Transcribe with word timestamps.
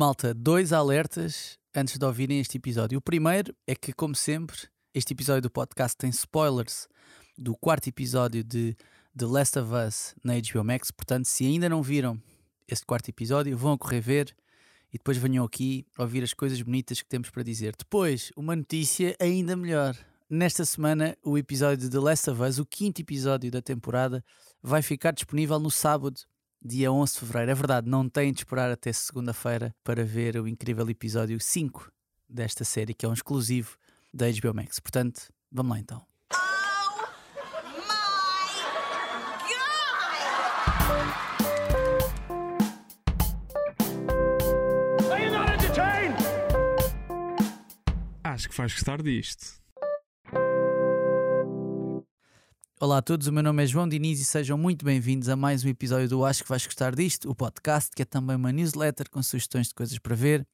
Malta, 0.00 0.32
dois 0.32 0.72
alertas 0.72 1.58
antes 1.76 1.98
de 1.98 2.04
ouvirem 2.06 2.40
este 2.40 2.56
episódio. 2.56 2.96
O 2.96 3.02
primeiro 3.02 3.54
é 3.66 3.74
que, 3.74 3.92
como 3.92 4.14
sempre, 4.14 4.56
este 4.94 5.12
episódio 5.12 5.42
do 5.42 5.50
podcast 5.50 5.94
tem 5.94 6.08
spoilers 6.08 6.88
do 7.36 7.54
quarto 7.54 7.86
episódio 7.86 8.42
de 8.42 8.74
The 9.14 9.26
Last 9.26 9.58
of 9.58 9.70
Us 9.74 10.14
na 10.24 10.32
HBO 10.36 10.64
Max. 10.64 10.90
Portanto, 10.90 11.26
se 11.26 11.44
ainda 11.44 11.68
não 11.68 11.82
viram 11.82 12.18
este 12.66 12.86
quarto 12.86 13.10
episódio, 13.10 13.54
vão 13.58 13.76
correr 13.76 14.00
ver 14.00 14.34
e 14.90 14.96
depois 14.96 15.18
venham 15.18 15.44
aqui 15.44 15.86
ouvir 15.98 16.24
as 16.24 16.32
coisas 16.32 16.62
bonitas 16.62 17.02
que 17.02 17.08
temos 17.10 17.28
para 17.28 17.42
dizer. 17.42 17.74
Depois, 17.76 18.32
uma 18.34 18.56
notícia 18.56 19.14
ainda 19.20 19.54
melhor. 19.54 19.94
Nesta 20.30 20.64
semana, 20.64 21.14
o 21.22 21.36
episódio 21.36 21.76
de 21.76 21.90
The 21.90 22.00
Last 22.00 22.30
of 22.30 22.40
Us, 22.40 22.58
o 22.58 22.64
quinto 22.64 23.02
episódio 23.02 23.50
da 23.50 23.60
temporada, 23.60 24.24
vai 24.62 24.80
ficar 24.80 25.10
disponível 25.10 25.58
no 25.58 25.70
sábado, 25.70 26.22
dia 26.62 26.92
11 26.92 27.12
de 27.12 27.18
fevereiro. 27.20 27.50
É 27.50 27.54
verdade, 27.54 27.88
não 27.88 28.08
têm 28.08 28.32
de 28.32 28.40
esperar 28.40 28.70
até 28.70 28.92
segunda-feira 28.92 29.74
para 29.82 30.04
ver 30.04 30.36
o 30.36 30.46
incrível 30.46 30.88
episódio 30.88 31.40
5 31.40 31.90
desta 32.28 32.64
série, 32.64 32.94
que 32.94 33.06
é 33.06 33.08
um 33.08 33.12
exclusivo 33.12 33.76
da 34.12 34.26
HBO 34.30 34.54
Max. 34.54 34.78
Portanto, 34.78 35.32
vamos 35.50 35.72
lá 35.72 35.80
então. 35.80 36.06
Are 45.10 45.24
you 45.24 45.30
not 45.30 45.50
entertained? 45.50 46.16
Acho 48.22 48.48
que 48.48 48.56
vais 48.56 48.72
gostar 48.72 49.02
disto. 49.02 49.60
Olá 52.82 52.96
a 52.96 53.02
todos, 53.02 53.26
o 53.26 53.32
meu 53.32 53.42
nome 53.42 53.62
é 53.62 53.66
João 53.66 53.86
Diniz 53.86 54.22
e 54.22 54.24
sejam 54.24 54.56
muito 54.56 54.86
bem-vindos 54.86 55.28
a 55.28 55.36
mais 55.36 55.62
um 55.62 55.68
episódio 55.68 56.08
do 56.08 56.24
Acho 56.24 56.42
que 56.42 56.48
vais 56.48 56.64
gostar 56.64 56.94
disto, 56.94 57.30
o 57.30 57.34
podcast 57.34 57.90
que 57.94 58.00
é 58.00 58.04
também 58.06 58.34
uma 58.34 58.50
newsletter 58.50 59.10
com 59.10 59.22
sugestões 59.22 59.68
de 59.68 59.74
coisas 59.74 59.98
para 59.98 60.16
ver, 60.16 60.48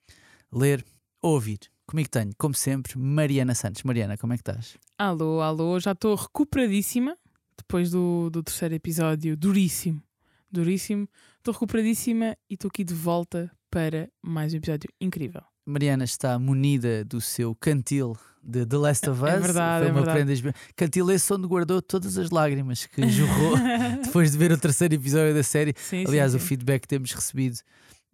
ler 0.53 0.85
ou 1.23 1.35
ouvir. 1.35 1.61
Comigo 1.87 2.09
tenho, 2.09 2.33
como 2.37 2.53
sempre, 2.53 2.99
Mariana 2.99 3.55
Santos. 3.55 3.85
Mariana, 3.85 4.17
como 4.17 4.33
é 4.33 4.37
que 4.37 4.41
estás? 4.41 4.77
Alô, 4.99 5.41
alô, 5.41 5.79
já 5.79 5.93
estou 5.93 6.17
recuperadíssima 6.17 7.17
depois 7.57 7.93
do, 7.93 8.29
do 8.29 8.43
terceiro 8.43 8.75
episódio, 8.75 9.37
duríssimo, 9.37 10.03
duríssimo. 10.51 11.09
Estou 11.37 11.55
recuperadíssima 11.55 12.37
e 12.51 12.55
estou 12.55 12.69
aqui 12.69 12.83
de 12.83 12.93
volta 12.93 13.53
para 13.71 14.11
mais 14.21 14.53
um 14.53 14.57
episódio 14.57 14.91
incrível. 15.01 15.43
Mariana 15.65 16.03
está 16.03 16.37
munida 16.41 17.05
do 17.05 17.21
seu 17.21 17.55
cantil 17.55 18.19
de 18.49 18.65
The 18.65 18.77
Last 18.77 19.11
of 19.11 19.23
Us. 19.23 19.29
É 19.29 19.39
verdade, 19.41 19.81
Foi 19.81 19.89
é 19.89 19.93
uma 19.93 20.03
verdade. 20.05 20.43
prenda- 20.43 20.55
Cantil 20.77 21.11
esse 21.11 21.33
onde 21.33 21.47
guardou 21.49 21.83
todas 21.83 22.17
as 22.17 22.31
lágrimas 22.31 22.87
que 22.87 23.09
jorrou 23.09 23.57
depois 24.05 24.31
de 24.33 24.39
ver 24.39 24.53
o 24.53 24.59
terceiro 24.59 24.95
episódio 24.95 25.35
da 25.35 25.43
série. 25.43 25.75
Sim, 25.77 26.05
Aliás, 26.07 26.31
sim, 26.33 26.37
o 26.39 26.41
sim. 26.41 26.47
feedback 26.47 26.83
que 26.83 26.89
temos 26.89 27.13
recebido 27.13 27.59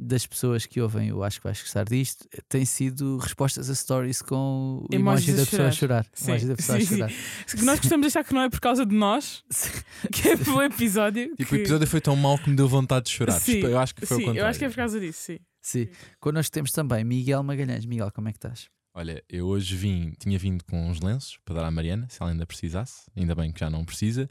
das 0.04 0.26
pessoas 0.26 0.66
que 0.66 0.80
ouvem, 0.80 1.10
eu 1.10 1.22
acho 1.22 1.38
que 1.38 1.44
vais 1.44 1.60
gostar 1.60 1.84
disto, 1.84 2.26
tem 2.48 2.64
sido 2.64 3.18
respostas 3.18 3.70
a 3.70 3.74
stories 3.74 4.20
com 4.20 4.84
emoji 4.90 5.30
a 5.32 5.36
da 5.36 5.44
pessoa 5.46 5.68
a 5.68 5.70
chorar. 5.70 6.06
Sim, 6.12 6.30
Emoji 6.32 6.46
da 6.48 6.56
pessoa 6.56 6.80
sim, 6.80 6.84
a 6.84 6.88
chorar. 6.88 7.12
Que 7.46 7.64
Nós 7.64 7.78
gostamos 7.78 8.04
de 8.04 8.06
achar 8.18 8.24
que 8.24 8.34
não 8.34 8.40
é 8.42 8.50
por 8.50 8.58
causa 8.58 8.84
de 8.84 8.94
nós, 8.96 9.44
que 10.10 10.30
é 10.30 10.36
pelo 10.36 10.60
episódio. 10.62 11.28
Tipo, 11.36 11.50
que... 11.50 11.54
o 11.54 11.58
episódio 11.58 11.86
foi 11.86 12.00
tão 12.00 12.16
mau 12.16 12.36
que 12.36 12.50
me 12.50 12.56
deu 12.56 12.66
vontade 12.66 13.04
de 13.04 13.12
chorar. 13.12 13.38
Sim, 13.38 13.60
Eu 13.60 13.78
acho 13.78 13.94
que 13.94 14.04
foi 14.04 14.16
sim, 14.16 14.22
o 14.22 14.26
contrário. 14.26 14.40
eu 14.40 14.46
acho 14.50 14.58
que 14.58 14.64
é 14.64 14.68
por 14.70 14.76
causa 14.76 14.98
disso, 14.98 15.20
sim. 15.22 15.38
Sim. 15.60 15.88
Connosco 16.18 16.50
temos 16.52 16.72
também 16.72 17.04
Miguel 17.04 17.42
Magalhães. 17.44 17.86
Miguel, 17.86 18.10
como 18.12 18.28
é 18.28 18.32
que 18.32 18.38
estás? 18.38 18.66
Olha, 18.94 19.22
eu 19.28 19.46
hoje 19.46 19.74
vim, 19.74 20.12
tinha 20.18 20.38
vindo 20.38 20.62
com 20.64 20.90
uns 20.90 21.00
lenços 21.00 21.38
para 21.44 21.54
dar 21.54 21.64
à 21.64 21.70
Mariana, 21.70 22.06
se 22.10 22.20
ela 22.20 22.30
ainda 22.30 22.46
precisasse, 22.46 23.10
ainda 23.16 23.34
bem 23.34 23.50
que 23.50 23.58
já 23.58 23.70
não 23.70 23.84
precisa, 23.86 24.28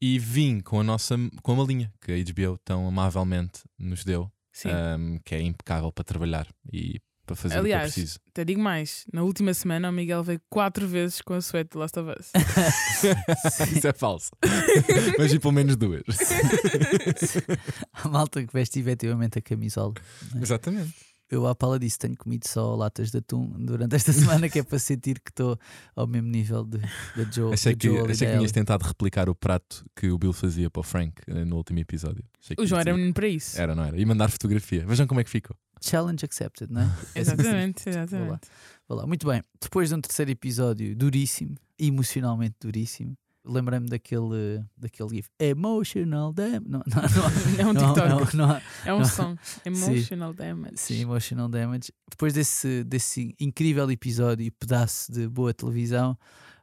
e 0.00 0.18
vim 0.18 0.60
com 0.60 0.78
a 0.80 0.84
nossa 0.84 1.16
com 1.42 1.52
a 1.52 1.56
malinha 1.56 1.90
que 2.00 2.12
a 2.12 2.16
HBO 2.16 2.58
tão 2.58 2.86
amavelmente 2.86 3.60
nos 3.78 4.04
deu, 4.04 4.30
ahm, 4.66 5.16
que 5.24 5.34
é 5.34 5.40
impecável 5.40 5.90
para 5.90 6.04
trabalhar 6.04 6.46
e 6.70 7.00
para 7.24 7.36
fazer 7.36 7.54
o 7.54 7.62
que 7.62 7.70
eu 7.70 7.74
Aliás, 7.74 7.94
preciso. 7.94 8.18
até 8.28 8.44
digo 8.44 8.60
mais, 8.60 9.06
na 9.12 9.22
última 9.22 9.54
semana 9.54 9.88
o 9.88 9.92
Miguel 9.92 10.22
veio 10.22 10.42
quatro 10.50 10.86
vezes 10.86 11.22
com 11.22 11.32
a 11.34 11.40
suéte 11.40 11.70
de 11.70 11.78
Last 11.78 11.98
of 11.98 12.10
Us. 12.10 12.32
Isso 13.76 13.88
é 13.88 13.92
falso. 13.94 14.30
Mas 15.18 15.32
vi 15.32 15.38
pelo 15.38 15.52
menos 15.52 15.76
duas. 15.76 16.02
A 17.94 18.08
malta 18.08 18.44
que 18.44 18.52
veste 18.52 18.80
efetivamente 18.80 19.38
a 19.38 19.42
camisola. 19.42 19.94
Exatamente. 20.40 20.92
Eu, 21.32 21.46
à 21.46 21.54
pala 21.54 21.78
disso, 21.78 21.98
tenho 21.98 22.14
comido 22.14 22.46
só 22.46 22.74
latas 22.74 23.10
de 23.10 23.16
atum 23.16 23.48
durante 23.58 23.96
esta 23.96 24.12
semana, 24.12 24.50
que 24.50 24.58
é 24.58 24.62
para 24.62 24.78
sentir 24.78 25.18
que 25.18 25.30
estou 25.30 25.58
ao 25.96 26.06
mesmo 26.06 26.28
nível 26.28 26.62
de, 26.62 26.76
da 26.76 27.24
Joe. 27.32 27.54
Achei 27.54 27.74
que, 27.74 27.88
Joel 27.88 28.06
e 28.06 28.12
achei 28.12 28.28
que 28.28 28.36
tinhas 28.36 28.52
tentado 28.52 28.84
replicar 28.84 29.30
o 29.30 29.34
prato 29.34 29.82
que 29.96 30.10
o 30.10 30.18
Bill 30.18 30.34
fazia 30.34 30.68
para 30.68 30.80
o 30.80 30.82
Frank 30.82 31.22
eh, 31.26 31.42
no 31.46 31.56
último 31.56 31.78
episódio. 31.78 32.22
Achei 32.38 32.54
O 32.58 32.66
João 32.66 32.82
era 32.82 32.92
menino 32.92 33.14
para 33.14 33.28
isso. 33.28 33.58
Era, 33.58 33.74
não 33.74 33.82
era? 33.82 33.98
E 33.98 34.04
mandar 34.04 34.30
fotografia. 34.30 34.84
Vejam 34.84 35.06
como 35.06 35.20
é 35.20 35.24
que 35.24 35.30
ficou. 35.30 35.56
Challenge 35.80 36.22
accepted, 36.22 36.70
não 36.70 36.82
é? 36.82 36.90
Exatamente, 37.18 37.84
Vou 37.84 37.94
lá. 37.94 38.02
exatamente. 38.02 38.40
Vá 38.86 38.94
lá. 38.94 39.06
Muito 39.06 39.26
bem, 39.26 39.42
depois 39.58 39.88
de 39.88 39.94
um 39.94 40.02
terceiro 40.02 40.30
episódio 40.30 40.94
duríssimo, 40.94 41.56
emocionalmente 41.78 42.56
duríssimo, 42.60 43.16
lembrei-me 43.44 43.88
daquele, 43.88 44.64
daquele 44.76 45.08
GIF. 45.16 45.28
Emotional 45.38 46.32
damage. 46.32 46.64
Não, 46.68 46.82
não, 46.86 47.02
não, 47.02 47.58
É 47.58 47.66
um 47.66 47.74
TikTok. 47.74 48.36
não, 48.36 48.46
não, 48.46 48.60
É 48.84 48.94
um 48.94 49.04
som. 49.04 49.36
Emotional 49.64 50.32
damage. 50.32 50.76
Sim, 50.76 51.00
emotional 51.00 51.48
damage. 51.48 51.92
Depois 52.10 52.32
desse, 52.32 52.84
desse 52.84 53.34
incrível 53.40 53.90
episódio 53.90 54.44
e 54.44 54.50
pedaço 54.50 55.12
de 55.12 55.28
boa 55.28 55.52
televisão, 55.52 56.16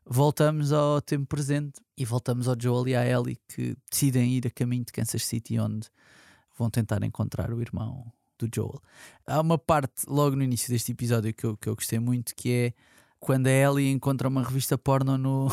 voltamos 0.06 0.72
ao 0.72 1.02
tempo 1.02 1.26
presente 1.28 1.80
e 1.98 2.06
voltamos 2.06 2.48
ao 2.48 2.56
Joel 2.60 2.88
e 2.88 2.96
à 2.96 3.06
Ellie 3.06 3.38
que 3.48 3.76
decidem 3.92 4.34
ir 4.34 4.48
a 4.48 4.50
caminho 4.50 4.86
de 4.86 4.92
Kansas 4.92 5.24
City, 5.26 5.60
onde 5.60 5.88
vão 6.58 6.70
tentar 6.70 7.04
encontrar 7.04 7.54
o 7.54 7.62
irmão 7.62 8.12
do 8.38 8.50
Joel. 8.54 8.82
Há 9.28 9.42
uma 9.42 9.58
parte 9.58 10.04
logo 10.08 10.36
no 10.36 10.44
início 10.44 10.70
deste 10.70 10.92
episódio 10.92 11.34
que 11.34 11.46
eu, 11.46 11.58
que 11.58 11.68
eu 11.68 11.76
gostei 11.76 12.00
muito 12.00 12.34
que 12.36 12.52
é 12.52 12.74
quando 13.20 13.48
a 13.48 13.52
Ellie 13.52 13.92
encontra 13.92 14.28
uma 14.28 14.42
revista 14.44 14.78
porno 14.78 15.18
no. 15.18 15.48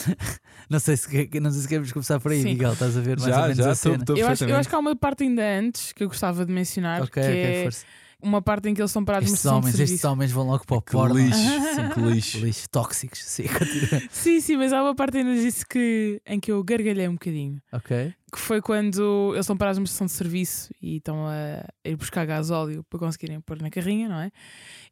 não, 0.70 0.78
sei 0.78 0.96
se, 0.96 1.30
não 1.40 1.50
sei 1.50 1.60
se 1.62 1.68
queremos 1.68 1.92
começar 1.92 2.18
por 2.18 2.32
aí, 2.32 2.42
Sim. 2.42 2.48
Miguel. 2.50 2.72
Estás 2.72 2.96
a 2.96 3.00
ver 3.00 3.18
mais 3.20 3.24
ou 3.28 3.34
Já, 3.34 3.42
menos 3.42 3.56
já, 3.58 3.70
a 3.70 3.74
cena. 3.74 3.96
estou 3.96 4.16
Eu 4.16 4.26
acho, 4.28 4.44
eu 4.44 4.56
acho 4.56 4.68
que 4.68 4.74
há 4.74 4.78
uma 4.78 4.96
parte 4.96 5.24
ainda 5.24 5.42
antes 5.42 5.92
que 5.92 6.02
eu 6.02 6.08
gostava 6.08 6.44
de 6.46 6.52
mencionar, 6.52 7.02
Ok, 7.02 7.22
que 7.22 7.28
ok, 7.28 7.42
é 7.42 7.62
força. 7.64 7.84
Uma 8.24 8.40
parte 8.42 8.68
em 8.68 8.74
que 8.74 8.80
eles 8.80 8.90
são 8.90 9.04
parados 9.04 9.30
Estes 9.30 9.44
homens, 9.46 9.72
serviço. 9.76 9.94
estes 9.94 10.04
homens 10.04 10.32
vão 10.32 10.46
logo 10.46 10.64
para 10.66 10.76
o 10.76 10.82
Que 10.82 10.92
porno. 10.92 11.14
lixo, 11.16 11.38
sim, 11.38 11.88
que 11.94 12.00
lixo. 12.00 12.38
Lixo, 12.38 12.68
tóxicos, 12.70 13.22
sim. 13.24 13.44
Sim, 14.10 14.40
sim, 14.40 14.56
mas 14.56 14.72
há 14.72 14.82
uma 14.82 14.94
parte 14.94 15.18
ainda 15.18 15.34
disso 15.34 15.64
que, 15.68 16.20
em 16.26 16.40
que 16.40 16.50
eu 16.50 16.62
gargalhei 16.64 17.06
um 17.08 17.12
bocadinho. 17.14 17.60
ok. 17.72 18.12
Que 18.32 18.38
foi 18.40 18.60
quando 18.60 19.30
eles 19.32 19.40
estão 19.44 19.56
parados 19.56 19.78
numa 19.78 19.84
estação 19.84 20.06
de 20.06 20.12
serviço 20.12 20.72
e 20.82 20.96
estão 20.96 21.26
a, 21.26 21.64
a 21.84 21.88
ir 21.88 21.94
buscar 21.96 22.24
gasóleo 22.26 22.84
para 22.90 22.98
conseguirem 22.98 23.40
pôr 23.40 23.60
na 23.62 23.70
carrinha, 23.70 24.08
não 24.08 24.18
é? 24.18 24.32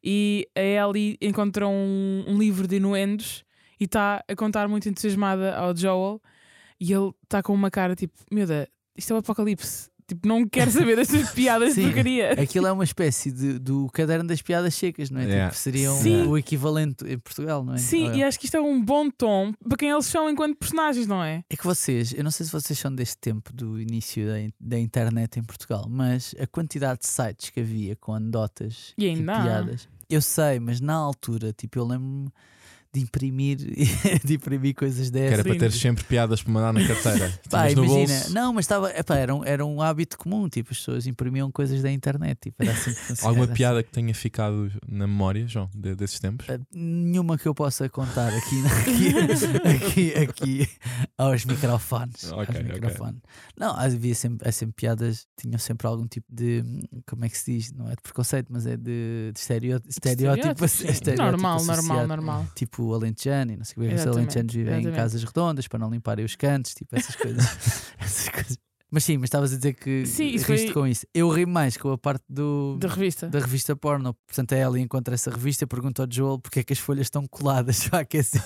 E 0.05 0.47
a 0.57 0.61
Ellie 0.61 1.17
encontra 1.21 1.67
um, 1.67 2.25
um 2.29 2.39
livro 2.39 2.69
de 2.69 2.77
inuendos 2.77 3.45
e 3.81 3.85
está 3.85 4.23
a 4.29 4.37
contar 4.37 4.69
muito 4.69 4.89
entusiasmada 4.89 5.57
ao 5.57 5.77
Joel 5.77 6.21
e 6.81 6.93
ele 6.93 7.11
está 7.25 7.43
com 7.43 7.53
uma 7.53 7.71
cara 7.71 7.97
tipo: 7.97 8.15
Meu 8.31 8.47
Deus, 8.47 8.67
isto 8.97 9.13
é 9.13 9.17
o 9.17 9.19
apocalipse. 9.19 9.89
Tipo, 10.07 10.27
não 10.29 10.47
quero 10.49 10.71
saber 10.71 10.97
destas 10.97 11.31
piadas 11.31 11.71
de 11.71 11.75
Sim. 11.77 11.83
porcaria. 11.85 12.33
Aquilo 12.33 12.67
é 12.67 12.73
uma 12.73 12.85
espécie 12.85 13.31
de, 13.31 13.59
do 13.59 13.89
caderno 13.93 14.29
das 14.29 14.43
piadas 14.43 14.75
secas, 14.75 15.11
não 15.11 15.21
é? 15.21 15.25
Yeah. 15.25 15.51
Tipo, 15.51 15.61
seria 15.63 15.93
um- 15.93 16.01
Sim. 16.03 16.27
o 16.27 16.37
equivalente 16.39 17.05
em 17.07 17.19
Portugal, 17.19 17.65
não 17.65 17.75
é? 17.75 17.79
Sim, 17.79 18.05
Ou 18.09 18.13
é? 18.13 18.17
e 18.19 18.23
acho 18.25 18.39
que 18.39 18.47
isto 18.47 18.57
é 18.57 18.61
um 18.61 18.83
bom 18.83 19.09
tom 19.11 19.53
para 19.69 19.77
quem 19.79 19.91
eles 19.91 20.07
são 20.07 20.29
enquanto 20.29 20.57
personagens, 20.57 21.07
não 21.07 21.23
é? 21.23 21.45
É 21.49 21.57
que 21.57 21.65
vocês, 21.65 22.13
eu 22.13 22.23
não 22.25 22.31
sei 22.31 22.45
se 22.47 22.53
vocês 22.53 22.79
são 22.79 22.95
deste 22.95 23.17
tempo 23.19 23.53
do 23.53 23.81
início 23.81 24.27
da, 24.27 24.35
da 24.61 24.79
internet 24.79 25.39
em 25.39 25.43
Portugal, 25.43 25.87
mas 25.89 26.35
a 26.39 26.47
quantidade 26.47 27.01
de 27.01 27.07
sites 27.07 27.51
que 27.51 27.61
havia 27.61 27.97
com 27.97 28.13
anedotas 28.15 28.95
E 28.99 29.09
há. 29.11 29.15
piadas, 29.43 29.89
eu 30.11 30.21
sei, 30.21 30.61
mas 30.61 30.81
na 30.81 30.95
altura, 30.95 31.53
tipo, 31.53 31.79
eu 31.79 31.85
lembro-me 31.87 32.29
de 32.95 33.01
imprimir, 33.01 33.57
de 34.23 34.35
imprimir 34.35 34.75
coisas 34.75 35.07
Que 35.07 35.13
dessas. 35.13 35.33
era 35.39 35.43
para 35.45 35.59
ter 35.59 35.73
sempre 35.73 36.05
piadas 36.05 36.43
para 36.43 36.53
mandar 36.53 36.73
na 36.75 36.87
carteira. 36.87 37.33
Pá, 37.49 37.71
imagina, 37.71 37.87
bolso. 38.19 38.33
não, 38.35 38.53
mas 38.53 38.65
estava, 38.65 38.91
epá, 38.91 39.17
era, 39.17 39.35
um, 39.35 39.43
era 39.45 39.65
um 39.65 39.81
hábito 39.81 40.19
comum, 40.19 40.47
tipo, 40.49 40.73
as 40.73 40.79
pessoas 40.79 41.07
imprimiam 41.07 41.51
coisas 41.51 41.81
da 41.83 41.91
internet, 41.91 42.39
tipo, 42.43 42.63
era 42.63 42.73
assim 42.73 42.93
que. 42.93 43.25
Alguma 43.25 43.45
era 43.47 43.55
piada 43.55 43.83
que 43.83 43.91
tenha 43.91 44.15
ficado 44.15 44.71
na 44.87 45.07
memória, 45.07 45.47
João, 45.49 45.71
de- 45.75 45.95
desses 45.95 46.21
tempos? 46.21 46.47
Uh, 46.49 46.61
Nenhuma 46.75 47.39
que 47.39 47.47
eu 47.49 47.55
possa 47.55 47.89
contar 47.89 48.29
aqui, 48.29 48.63
aqui, 48.67 50.13
aqui, 50.13 50.15
aqui 50.15 50.69
aos 51.17 51.45
microfones. 51.47 52.31
Ok, 52.33 52.57
aos 52.57 52.65
microfones. 52.75 53.21
Não, 53.59 53.75
havia 53.75 54.15
sempre, 54.15 54.47
há 54.49 54.53
sempre 54.53 54.75
piadas, 54.77 55.27
tinham 55.41 55.59
sempre 55.59 55.87
algum 55.87 56.07
tipo 56.07 56.27
de. 56.31 56.63
Como 57.07 57.25
é 57.25 57.29
que 57.31 57.39
se 57.39 57.53
diz? 57.57 57.73
Não 57.73 57.87
é 57.89 57.93
de 57.95 58.03
preconceito, 58.03 58.49
mas 58.51 58.67
é 58.67 58.77
de, 58.77 59.33
de 59.33 59.39
estereó- 59.39 59.81
estereótipo. 59.89 60.37
Estereótipos, 60.65 60.71
sim. 60.73 60.89
estereótipo 60.89 61.31
Normal, 61.31 61.65
normal, 61.65 62.07
normal. 62.07 62.47
Tipo 62.55 62.82
alentejano 62.93 63.53
e 63.53 63.57
não 63.57 63.65
sei 63.65 63.75
o 63.85 63.89
que. 63.89 63.95
Os 63.95 64.07
alentejanos 64.07 64.53
vivem 64.55 64.73
em 64.75 64.77
exatamente. 64.79 64.97
casas 64.97 65.25
redondas 65.25 65.69
para 65.69 65.79
não 65.79 65.91
limparem 65.91 66.25
os 66.25 66.35
cantos, 66.37 66.75
tipo 66.75 66.97
essas 66.97 67.15
coisas. 67.17 67.45
essas 68.01 68.29
coisas. 68.29 68.59
Mas 68.95 69.05
sim, 69.05 69.17
mas 69.17 69.29
estavas 69.29 69.55
a 69.55 69.57
dizer 69.57 69.73
que 69.73 70.05
Sim, 70.05 70.33
riste 70.33 70.45
foi- 70.47 70.71
com 70.71 70.87
isso. 70.87 71.07
Eu 71.15 71.31
ri 71.31 71.47
mais 71.47 71.79
com 71.79 71.93
a 71.93 71.97
parte 71.97 72.23
do, 72.29 72.77
Da 72.79 72.89
revista. 72.89 73.27
da 73.27 73.39
revista 73.39 73.75
porno. 73.75 74.13
Portanto, 74.27 74.53
a 74.53 74.59
Ellie 74.59 74.83
encontra 74.83 75.15
essa 75.15 75.31
revista 75.31 75.65
e 75.65 75.67
pergunta 75.67 76.03
ao 76.03 76.09
Joel 76.13 76.39
porque 76.39 76.61
é 76.61 76.63
que 76.63 76.75
as 76.75 76.79
folhas 76.79 77.07
estão 77.07 77.27
coladas 77.27 77.85
para 77.89 78.01
aquecer, 78.01 78.43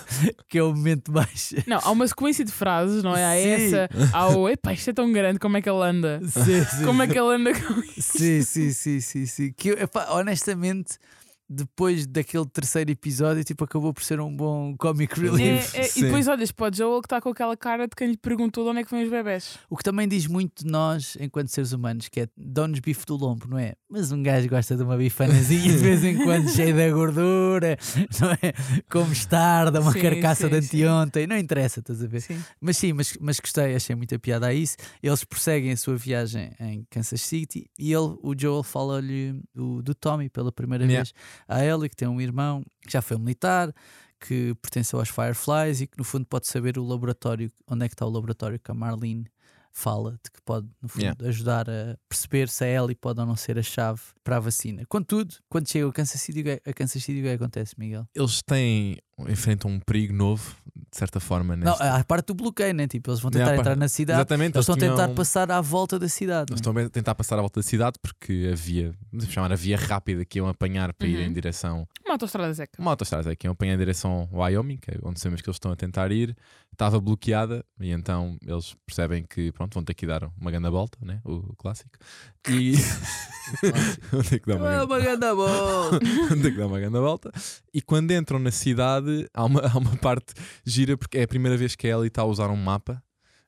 que 0.49 0.57
é 0.59 0.63
o 0.63 0.69
momento 0.73 1.11
mais. 1.11 1.53
Não, 1.67 1.81
há 1.83 1.91
uma 1.91 2.07
sequência 2.07 2.45
de 2.45 2.53
frases, 2.53 3.03
não 3.03 3.17
é? 3.17 3.25
Há 3.25 3.35
Sim. 3.59 3.67
essa, 3.75 3.89
há 4.13 4.29
o 4.29 4.49
epá, 4.49 4.73
isto 4.73 4.89
é 4.89 4.93
tão 4.93 5.11
grande, 5.13 5.41
como 5.41 5.57
é 5.57 5.61
que 5.61 5.69
ele 5.69 5.83
anda? 5.83 6.21
Sim, 6.29 6.85
Como 6.85 7.03
é 7.03 7.09
que 7.09 7.19
ele 7.19 7.35
anda 7.35 7.53
com 7.53 7.81
isso? 7.81 8.17
Sim, 8.17 8.43
sim, 8.43 8.71
sim, 8.71 9.01
sim, 9.01 9.27
sim. 9.27 9.53
Que, 9.53 9.71
epá, 9.71 10.13
honestamente, 10.13 10.97
depois 11.49 12.07
daquele 12.07 12.47
terceiro 12.47 12.91
episódio, 12.91 13.45
tipo, 13.45 13.65
acabou 13.65 13.93
por 13.95 14.03
ser 14.03 14.21
um 14.21 14.35
bom 14.35 14.77
comic 14.77 15.19
relief. 15.19 15.75
É, 15.75 15.81
é, 15.81 15.87
e 15.87 15.89
Sim. 15.89 16.03
depois 16.03 16.27
olhas 16.27 16.51
para 16.51 16.73
o 16.73 16.75
Joel 16.77 17.01
que 17.01 17.07
está 17.07 17.21
com 17.21 17.29
aquela 17.29 17.57
cara 17.57 17.87
de 17.87 17.95
quem 17.95 18.11
lhe 18.11 18.17
perguntou 18.17 18.65
de 18.65 18.71
onde 18.71 18.81
é 18.81 18.85
que 18.85 18.91
vêm 18.91 19.05
os 19.05 19.11
bebés. 19.11 19.59
O 19.71 19.77
que 19.77 19.85
também 19.85 20.09
diz 20.09 20.27
muito 20.27 20.65
de 20.65 20.71
nós, 20.71 21.17
enquanto 21.21 21.49
seres 21.49 21.73
humanos, 21.73 22.09
que 22.09 22.21
é 22.21 22.29
dão-nos 22.37 22.81
bife 22.81 23.07
do 23.07 23.17
lombo, 23.17 23.47
não 23.49 23.59
é? 23.59 23.75
Mas 23.89 24.11
um 24.11 24.23
gajo 24.23 24.49
gosta 24.49 24.77
de 24.77 24.83
uma 24.83 24.97
bifanazinha 24.97 25.73
de 25.73 25.79
vez 25.79 26.03
em 26.05 26.17
quando, 26.25 26.49
cheia 26.49 26.75
da 26.75 26.91
gordura, 26.91 27.79
não 28.21 28.31
é? 28.33 28.53
Como 28.91 29.13
estarda, 29.13 29.81
uma 29.81 29.93
Sim, 29.93 30.01
carcaça 30.01 30.49
de 30.49 30.63
sim, 30.63 30.69
sim. 30.69 30.83
anteontem, 30.83 31.27
não 31.27 31.37
interessa, 31.37 31.81
estás 31.81 32.03
a 32.03 32.07
ver? 32.07 32.23
Sim. 32.23 32.43
Mas 32.61 32.77
sim, 32.77 32.93
mas, 32.93 33.17
mas 33.21 33.39
gostei, 33.39 33.75
achei 33.77 33.95
muita 33.95 34.19
piada 34.19 34.49
a 34.49 34.55
isso. 34.55 34.77
Eles 35.03 35.23
prosseguem 35.23 35.71
a 35.73 35.77
sua 35.77 35.97
viagem 35.97 36.51
em 36.59 36.85
Kansas 36.91 37.21
City 37.23 37.71
e 37.79 37.93
ele, 37.93 38.17
o 38.23 38.35
Joel 38.37 38.63
fala-lhe 38.63 39.41
do, 39.55 39.83
do 39.83 39.95
Tommy 39.95 40.29
pela 40.29 40.51
primeira 40.51 40.87
Yeah. 40.87 41.03
vez 41.05 41.15
a 41.49 41.65
Ellie, 41.65 41.89
que 41.89 41.97
tem 41.97 42.09
um 42.09 42.21
irmão 42.21 42.63
que 42.83 42.93
já 42.93 43.03
foi 43.03 43.17
militar, 43.19 43.75
que 44.21 44.55
pertence 44.63 44.95
aos 44.95 45.09
Fireflies 45.09 45.81
e 45.81 45.87
que 45.87 45.99
no 45.99 46.05
fundo 46.05 46.27
pode 46.27 46.47
saber 46.47 46.79
o 46.79 46.85
laboratório, 46.85 47.51
onde 47.69 47.85
é 47.85 47.89
que 47.89 47.95
está 47.95 48.07
o 48.07 48.11
laboratório 48.11 48.59
que 48.59 48.71
a 48.71 48.75
Marlene 48.75 49.27
fala, 49.79 50.13
de 50.13 50.31
que 50.33 50.41
pode, 50.45 50.67
no 50.81 50.89
fundo, 50.89 51.03
Yeah. 51.03 51.29
ajudar 51.29 51.69
a 51.69 51.97
perceber 52.09 52.49
se 52.49 52.65
a 52.65 52.67
Ellie 52.69 52.95
pode 52.95 53.21
ou 53.21 53.27
não 53.27 53.37
ser 53.37 53.59
a 53.59 53.63
chave 53.63 54.01
para 54.25 54.39
a 54.39 54.41
vacina. 54.41 54.83
Contudo, 54.89 55.35
quando 55.51 55.69
chega 55.69 55.87
a 55.87 55.93
Kansas 55.93 56.21
City, 56.21 56.43
o 56.43 56.49
é- 56.49 56.61
a 56.67 56.73
Kansas 56.73 57.03
City, 57.05 57.21
o 57.21 57.23
que 57.23 57.29
é 57.29 57.37
que 57.37 57.43
acontece, 57.45 57.75
Miguel? 57.77 58.07
Eles 58.15 58.41
têm, 58.43 58.97
enfrentam 59.29 59.71
um 59.71 59.79
perigo 59.79 60.15
novo, 60.15 60.57
de 60.75 60.97
certa 60.97 61.21
forma. 61.21 61.55
Não, 61.55 61.67
nesta- 61.67 61.85
há 61.85 61.97
a 61.99 62.05
parte 62.05 62.29
do 62.29 62.35
bloqueio, 62.35 62.73
né? 62.73 62.89
Tipo, 62.89 63.11
eles 63.11 63.21
vão 63.21 63.31
tentar 63.31 63.55
entrar 63.55 63.77
na 63.77 63.87
cidade. 63.89 64.19
Exatamente, 64.19 64.57
Eles 64.57 64.67
estão 64.69 64.75
a 64.75 64.79
tentar 64.79 65.09
passar 65.15 65.51
à 65.51 65.61
volta 65.61 65.99
da 65.99 66.09
cidade. 66.09 66.53
Eles 66.53 66.61
né? 66.63 66.71
estão 66.71 66.85
a 66.87 66.89
tentar 66.89 67.15
passar 67.15 67.37
à 67.39 67.41
volta 67.43 67.61
da 67.61 67.65
cidade 67.65 67.99
porque 68.01 68.49
havia, 68.53 68.95
vamos 69.13 69.29
chamar 69.29 69.53
a 69.53 69.57
via 69.57 69.77
rápida 69.77 70.25
que 70.25 70.39
iam 70.39 70.49
apanhar 70.49 70.93
para 70.95 71.07
ir 71.07 71.19
Uhum. 71.19 71.25
em 71.25 71.33
direção. 71.35 71.87
Uma 72.05 72.15
autostrada 72.15 72.55
seca. 72.55 72.81
Uma 72.81 72.93
autostrada 72.93 73.37
que 73.37 73.47
iam 73.47 73.53
apanhar 73.53 73.75
em 73.75 73.79
direção 73.79 74.27
ao 74.33 74.41
Wyoming, 74.41 74.79
que 74.79 74.91
é 74.91 74.99
onde 75.03 75.21
sabemos 75.21 75.43
que 75.43 75.49
eles 75.51 75.57
estão 75.57 75.71
a 75.71 75.77
tentar 75.77 76.11
ir, 76.11 76.35
estava 76.77 77.01
bloqueada 77.01 77.65
e 77.81 77.91
então 77.91 78.37
eles 78.47 78.77
percebem 78.87 79.25
que 79.25 79.51
pronto, 79.51 79.75
vão 79.75 79.83
ter 79.83 79.95
que 79.95 80.07
dar 80.07 80.31
uma 80.39 80.51
grande 80.51 80.69
volta, 80.71 80.99
né? 81.03 81.21
o 81.25 81.55
clássico. 81.57 81.91
E 82.49 82.75
vão 84.13 84.23
ter 84.23 84.39
que 84.39 84.47
dar 84.47 84.57
uma 84.57 84.73
É 84.73 85.01
grande 85.01 85.35
bola! 85.35 85.91
vão 86.29 86.41
ter 86.43 86.53
que 86.53 86.59
dar 86.59 86.67
uma 86.67 86.79
grande 86.79 86.99
volta. 86.99 87.33
E 87.73 87.81
quando 87.81 88.13
entram 88.13 88.39
na 88.39 88.51
cidade, 88.51 89.29
há 89.33 89.45
uma, 89.45 89.61
há 89.63 89.79
uma 89.79 89.97
parte 89.97 90.35
gira 90.65 90.97
porque 90.97 91.19
é 91.19 91.23
a 91.23 91.29
primeira 91.29 91.57
vez 91.57 91.75
que 91.75 91.87
a 91.87 91.97
Ellie 91.97 92.09
está 92.09 92.23
a 92.23 92.27
usar 92.27 92.51
um 92.51 92.57
mapa. 92.57 93.03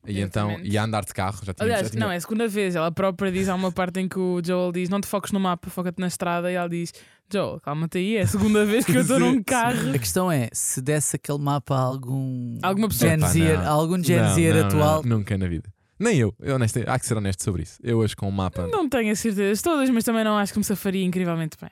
E 0.07 0.21
então, 0.21 0.49
Exatamente. 0.49 0.73
e 0.73 0.79
a 0.79 0.85
andar 0.85 1.05
de 1.05 1.13
carro, 1.13 1.39
já 1.45 1.53
tinha, 1.53 1.65
Aliás, 1.67 1.87
já 1.89 1.91
tinha- 1.91 2.05
não, 2.07 2.13
é 2.13 2.17
a 2.17 2.21
segunda 2.21 2.49
vez. 2.49 2.75
Ela 2.77 2.91
própria 2.91 3.31
diz, 3.31 3.49
há 3.49 3.55
uma 3.55 3.71
parte 3.73 4.01
em 4.01 4.09
que 4.09 4.19
o 4.19 4.41
Joel 4.45 4.73
diz: 4.73 4.89
Não 4.89 5.01
te 5.01 5.07
foques 5.07 5.33
no 5.33 5.41
mapa, 5.41 5.69
foca-te 5.69 5.99
na 6.01 6.07
estrada. 6.07 6.51
E 6.51 6.55
ela 6.55 6.69
diz: 6.69 6.93
Joel, 7.31 7.61
calma-te 7.63 7.99
aí, 7.99 8.17
é 8.17 8.23
a 8.23 8.27
segunda 8.27 8.65
vez 8.65 8.85
que 8.87 8.97
eu 8.97 9.01
estou 9.03 9.19
num 9.19 9.43
carro. 9.43 9.91
A 9.95 9.99
questão 9.99 10.31
é, 10.33 10.49
se 10.53 10.81
desse 10.81 11.17
aquele 11.17 11.39
mapa 11.39 11.75
a 11.75 11.81
algum 11.81 12.59
Alguma 12.63 12.89
pessoa. 12.89 13.11
Gen 13.11 13.27
Zer, 13.29 13.59
não. 13.59 13.71
algum 13.71 14.03
Gen 14.03 14.23
Não, 14.23 14.35
Zer 14.35 14.55
não, 14.55 14.67
atual, 14.67 15.03
não, 15.05 15.19
nunca 15.19 15.37
na 15.37 15.47
vida. 15.49 15.69
Nem 16.01 16.17
eu, 16.17 16.33
eu 16.41 16.55
honesto, 16.55 16.79
há 16.87 16.97
que 16.97 17.05
ser 17.05 17.17
honesto 17.17 17.43
sobre 17.43 17.65
isso. 17.65 17.77
Eu 17.83 17.99
hoje 17.99 18.15
com 18.15 18.29
o 18.29 18.33
mapa. 18.33 18.69
Não 18.69 18.89
tenho 18.89 19.11
as 19.11 19.19
certezas 19.19 19.61
todas, 19.61 19.91
mas 19.91 20.05
também 20.05 20.23
não 20.23 20.39
acho 20.39 20.53
que 20.53 20.59
me 20.61 20.65
safaria 20.65 21.05
incrivelmente 21.05 21.57
bem. 21.61 21.71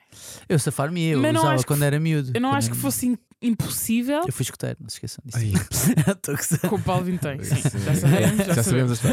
eu 0.49 0.59
safar-me 0.59 1.01
eu, 1.11 1.21
Mas 1.21 1.33
não 1.33 1.39
usava 1.39 1.55
acho 1.55 1.63
que 1.63 1.67
quando 1.69 1.83
era 1.83 1.97
miúdo. 1.97 2.31
Eu 2.35 2.41
não 2.41 2.49
Quando 2.49 2.57
acho 2.57 2.67
era 2.67 2.75
que 2.75 2.81
fosse 2.81 3.17
impossível. 3.41 4.23
Eu 4.25 4.33
fui 4.33 4.43
escuteiro, 4.43 4.77
não 4.81 4.89
se 4.89 4.95
esqueçam 4.95 5.23
disso. 5.25 5.37
Ai. 5.37 5.53
Com 6.69 6.75
o 6.75 6.81
Paulo 6.81 7.05
Vintém. 7.05 7.43
Sim, 7.43 7.55
Sim. 7.55 7.79
já 7.79 7.95
sabemos. 7.95 8.45
Já, 8.45 8.53
Já 8.53 8.63
sabemos. 8.63 8.99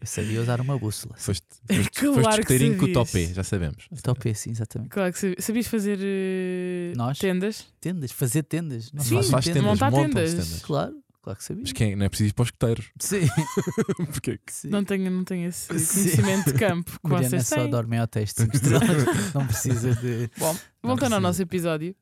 Eu 0.00 0.06
sabia 0.06 0.40
usar 0.42 0.60
uma 0.60 0.78
bússola. 0.78 1.14
Foste, 1.16 1.46
foste, 1.72 1.90
Claro 1.92 2.14
foste 2.14 2.28
que 2.28 2.40
escuteirinho 2.40 2.76
com 2.76 2.84
o 2.84 2.92
topé, 2.92 3.26
já 3.32 3.42
sabemos. 3.42 3.88
Topé, 4.02 4.34
sim, 4.34 4.50
exatamente. 4.50 4.90
Claro 4.90 5.12
que 5.12 5.18
sabi- 5.18 5.36
sabias 5.40 5.66
fazer 5.66 5.98
eh, 6.02 6.92
Nós? 6.94 7.18
tendas. 7.18 7.66
Tendas, 7.80 8.10
fazer 8.12 8.42
tendas. 8.42 8.92
Não 8.92 9.02
Sim, 9.02 9.16
faço 9.16 9.30
faz 9.30 9.44
tendas. 9.46 9.62
tendas, 9.62 9.80
montar 9.80 9.92
tendas. 9.92 10.30
tendas. 10.32 10.62
Claro, 10.62 10.94
claro 11.24 11.38
que 11.38 11.44
sabia. 11.44 11.62
Mas 11.62 11.72
quem, 11.72 11.96
não 11.96 12.06
é 12.06 12.08
preciso 12.08 12.30
ir 12.30 12.32
para 12.34 12.42
os 12.42 12.48
escuteiros. 12.48 12.86
Sim. 13.00 13.26
Porque 14.12 14.30
é 14.32 14.36
que- 14.36 14.52
sim. 14.52 14.68
Não 14.68 14.84
tenho, 14.84 15.10
não 15.10 15.24
tenho 15.24 15.48
esse 15.48 15.76
Sim. 15.78 15.94
conhecimento 16.02 16.52
de 16.52 16.58
campo 16.58 16.92
que 17.02 17.08
Mariana 17.10 17.28
vocês 17.30 17.48
só 17.48 17.56
têm. 17.56 17.70
dorme 17.70 17.96
em 17.96 18.00
hotéis 18.00 18.32
de 18.34 18.42
5 18.42 18.54
estrelas. 18.56 19.32
não 19.34 19.46
precisa 19.46 19.94
de. 19.96 20.30
Bom, 20.38 20.56
voltando 20.82 21.14
ao 21.14 21.20
nosso 21.20 21.40
episódio, 21.42 21.96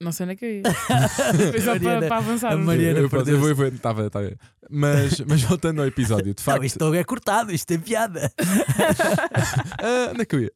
não 0.00 0.12
sei 0.12 0.24
onde 0.24 0.32
é 0.32 0.36
que 0.36 0.44
eu 0.44 0.50
ia. 0.50 0.62
Foi 1.50 1.60
só 1.60 1.72
para, 1.72 1.80
Mariana- 1.84 2.06
para 2.08 2.16
avançar. 2.18 2.52
a 2.52 2.56
Mariana 2.56 2.98
eu, 3.00 3.08
eu, 3.10 3.26
eu 3.26 3.38
vou, 3.38 3.48
eu 3.48 3.56
vou, 3.56 3.70
tava, 3.72 4.10
tava. 4.10 4.36
Mas, 4.70 5.20
mas 5.20 5.42
voltando 5.42 5.80
ao 5.80 5.86
episódio, 5.86 6.34
de 6.34 6.42
facto. 6.42 6.58
Não, 6.60 6.64
isto 6.66 6.78
não 6.80 6.94
é 6.94 7.04
cortado, 7.04 7.52
isto 7.52 7.70
é 7.72 7.78
piada. 7.78 8.32
Ah, 9.80 10.10
onde 10.12 10.22
é 10.22 10.24
que 10.24 10.34
eu 10.36 10.40
ia? 10.40 10.52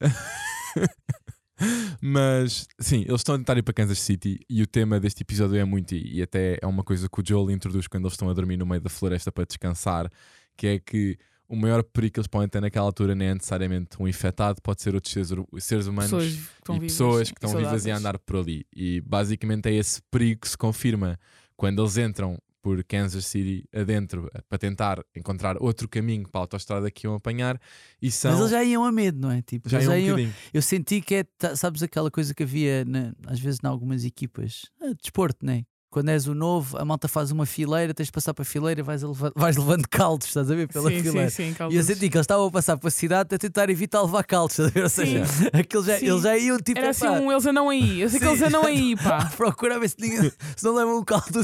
Mas 2.01 2.67
sim, 2.79 3.01
eles 3.03 3.21
estão 3.21 3.35
a 3.35 3.39
tentar 3.39 3.57
ir 3.57 3.63
para 3.63 3.75
Kansas 3.75 3.99
City 3.99 4.39
e 4.49 4.63
o 4.63 4.67
tema 4.67 5.01
deste 5.01 5.23
episódio 5.23 5.57
é 5.57 5.65
muito, 5.65 5.95
e 5.95 6.23
até 6.23 6.59
é 6.61 6.67
uma 6.67 6.85
coisa 6.85 7.09
que 7.09 7.21
o 7.21 7.25
Joel 7.27 7.51
introduz 7.51 7.87
quando 7.87 8.05
eles 8.05 8.13
estão 8.13 8.29
a 8.29 8.35
dormir 8.35 8.57
no 8.57 8.67
meio 8.67 8.81
da 8.81 8.91
floresta 8.91 9.33
para 9.33 9.45
descansar, 9.45 10.11
que 10.57 10.67
é 10.67 10.79
que 10.79 11.19
o 11.49 11.57
maior 11.57 11.83
perigo 11.83 12.15
que 12.15 12.21
eles 12.21 12.27
podem 12.27 12.49
ter 12.49 12.61
naquela 12.61 12.87
altura 12.87 13.15
não 13.15 13.25
é 13.25 13.35
necessariamente 13.35 13.97
um 14.01 14.09
infectado, 14.09 14.61
pode 14.61 14.83
ser 14.83 14.95
outros 14.95 15.13
seres, 15.13 15.31
seres 15.61 15.87
humanos 15.87 16.11
Pessoas 16.11 16.33
e 16.33 16.73
vivas, 16.73 16.93
pessoas 16.93 17.31
que 17.31 17.39
estão 17.39 17.51
vivas 17.51 17.87
e 17.87 17.91
a 17.91 17.95
saudáveis. 17.95 17.99
andar 17.99 18.19
por 18.19 18.37
ali. 18.37 18.67
E 18.75 19.01
basicamente 19.01 19.69
é 19.69 19.75
esse 19.75 20.03
perigo 20.11 20.41
que 20.41 20.49
se 20.49 20.59
confirma 20.59 21.19
quando 21.57 21.81
eles 21.83 21.97
entram 21.97 22.39
por 22.67 22.83
Kansas 22.83 23.25
City 23.27 23.65
adentro 23.73 24.29
eh, 24.35 24.43
para 24.49 24.59
tentar 24.59 25.01
encontrar 25.15 25.57
outro 25.63 25.89
caminho 25.89 26.29
para 26.29 26.41
a 26.41 26.43
autostrada 26.43 26.91
que 26.91 27.07
iam 27.07 27.15
apanhar 27.15 27.61
e 28.03 28.11
são 28.11 28.33
Mas 28.33 28.41
eles 28.41 28.51
já 28.51 28.65
iam 28.65 28.85
a 28.85 28.91
medo, 28.91 29.21
não 29.21 29.31
é? 29.31 29.41
Tipo, 29.41 29.69
já 29.69 29.79
é 29.79 29.83
um 29.83 29.85
já 29.85 29.99
iam- 29.99 30.17
bocadinho. 30.17 30.35
Eu 30.53 30.61
senti 30.61 31.01
que 31.01 31.15
é, 31.15 31.23
tá- 31.39 31.55
sabes, 31.55 31.81
aquela 31.85 32.11
coisa 32.11 32.35
que 32.35 32.43
havia 32.43 32.85
na- 32.85 33.13
às 33.29 33.39
vezes 33.39 33.61
em 33.63 33.67
algumas 33.69 34.05
equipas, 34.05 34.65
ah, 34.83 34.93
desporto, 35.01 35.47
né? 35.47 35.65
Quando 35.97 36.11
és 36.11 36.27
o 36.27 36.35
novo, 36.35 36.77
a 36.77 36.85
malta 36.85 37.09
faz 37.09 37.31
uma 37.31 37.47
fileira, 37.47 37.95
tens 37.95 38.05
de 38.09 38.13
passar 38.13 38.35
para 38.35 38.43
a 38.43 38.45
fileira, 38.45 38.83
vais, 38.83 39.03
a 39.03 39.09
leva- 39.09 39.33
vais 39.35 39.57
levando 39.57 39.89
caldos, 39.89 40.27
estás 40.27 40.51
a 40.51 40.55
ver? 40.55 40.69
Pela 40.69 40.91
sim, 40.91 41.03
fileira. 41.03 41.31
sim, 41.31 41.37
sim, 41.37 41.43
E 41.45 41.49
eu 41.53 41.55
caldos. 41.57 41.87
senti 41.87 42.11
que 42.11 42.17
eles 42.19 42.25
estavam 42.25 42.45
a 42.45 42.51
passar 42.51 42.77
para 42.77 42.89
a 42.89 42.91
cidade 42.91 43.35
a 43.35 43.39
tentar 43.39 43.71
evitar 43.71 44.03
levar 44.03 44.23
caldos, 44.25 44.59
estás 44.59 44.69
a 44.69 44.75
ver? 44.75 44.83
Ou 44.83 44.89
seja, 44.91 45.25
aqueles 45.55 45.87
já, 45.87 45.99
eles 45.99 46.23
já 46.23 46.37
iam 46.37 46.59
tipo 46.59 46.79
Era 46.81 46.91
assim 46.91 47.09
um 47.09 47.33
eles 47.33 47.47
andam 47.47 47.71
aí. 47.71 48.03
Eu 48.03 48.11
sei 48.11 48.21
que 48.21 48.27
eles 48.27 48.43
andam 48.43 48.67
aí, 48.67 48.95
pá. 48.95 49.25
procurar 49.39 49.79
ver 49.79 49.89
se, 49.89 49.97
ninguém, 49.99 50.31
se 50.55 50.63
não 50.67 50.75
levam 50.75 50.99
um 50.99 51.03
caldo 51.03 51.41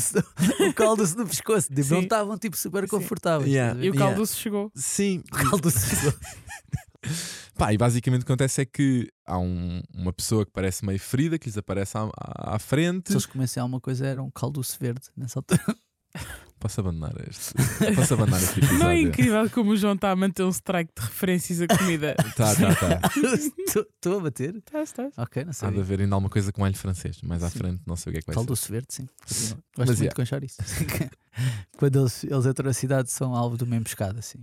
um 0.61 0.73
caldo 0.75 1.03
no 1.17 1.27
pescoço. 1.27 1.69
Tipo, 1.75 1.95
não 1.95 2.03
estavam 2.03 2.37
tipo 2.37 2.55
super 2.55 2.87
confortáveis. 2.87 3.51
Yeah. 3.51 3.75
E 3.83 3.89
o 3.89 3.95
Yeah. 3.95 4.15
caldo 4.15 4.27
chegou. 4.27 4.71
Sim, 4.75 5.23
O 5.33 5.49
caldo 5.49 5.71
Pá, 7.57 7.73
e 7.73 7.79
basicamente 7.79 8.23
o 8.23 8.25
que 8.27 8.33
acontece 8.33 8.63
é 8.63 8.65
que 8.65 9.09
há 9.27 9.39
um- 9.39 9.83
uma 9.95 10.13
pessoa 10.13 10.45
que 10.47 10.53
parece 10.53 10.85
meio 10.85 10.99
ferida 10.99 11.39
que 11.39 11.47
lhes 11.47 11.59
aparece 11.59 11.97
à, 11.99 12.03
à, 12.17 12.57
à 12.57 12.59
frente. 12.59 13.09
Se 13.09 13.13
eles 13.15 13.27
comessem 13.27 13.61
alguma 13.61 13.81
coisa, 13.81 14.07
era 14.07 14.23
um 14.23 14.31
caldoço 14.31 14.77
verde 14.81 15.03
nessa 15.17 15.39
altura. 15.39 15.61
Posso 16.61 16.81
abandonar 16.81 17.13
este? 17.29 17.55
Posso 17.97 18.15
abandonar 18.15 18.41
este 18.41 18.59
episódio? 18.61 18.79
Não 18.79 18.91
é 18.91 19.01
incrível 19.01 19.51
como 19.51 19.73
o 19.73 19.77
João 19.77 19.95
está 19.95 20.13
a 20.13 20.17
manter 20.17 20.45
um 20.45 20.49
strike 20.51 20.93
de 20.97 21.03
referências 21.05 21.61
a 21.61 21.67
comida? 21.67 22.15
Tá, 22.37 22.55
tá, 22.55 22.75
tá. 22.77 23.01
Estou 23.67 24.19
a 24.19 24.23
bater? 24.23 24.55
Estás, 24.55 24.91
estás. 24.91 25.13
Ok, 25.19 25.43
não 25.43 25.49
Há 25.51 25.53
de 25.53 25.57
sei. 25.57 25.81
haver 25.81 26.01
ainda 26.03 26.15
alguma 26.15 26.31
coisa 26.31 26.53
com 26.53 26.65
alho 26.65 26.77
francês. 26.77 27.21
Mais 27.23 27.43
à 27.43 27.51
Sim. 27.51 27.59
frente, 27.59 27.83
não 27.85 27.97
sei 27.97 28.11
o 28.11 28.13
que 28.13 28.19
é 28.19 28.21
que 28.21 28.27
vai 28.29 28.35
ser. 28.35 28.39
Caldoço 28.39 28.71
verde, 28.71 28.87
sim. 28.91 29.09
Gosto 29.27 29.59
Mas, 29.77 29.89
muito 29.89 29.99
yeah. 30.03 30.15
com 30.15 30.25
chouriço. 30.25 30.57
Quando 31.77 31.99
eles, 32.01 32.23
eles 32.23 32.47
entram 32.47 32.67
na 32.67 32.73
cidade, 32.75 33.11
são 33.11 33.35
alvo 33.35 33.57
de 33.57 33.65
uma 33.65 33.75
emboscada, 33.75 34.21
assim. 34.21 34.39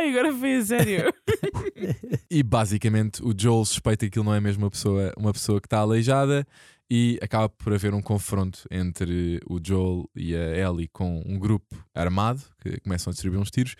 Ai, 0.00 0.08
agora 0.08 0.32
foi 0.34 0.56
a 0.56 0.64
sério. 0.64 1.12
E 2.30 2.42
basicamente 2.42 3.22
o 3.24 3.34
Joel 3.36 3.64
suspeita 3.64 4.06
que 4.06 4.06
aquilo 4.06 4.24
não 4.24 4.34
é 4.34 4.40
mesmo 4.40 4.64
uma 4.64 4.70
pessoa, 4.70 5.12
uma 5.16 5.32
pessoa 5.32 5.60
que 5.60 5.66
está 5.66 5.78
aleijada 5.78 6.46
e 6.88 7.18
acaba 7.20 7.48
por 7.48 7.72
haver 7.72 7.92
um 7.92 8.00
confronto 8.00 8.66
entre 8.70 9.40
o 9.48 9.58
Joel 9.62 10.08
e 10.14 10.34
a 10.34 10.56
Ellie 10.56 10.88
com 10.88 11.22
um 11.26 11.38
grupo 11.38 11.76
armado 11.94 12.40
que 12.60 12.78
começam 12.80 13.10
a 13.10 13.12
distribuir 13.12 13.40
uns 13.40 13.50
tiros. 13.50 13.74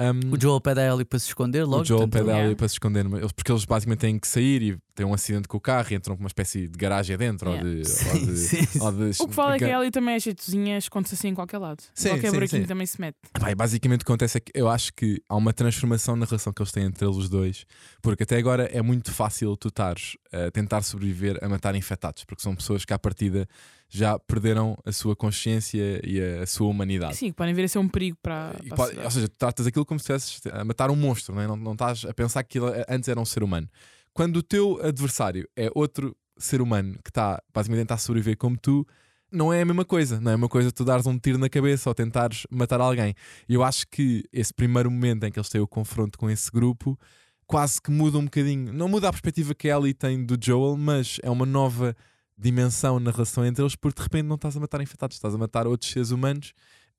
Um, 0.00 0.32
O 0.34 0.40
Joel 0.40 0.60
pede 0.60 0.80
a 0.80 0.86
Ellie 0.92 1.04
para 1.04 1.18
se 1.18 1.26
esconder 1.26 1.64
logo. 1.64 1.82
o 1.82 1.84
Joel 1.84 2.00
portanto, 2.08 2.24
pede 2.26 2.30
a. 2.38 2.42
Ellie 2.44 2.56
para 2.56 2.68
se 2.68 2.74
esconder, 2.74 3.04
porque 3.36 3.52
eles 3.52 3.64
basicamente 3.64 3.98
têm 4.00 4.18
que 4.18 4.26
sair 4.26 4.62
e 4.62 4.78
têm 4.94 5.04
um 5.06 5.12
acidente 5.12 5.46
com 5.46 5.56
o 5.56 5.60
carro 5.60 5.88
e 5.90 5.94
entram 5.94 6.16
com 6.16 6.22
uma 6.22 6.26
espécie 6.28 6.68
de 6.68 6.78
garagem 6.78 7.14
adentro 7.14 7.50
Yeah. 7.50 7.68
ou 7.70 7.78
de. 7.80 7.86
Sim, 7.86 8.08
ou 8.10 8.26
de- 8.26 8.36
sim, 8.36 8.78
ou 8.80 8.92
de- 8.92 9.22
O 9.22 9.28
que 9.28 9.34
fala 9.34 9.54
é 9.54 9.58
que 9.58 9.64
a 9.64 9.78
Ellie 9.78 9.90
também 9.90 10.14
é 10.14 10.18
jeitozinha, 10.20 10.78
esconde-se 10.78 11.14
assim 11.14 11.28
em 11.28 11.34
qualquer 11.34 11.58
lado. 11.58 11.82
Sim, 11.94 12.10
qualquer 12.10 12.28
sim, 12.28 12.34
buraquinho 12.34 12.62
sim. 12.62 12.68
também 12.68 12.86
se 12.86 13.00
mete. 13.00 13.16
E 13.48 13.54
basicamente 13.54 14.02
o 14.02 14.04
que 14.04 14.10
acontece 14.12 14.38
é 14.38 14.40
que 14.40 14.52
eu 14.54 14.68
acho 14.68 14.92
que 14.94 15.22
há 15.28 15.36
uma 15.36 15.52
transformação 15.52 16.16
na 16.16 16.24
relação 16.26 16.52
que 16.52 16.62
eles 16.62 16.72
têm 16.72 16.84
entre 16.84 17.04
eles 17.04 17.16
os 17.16 17.28
dois, 17.28 17.64
porque 18.00 18.22
até 18.22 18.36
agora 18.38 18.64
é 18.72 18.80
muito 18.82 19.12
fácil 19.12 19.56
tu 19.56 19.68
estares 19.68 20.16
a 20.32 20.50
tentar 20.50 20.82
sobreviver 20.82 21.38
a 21.42 21.48
matar 21.48 21.74
infectados, 21.74 22.24
porque 22.24 22.42
são 22.42 22.54
pessoas 22.54 22.84
que 22.84 22.92
à 22.92 22.98
partida 22.98 23.48
já 23.92 24.18
perderam 24.20 24.78
a 24.86 24.92
sua 24.92 25.16
consciência 25.16 26.00
e 26.06 26.20
a, 26.22 26.44
a 26.44 26.46
sua 26.46 26.68
humanidade. 26.68 27.16
Sim, 27.16 27.26
que 27.26 27.32
podem 27.36 27.52
vir 27.52 27.64
a 27.64 27.68
ser 27.68 27.78
um 27.80 27.88
perigo 27.88 28.16
para. 28.22 28.50
Para 28.52 28.56
a 28.56 28.76
pode- 28.76 28.76
sociedade. 28.76 29.04
ou 29.04 29.10
seja, 29.10 29.28
tratas 29.28 29.66
aquilo 29.66 29.84
como 29.84 29.98
se 29.98 30.12
estivesses 30.12 30.40
a 30.52 30.64
matar 30.64 30.90
um 30.90 30.96
monstro, 30.96 31.34
não, 31.34 31.42
é? 31.42 31.46
não, 31.46 31.56
não 31.56 31.72
estás 31.72 32.04
a 32.04 32.14
pensar 32.14 32.44
que 32.44 32.58
aquilo 32.58 32.72
antes 32.88 33.08
era 33.08 33.20
um 33.20 33.24
ser 33.24 33.42
humano. 33.42 33.68
Quando 34.14 34.36
o 34.36 34.42
teu 34.42 34.80
adversário 34.82 35.48
é 35.56 35.68
outro 35.74 36.16
ser 36.38 36.62
humano 36.62 36.94
que 37.04 37.10
está 37.10 37.42
basicamente 37.52 37.80
a 37.80 37.84
tentar 37.84 37.98
sobreviver 37.98 38.36
como 38.36 38.56
tu, 38.56 38.86
não 39.32 39.52
é 39.52 39.60
a 39.60 39.64
mesma 39.64 39.84
coisa. 39.84 40.20
Não 40.20 40.30
é 40.30 40.34
a 40.34 40.36
mesma 40.36 40.48
coisa 40.48 40.72
tu 40.72 40.84
dares 40.84 41.06
um 41.06 41.18
tiro 41.18 41.38
na 41.38 41.48
cabeça 41.48 41.90
ou 41.90 41.94
tentares 41.94 42.46
matar 42.50 42.80
alguém. 42.80 43.14
Eu 43.48 43.62
acho 43.62 43.86
que 43.88 44.24
esse 44.32 44.52
primeiro 44.54 44.90
momento 44.90 45.24
em 45.24 45.30
que 45.32 45.38
eles 45.38 45.48
têm 45.48 45.60
o 45.60 45.66
confronto 45.68 46.18
com 46.18 46.28
esse 46.30 46.50
grupo 46.50 46.98
quase 47.46 47.80
que 47.82 47.90
muda 47.90 48.16
um 48.18 48.24
bocadinho. 48.24 48.72
Não 48.72 48.88
muda 48.88 49.08
a 49.08 49.12
perspectiva 49.12 49.54
que 49.54 49.68
a 49.68 49.76
Ellie 49.76 49.92
tem 49.94 50.24
do 50.24 50.36
Joel, 50.40 50.76
mas 50.76 51.18
é 51.22 51.28
uma 51.30 51.44
nova 51.46 51.96
dimensão 52.40 52.98
na 52.98 53.10
relação 53.10 53.44
entre 53.44 53.62
eles, 53.62 53.76
porque 53.76 53.98
de 54.00 54.02
repente 54.04 54.26
não 54.26 54.36
estás 54.36 54.56
a 54.56 54.60
matar 54.60 54.80
infectados, 54.80 55.16
estás 55.16 55.34
a 55.34 55.38
matar 55.38 55.66
outros 55.66 55.90
seres 55.90 56.10
humanos, 56.10 56.52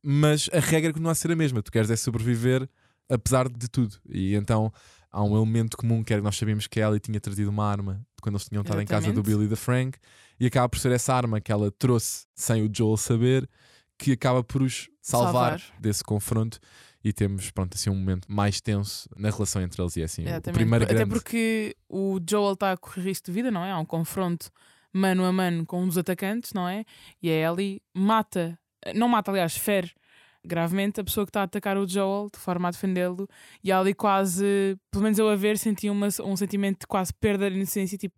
mas 0.04 0.50
a 0.54 0.60
regra 0.60 0.92
continua 0.92 1.12
a 1.12 1.16
ser 1.16 1.32
a 1.32 1.36
mesma. 1.36 1.62
Tu 1.62 1.72
queres 1.72 1.90
é 1.90 1.96
sobreviver 1.96 2.70
apesar 3.10 3.50
de 3.50 3.68
tudo. 3.68 3.96
E 4.10 4.36
então 4.36 4.72
há 5.12 5.24
um 5.24 5.36
elemento 5.36 5.76
comum 5.76 6.04
que 6.04 6.14
era 6.14 6.22
que 6.22 6.26
nós 6.26 6.38
sabíamos 6.38 6.68
que 6.68 6.80
a 6.82 6.88
Ellie 6.88 7.00
tinha 7.00 7.20
trazido 7.20 7.50
uma 7.50 7.66
arma 7.66 8.02
quando 8.22 8.36
eles 8.36 8.48
tinham 8.48 8.62
estado 8.62 8.80
em 8.82 8.86
casa 8.86 9.08
do 9.08 9.14
Exatamente. 9.14 9.36
Billy 9.36 9.46
e 9.46 9.50
da 9.50 9.56
Frank, 9.56 9.98
e 10.40 10.46
acaba 10.46 10.70
por 10.70 10.80
ser 10.80 10.92
essa 10.92 11.14
arma 11.14 11.42
que 11.42 11.52
ela 11.52 11.72
trouxe 11.72 12.26
sem 12.36 12.64
o 12.64 12.70
Joel 12.74 12.96
saber, 12.98 13.50
que 13.98 14.12
acaba 14.14 14.44
por 14.44 14.62
os 14.62 14.90
salvar, 15.02 15.60
Salvar. 15.60 15.62
desse 15.80 16.04
confronto. 16.04 16.60
E 17.04 17.12
temos, 17.12 17.50
pronto, 17.50 17.74
assim 17.74 17.90
um 17.90 17.96
momento 17.96 18.32
mais 18.32 18.62
tenso 18.62 19.10
na 19.18 19.32
relação 19.32 19.60
entre 19.62 19.82
eles. 19.82 19.98
E 19.98 20.02
é 20.02 20.04
assim, 20.04 20.22
o 20.22 20.28
Exatamente. 20.28 20.54
primeiro 20.56 20.86
Até 20.86 20.94
grande. 20.94 21.10
porque 21.10 21.76
o 21.90 22.20
Joel 22.30 22.54
está 22.54 22.74
a 22.74 22.78
correr 22.78 23.02
risco 23.02 23.26
de 23.26 23.32
vida, 23.32 23.50
não 23.50 23.66
é? 23.66 23.72
Há 23.72 23.80
um 23.80 23.86
confronto 23.86 24.52
mano 24.94 25.26
a 25.26 25.32
mano 25.32 25.66
com 25.66 25.84
um 25.84 25.88
dos 25.88 25.98
atacantes, 25.98 26.54
não 26.54 26.68
é? 26.68 26.84
E 27.22 27.30
a 27.30 27.52
Ellie 27.52 27.82
mata, 27.94 28.58
não 28.96 29.08
mata, 29.08 29.32
aliás, 29.32 29.56
fere 29.56 29.92
gravemente 30.44 31.00
a 31.00 31.04
pessoa 31.04 31.26
que 31.26 31.30
está 31.30 31.42
a 31.42 31.44
atacar 31.44 31.78
o 31.78 31.88
Joel 31.88 32.30
de 32.34 32.40
forma 32.40 32.68
a 32.68 32.72
defendê-lo. 32.72 33.28
E 33.64 33.72
Ellie 33.72 33.94
quase, 33.94 34.78
pelo 34.90 35.04
menos 35.04 35.20
eu 35.20 35.30
a 35.30 35.36
ver, 35.36 35.58
senti 35.58 35.90
uma, 35.90 36.08
um 36.24 36.36
sentimento 36.36 36.82
de 36.82 36.88
quase 36.88 37.14
perda 37.14 37.50
de 37.50 37.56
inocência, 37.56 37.98
tipo, 37.98 38.16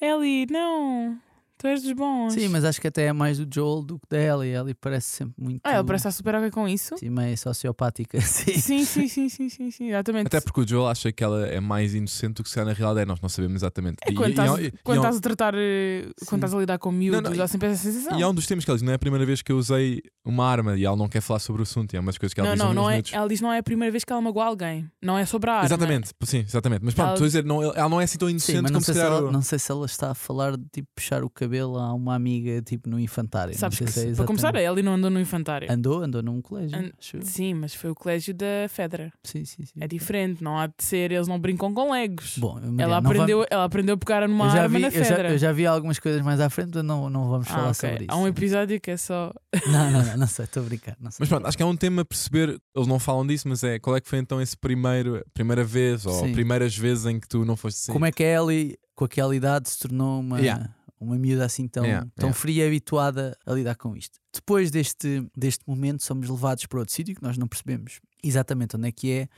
Ellie, 0.00 0.46
não, 0.50 1.20
tu 1.62 1.68
és 1.68 1.82
dos 1.82 1.92
bons. 1.92 2.34
Sim, 2.34 2.48
mas 2.48 2.64
acho 2.64 2.80
que 2.80 2.88
até 2.88 3.04
é 3.06 3.12
mais 3.12 3.38
do 3.38 3.46
Joel 3.54 3.82
do 3.82 3.98
que 3.98 4.06
da 4.10 4.18
Ellie. 4.18 4.54
A 4.56 4.60
Ellie 4.60 4.74
parece 4.74 5.06
sempre 5.08 5.34
muito. 5.38 5.60
Ah, 5.64 5.72
ela 5.72 5.84
parece 5.84 6.08
estar 6.08 6.10
super 6.16 6.34
ok 6.34 6.50
com 6.50 6.68
isso. 6.68 6.96
sim, 6.98 7.08
meio 7.08 7.36
sociopática. 7.38 8.20
Sim. 8.20 8.54
Sim, 8.58 8.84
sim, 8.84 9.08
sim, 9.08 9.28
sim, 9.28 9.48
sim, 9.48 9.70
sim, 9.70 9.88
exatamente. 9.88 10.26
Até 10.26 10.40
porque 10.40 10.60
o 10.62 10.66
Joel 10.68 10.88
acha 10.88 11.12
que 11.12 11.22
ela 11.22 11.46
é 11.46 11.60
mais 11.60 11.94
inocente 11.94 12.34
do 12.34 12.42
que 12.42 12.50
se 12.50 12.58
ela 12.58 12.70
na 12.70 12.74
realidade 12.74 13.04
é. 13.04 13.06
Nós 13.06 13.20
não 13.20 13.28
sabemos 13.28 13.56
exatamente. 13.62 13.98
É 14.02 14.12
quando 14.12 14.28
e- 14.28 14.30
estás, 14.30 14.58
e- 14.58 14.66
e- 14.66 14.72
quando 14.82 14.96
e- 14.98 15.00
estás 15.00 15.16
a 15.16 15.20
tratar, 15.20 15.54
eh, 15.56 16.02
Sim. 16.18 16.26
quando 16.26 16.38
estás 16.40 16.54
a 16.54 16.58
lidar 16.58 16.78
com 16.78 16.90
miúdos, 16.90 17.22
não, 17.30 17.36
dá 17.36 17.46
sempre 17.48 17.68
essa 17.68 17.82
sensação. 17.90 18.18
E 18.18 18.22
há 18.22 18.28
um 18.28 18.34
dos 18.34 18.46
temas 18.46 18.64
que 18.64 18.70
ela 18.70 18.76
diz: 18.78 18.82
não 18.84 18.92
é 18.92 18.96
a 18.96 18.98
primeira 18.98 19.24
vez 19.26 19.42
que 19.42 19.52
eu 19.52 19.56
usei 19.58 20.02
uma 20.24 20.44
arma 20.46 20.76
e 20.76 20.84
ela 20.84 20.96
não 20.96 21.08
quer 21.08 21.20
falar 21.20 21.38
sobre 21.38 21.62
o 21.62 21.64
assunto. 21.64 21.92
E 21.92 21.96
é 21.96 22.00
uma 22.00 22.06
das 22.06 22.18
coisas 22.18 22.34
que 22.34 22.40
ela 22.40 22.48
não, 22.50 22.54
diz 22.56 22.64
não, 22.64 22.74
não 22.82 22.90
é, 22.90 23.02
ela 23.12 23.28
diz 23.28 23.40
não 23.40 23.52
é 23.52 23.58
a 23.58 23.62
primeira 23.62 23.90
vez 23.92 24.04
que 24.04 24.12
ela 24.12 24.20
magoa 24.22 24.44
alguém. 24.46 24.88
Não 25.00 25.18
é 25.18 25.24
sobre 25.26 25.50
a 25.50 25.54
arma. 25.54 25.66
Exatamente, 25.66 26.10
sim, 26.24 26.38
exatamente. 26.38 26.84
Mas 26.84 26.94
pronto, 26.94 27.06
Ela- 27.08 27.14
estou 27.14 27.24
a 27.24 27.28
dizer, 27.28 27.44
não, 27.44 27.62
ela 27.62 27.88
não 27.88 28.00
é 28.00 28.04
assim 28.04 28.18
tão 28.18 28.28
Sim, 28.28 28.32
inocente 28.32 28.62
mas 28.62 28.70
não 28.70 28.80
como 28.80 28.84
sei, 28.84 28.94
se 28.94 29.00
ela, 29.00 29.30
não 29.32 29.42
sei 29.42 29.58
se 29.58 29.70
ela 29.72 29.86
está 29.86 30.10
a 30.10 30.14
falar 30.14 30.56
de 30.56 30.64
tipo 30.72 30.88
puxar 30.94 31.22
o 31.24 31.30
cabelo 31.30 31.51
a 31.60 31.92
uma 31.94 32.14
amiga 32.14 32.60
tipo 32.62 32.88
no 32.88 32.98
infantário. 32.98 33.54
Sabes 33.56 33.78
não 33.80 33.86
que, 33.86 33.92
se 33.92 34.08
é 34.08 34.14
para 34.14 34.24
começar, 34.24 34.56
a 34.56 34.62
Ellie 34.62 34.82
não 34.82 34.94
andou 34.94 35.10
no 35.10 35.20
infantário. 35.20 35.70
Andou, 35.70 36.02
andou 36.02 36.22
num 36.22 36.40
colégio. 36.40 36.76
An- 36.78 36.90
acho 36.98 37.16
eu. 37.18 37.22
Sim, 37.22 37.54
mas 37.54 37.74
foi 37.74 37.90
o 37.90 37.94
colégio 37.94 38.32
da 38.34 38.66
Fedra. 38.68 39.12
Sim, 39.24 39.44
sim, 39.44 39.64
sim. 39.64 39.72
É 39.80 39.86
diferente, 39.86 40.42
não 40.42 40.58
há 40.58 40.66
de 40.66 40.74
ser, 40.78 41.10
eles 41.12 41.28
não 41.28 41.38
brincam 41.38 41.72
com 41.74 41.90
legos. 41.92 42.36
Bom, 42.38 42.54
Mariana, 42.54 42.82
ela, 42.82 42.96
aprendeu, 42.98 43.46
ela 43.50 43.64
aprendeu 43.64 43.94
a 43.94 43.98
pegar 43.98 44.20
vamos- 44.20 44.36
numa 44.36 44.50
arma 44.52 44.68
vi, 44.68 44.82
na 44.82 44.88
eu, 44.88 44.92
já, 44.92 45.04
Fedra. 45.04 45.30
eu 45.32 45.38
já 45.38 45.52
vi 45.52 45.66
algumas 45.66 45.98
coisas 45.98 46.22
mais 46.22 46.40
à 46.40 46.48
frente, 46.50 46.70
mas 46.74 46.84
não, 46.84 47.08
não 47.10 47.28
vamos 47.28 47.46
Ah, 47.48 47.50
falar 47.54 47.70
ok. 47.70 47.74
sobre 47.90 48.04
isso. 48.04 48.06
Há 48.08 48.16
um 48.16 48.26
episódio 48.26 48.80
que 48.80 48.90
é 48.90 48.96
só. 48.96 49.32
Não, 49.66 49.90
não, 49.90 50.02
não, 50.04 50.16
não 50.16 50.26
sei, 50.26 50.44
estou 50.46 50.62
a 50.62 50.66
brincar. 50.66 50.96
Não 51.00 51.10
sei. 51.10 51.18
Mas 51.20 51.28
pronto, 51.28 51.46
acho 51.46 51.56
que 51.56 51.62
é 51.62 51.66
um 51.66 51.76
tema 51.76 52.02
a 52.02 52.04
perceber, 52.04 52.58
eles 52.74 52.88
não 52.88 52.98
falam 52.98 53.26
disso, 53.26 53.48
mas 53.48 53.62
é 53.62 53.78
qual 53.78 53.96
é 53.96 54.00
que 54.00 54.08
foi 54.08 54.18
então 54.18 54.40
esse 54.40 54.56
primeiro, 54.56 55.22
primeira 55.34 55.62
vez 55.64 56.06
ou 56.06 56.12
Sim. 56.24 56.32
primeiras 56.32 56.76
vezes 56.76 57.06
em 57.06 57.20
que 57.20 57.28
tu 57.28 57.44
não 57.44 57.56
foste 57.56 57.76
assim. 57.78 57.92
Como 57.92 58.04
é 58.06 58.10
que 58.12 58.22
a 58.24 58.40
Ellie, 58.42 58.76
com 58.94 59.04
aquela 59.04 59.34
idade, 59.36 59.68
se 59.68 59.78
tornou 59.78 60.20
uma, 60.20 60.40
Yeah. 60.40 60.70
Uma 61.02 61.18
miúda 61.18 61.44
assim 61.44 61.66
tão, 61.68 61.84
Yeah, 61.84 62.06
tão 62.16 62.28
yeah. 62.28 62.40
fria 62.40 62.64
e 62.64 62.66
habituada 62.68 63.36
a 63.46 63.52
lidar 63.52 63.74
com 63.76 63.96
isto? 63.96 64.18
Depois 64.34 64.70
deste, 64.70 65.26
deste 65.36 65.62
momento, 65.66 66.02
somos 66.02 66.28
levados 66.28 66.64
para 66.66 66.78
outro 66.78 66.94
sítio 66.94 67.14
que 67.14 67.22
nós 67.22 67.36
não 67.36 67.46
percebemos 67.46 68.00
exatamente 68.22 68.76
onde 68.76 68.88
é 68.88 68.92
que 68.92 69.10
é, 69.10 69.28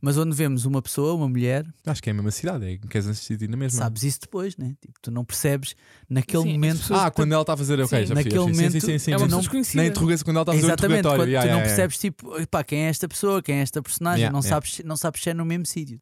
mas 0.00 0.16
onde 0.16 0.34
vemos 0.34 0.64
uma 0.64 0.80
pessoa, 0.80 1.12
uma 1.12 1.28
mulher, 1.28 1.66
Acho 1.84 2.02
que 2.02 2.08
é 2.08 2.12
a 2.12 2.14
mesma 2.14 2.30
cidade, 2.30 2.64
é 2.64 2.70
em 2.72 2.78
Kansas 2.78 3.18
City 3.18 3.46
na 3.46 3.56
mesma. 3.56 3.78
sabes 3.78 4.02
isso 4.02 4.20
depois, 4.22 4.56
né? 4.56 4.74
Tipo, 4.80 4.94
tu 5.02 5.10
não 5.10 5.24
percebes 5.24 5.76
naquele 6.08 6.44
Sim, 6.44 6.52
momento. 6.54 6.94
Ah, 6.94 7.10
quando 7.10 7.32
ela 7.32 7.42
está 7.42 7.52
a 7.52 7.56
fazer, 7.56 7.78
ok, 7.80 8.00
Sim, 8.00 8.06
já 8.06 8.14
naquele 8.14 8.38
sim, 8.38 8.50
momento 8.50 8.72
sim, 8.72 8.80
sim, 8.80 8.98
sim, 8.98 9.12
é 9.12 9.16
uma 9.18 9.28
não-. 9.28 9.42
Na 9.74 9.84
interrogação, 9.86 10.24
quando 10.24 10.36
ela 10.36 10.42
está 10.42 10.52
a 10.52 10.54
fazer 10.54 10.66
o 10.66 10.68
Exatamente, 10.68 11.02
quando 11.02 11.22
interrogatório. 11.22 11.24
tu 11.24 11.28
yeah, 11.28 11.50
não 11.52 11.58
yeah, 11.58 11.70
yeah. 11.70 11.76
percebes 11.76 11.98
tipo, 11.98 12.46
pá, 12.48 12.64
quem 12.64 12.78
é 12.80 12.88
esta 12.88 13.06
pessoa, 13.06 13.42
quem 13.42 13.56
é 13.56 13.60
esta 13.60 13.82
personagem, 13.82 14.20
Yeah, 14.20 14.32
não, 14.32 14.40
yeah. 14.40 14.48
sabes, 14.56 14.80
não 14.84 14.96
sabes 14.96 15.22
se 15.22 15.30
é 15.30 15.34
no 15.34 15.44
mesmo 15.44 15.66
sítio. 15.66 16.00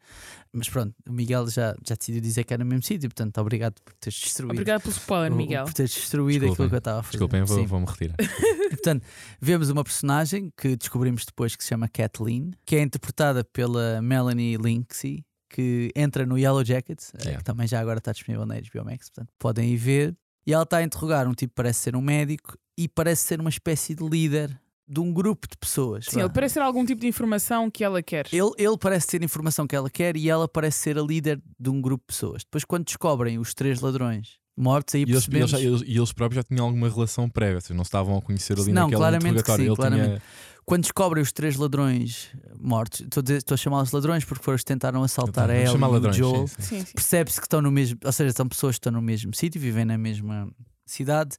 Mas 0.52 0.68
pronto, 0.68 0.94
o 1.08 1.12
Miguel 1.12 1.46
já, 1.48 1.76
já 1.86 1.94
decidiu 1.94 2.20
dizer 2.20 2.44
que 2.44 2.54
era 2.54 2.64
no 2.64 2.70
mesmo 2.70 2.82
sítio, 2.82 3.08
portanto, 3.08 3.36
obrigado 3.38 3.74
por 3.84 3.92
teres 3.94 4.18
destruído. 4.18 4.52
Obrigado 4.52 4.82
pelo 4.82 4.94
spoiler, 4.94 5.32
Miguel. 5.32 5.64
Por 5.64 5.74
teres 5.74 5.92
destruído 5.92 6.46
Desculpem, 6.46 6.52
aquilo 6.52 6.68
que 6.68 6.74
eu 6.74 6.78
estava 6.78 7.00
a 7.00 7.02
fazer. 7.02 7.18
Desculpem, 7.18 7.66
vou-me 7.66 7.86
retirar. 7.86 8.16
E, 8.40 8.68
portanto, 8.70 9.04
vemos 9.40 9.70
uma 9.70 9.82
personagem 9.84 10.52
que 10.56 10.76
descobrimos 10.76 11.24
depois 11.24 11.56
que 11.56 11.62
se 11.62 11.68
chama 11.70 11.88
Kathleen, 11.88 12.52
que 12.64 12.76
é 12.76 12.82
interpretada 12.82 13.44
pela 13.44 14.00
Melanie 14.02 14.56
Linksey, 14.56 15.24
que 15.50 15.90
entra 15.96 16.26
no 16.26 16.38
Yellow 16.38 16.64
Jackets, 16.64 17.12
eh, 17.14 17.18
Yeah. 17.22 17.38
que 17.38 17.44
também 17.44 17.66
já 17.66 17.80
agora 17.80 17.98
está 17.98 18.12
disponível 18.12 18.44
na 18.46 18.56
HBO 18.56 18.84
Max, 18.84 19.08
portanto, 19.10 19.32
podem 19.38 19.70
ir 19.70 19.76
ver. 19.76 20.16
E 20.46 20.52
ela 20.52 20.62
está 20.62 20.78
a 20.78 20.82
interrogar 20.82 21.26
um 21.28 21.34
tipo 21.34 21.50
que 21.52 21.56
parece 21.56 21.80
ser 21.80 21.96
um 21.96 22.00
médico 22.00 22.56
e 22.76 22.88
parece 22.88 23.26
ser 23.26 23.40
uma 23.40 23.50
espécie 23.50 23.94
de 23.94 24.06
líder 24.06 24.58
de 24.86 25.00
um 25.00 25.12
grupo 25.12 25.46
de 25.46 25.56
pessoas. 25.58 26.06
Sim, 26.06 26.16
vá. 26.16 26.20
ele 26.22 26.30
parece 26.32 26.54
ser 26.54 26.60
algum 26.60 26.84
tipo 26.84 27.00
de 27.02 27.06
informação 27.06 27.70
que 27.70 27.84
ela 27.84 28.02
quer. 28.02 28.26
Ele, 28.32 28.50
ele 28.56 28.78
parece 28.78 29.06
ter 29.06 29.20
a 29.20 29.24
informação 29.24 29.66
que 29.66 29.76
ela 29.76 29.90
quer 29.90 30.16
e 30.16 30.30
ela 30.30 30.48
parece 30.48 30.78
ser 30.78 30.98
a 30.98 31.02
líder 31.02 31.42
de 31.60 31.68
um 31.68 31.80
grupo 31.82 32.04
de 32.04 32.14
pessoas. 32.14 32.42
Depois, 32.44 32.64
quando 32.64 32.84
descobrem 32.86 33.38
os 33.38 33.52
três 33.52 33.80
ladrões 33.80 34.38
mortos, 34.58 34.94
aí 34.94 35.00
E 35.02 35.04
eles, 35.04 35.26
percebemos... 35.26 35.52
eles, 35.54 35.82
eles- 35.82 35.96
eles 35.96 36.12
próprios 36.12 36.36
já 36.36 36.42
tinham 36.42 36.66
alguma 36.66 36.88
relação 36.88 37.28
prévia, 37.28 37.56
ou 37.56 37.60
seja, 37.60 37.74
não 37.74 37.82
estavam 37.82 38.16
a 38.18 38.22
conhecer 38.22 38.58
ali 38.58 38.72
Não, 38.72 38.82
naquele 38.82 38.96
claramente 38.98 39.42
que 39.42 39.52
sim, 39.56 39.62
Ele 39.66 39.76
claramente. 39.76 40.08
tinha. 40.08 40.22
Quando 40.64 40.82
descobrem 40.82 41.22
os 41.22 41.32
três 41.32 41.56
ladrões 41.56 42.28
mortos, 42.60 43.00
estou 43.00 43.20
a, 43.20 43.24
dizer- 43.24 43.36
estou 43.38 43.54
a 43.54 43.58
chamá-los 43.58 43.90
ladrões 43.90 44.24
porque 44.24 44.44
foram 44.44 44.56
os 44.56 44.60
que 44.62 44.66
tentaram 44.66 45.02
assaltar 45.02 45.44
a 45.44 45.54
Vamos 45.54 45.68
ela 45.70 45.78
e 45.78 45.82
o 45.82 45.90
ladrões, 45.92 46.16
Joel. 46.16 46.44
Percebe-se 46.94 47.40
que 47.40 47.46
estão 47.46 47.62
no 47.62 47.70
mesmo, 47.70 47.98
ou 48.04 48.12
seja, 48.12 48.32
são 48.32 48.46
pessoas 48.46 48.74
que 48.74 48.80
estão 48.80 48.92
no 48.92 49.00
mesmo 49.00 49.34
sítio, 49.34 49.58
vivem 49.60 49.86
na 49.86 49.96
mesma 49.96 50.46
cidade. 50.84 51.36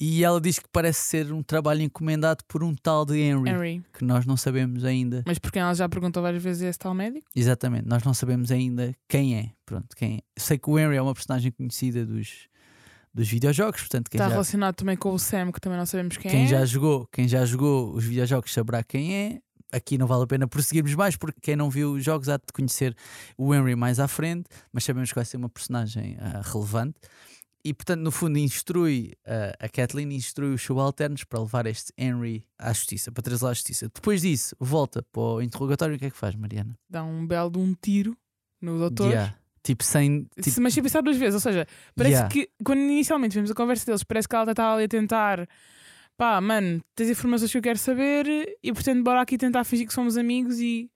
E 0.00 0.24
ela 0.24 0.40
diz 0.40 0.58
que 0.58 0.68
parece 0.72 1.00
ser 1.02 1.30
um 1.30 1.42
trabalho 1.42 1.82
encomendado 1.82 2.42
por 2.48 2.64
um 2.64 2.74
tal 2.74 3.04
de 3.04 3.18
Henry, 3.18 3.50
Henry. 3.50 3.82
que 3.92 4.02
nós 4.02 4.24
não 4.24 4.34
sabemos 4.34 4.82
ainda. 4.82 5.22
Mas 5.26 5.38
porque 5.38 5.58
ela 5.58 5.74
já 5.74 5.86
perguntou 5.90 6.22
várias 6.22 6.42
vezes 6.42 6.62
a 6.62 6.68
esse 6.68 6.78
tal 6.78 6.94
médico? 6.94 7.28
Exatamente, 7.36 7.86
nós 7.86 8.02
não 8.02 8.14
sabemos 8.14 8.50
ainda 8.50 8.94
quem 9.06 9.36
é. 9.36 9.50
Pronto, 9.66 9.94
quem 9.94 10.16
é. 10.16 10.40
Sei 10.40 10.56
que 10.56 10.70
o 10.70 10.78
Henry 10.78 10.96
é 10.96 11.02
uma 11.02 11.12
personagem 11.12 11.52
conhecida 11.52 12.06
dos, 12.06 12.48
dos 13.12 13.28
videojogos, 13.28 13.82
portanto, 13.82 14.08
quem, 14.08 14.16
Está 14.18 14.28
já, 14.28 14.32
relacionado 14.32 14.74
também 14.74 14.96
com 14.96 15.12
o 15.12 15.18
Sam, 15.18 15.52
que 15.52 15.60
também 15.60 15.78
não 15.78 15.84
sabemos 15.84 16.16
quem, 16.16 16.30
quem 16.30 16.44
é. 16.44 16.46
já 16.46 16.64
jogou, 16.64 17.06
quem 17.12 17.28
já 17.28 17.44
jogou 17.44 17.94
os 17.94 18.04
videojogos 18.04 18.54
saberá 18.54 18.82
quem 18.82 19.14
é. 19.14 19.38
Aqui 19.70 19.98
não 19.98 20.06
vale 20.06 20.24
a 20.24 20.26
pena 20.26 20.48
prosseguirmos 20.48 20.94
mais, 20.94 21.14
porque 21.14 21.38
quem 21.40 21.54
não 21.54 21.68
viu 21.70 21.92
os 21.92 22.02
jogos 22.02 22.28
há 22.28 22.38
de 22.38 22.52
conhecer 22.52 22.96
o 23.36 23.54
Henry 23.54 23.76
mais 23.76 24.00
à 24.00 24.08
frente, 24.08 24.44
mas 24.72 24.82
sabemos 24.82 25.10
que 25.10 25.14
vai 25.14 25.24
ser 25.24 25.36
uma 25.36 25.48
personagem 25.48 26.16
ah, 26.18 26.40
relevante. 26.42 26.96
E 27.64 27.74
portanto, 27.74 28.00
no 28.00 28.10
fundo, 28.10 28.38
instrui 28.38 29.12
ah, 29.26 29.52
a 29.60 29.68
Kathleen 29.68 30.12
instrui 30.14 30.54
os 30.54 30.62
subalternos 30.62 31.24
para 31.24 31.40
levar 31.40 31.66
este 31.66 31.92
Henry 31.98 32.44
à 32.58 32.72
justiça, 32.72 33.12
para 33.12 33.22
trazer 33.22 33.46
à 33.46 33.52
justiça. 33.52 33.90
Depois 33.94 34.22
disso, 34.22 34.56
volta 34.58 35.02
para 35.12 35.20
o 35.20 35.42
interrogatório. 35.42 35.96
O 35.96 35.98
que 35.98 36.06
é 36.06 36.10
que 36.10 36.16
faz, 36.16 36.34
Mariana? 36.34 36.78
Dá 36.88 37.02
um 37.04 37.26
belo 37.26 37.50
de 37.50 37.58
um 37.58 37.74
tiro 37.74 38.16
no 38.60 38.78
doutor. 38.78 39.08
Yeah. 39.10 39.36
Tipo, 39.62 39.84
sem. 39.84 40.24
Tipo, 40.36 40.50
Se- 40.50 40.60
Mas 40.60 40.72
sem 40.72 40.82
pensar 40.82 41.02
duas 41.02 41.18
vezes, 41.18 41.34
ou 41.34 41.40
seja, 41.40 41.66
parece 41.94 42.14
Yeah. 42.14 42.28
que 42.32 42.48
quando 42.64 42.80
inicialmente 42.80 43.34
vimos 43.34 43.50
a 43.50 43.54
conversa 43.54 43.84
deles, 43.84 44.02
parece 44.04 44.26
que 44.26 44.34
ela 44.34 44.50
está 44.50 44.72
ali 44.72 44.84
a 44.84 44.88
tentar 44.88 45.46
pá, 46.16 46.40
mano, 46.40 46.82
tens 46.94 47.08
informações 47.10 47.50
que 47.50 47.56
eu 47.58 47.62
quero 47.62 47.78
saber 47.78 48.26
e 48.62 48.72
portanto 48.74 49.02
bora 49.02 49.20
aqui 49.22 49.38
tentar 49.38 49.64
fingir 49.64 49.86
que 49.86 49.92
somos 49.94 50.16
amigos 50.18 50.58
e 50.60 50.90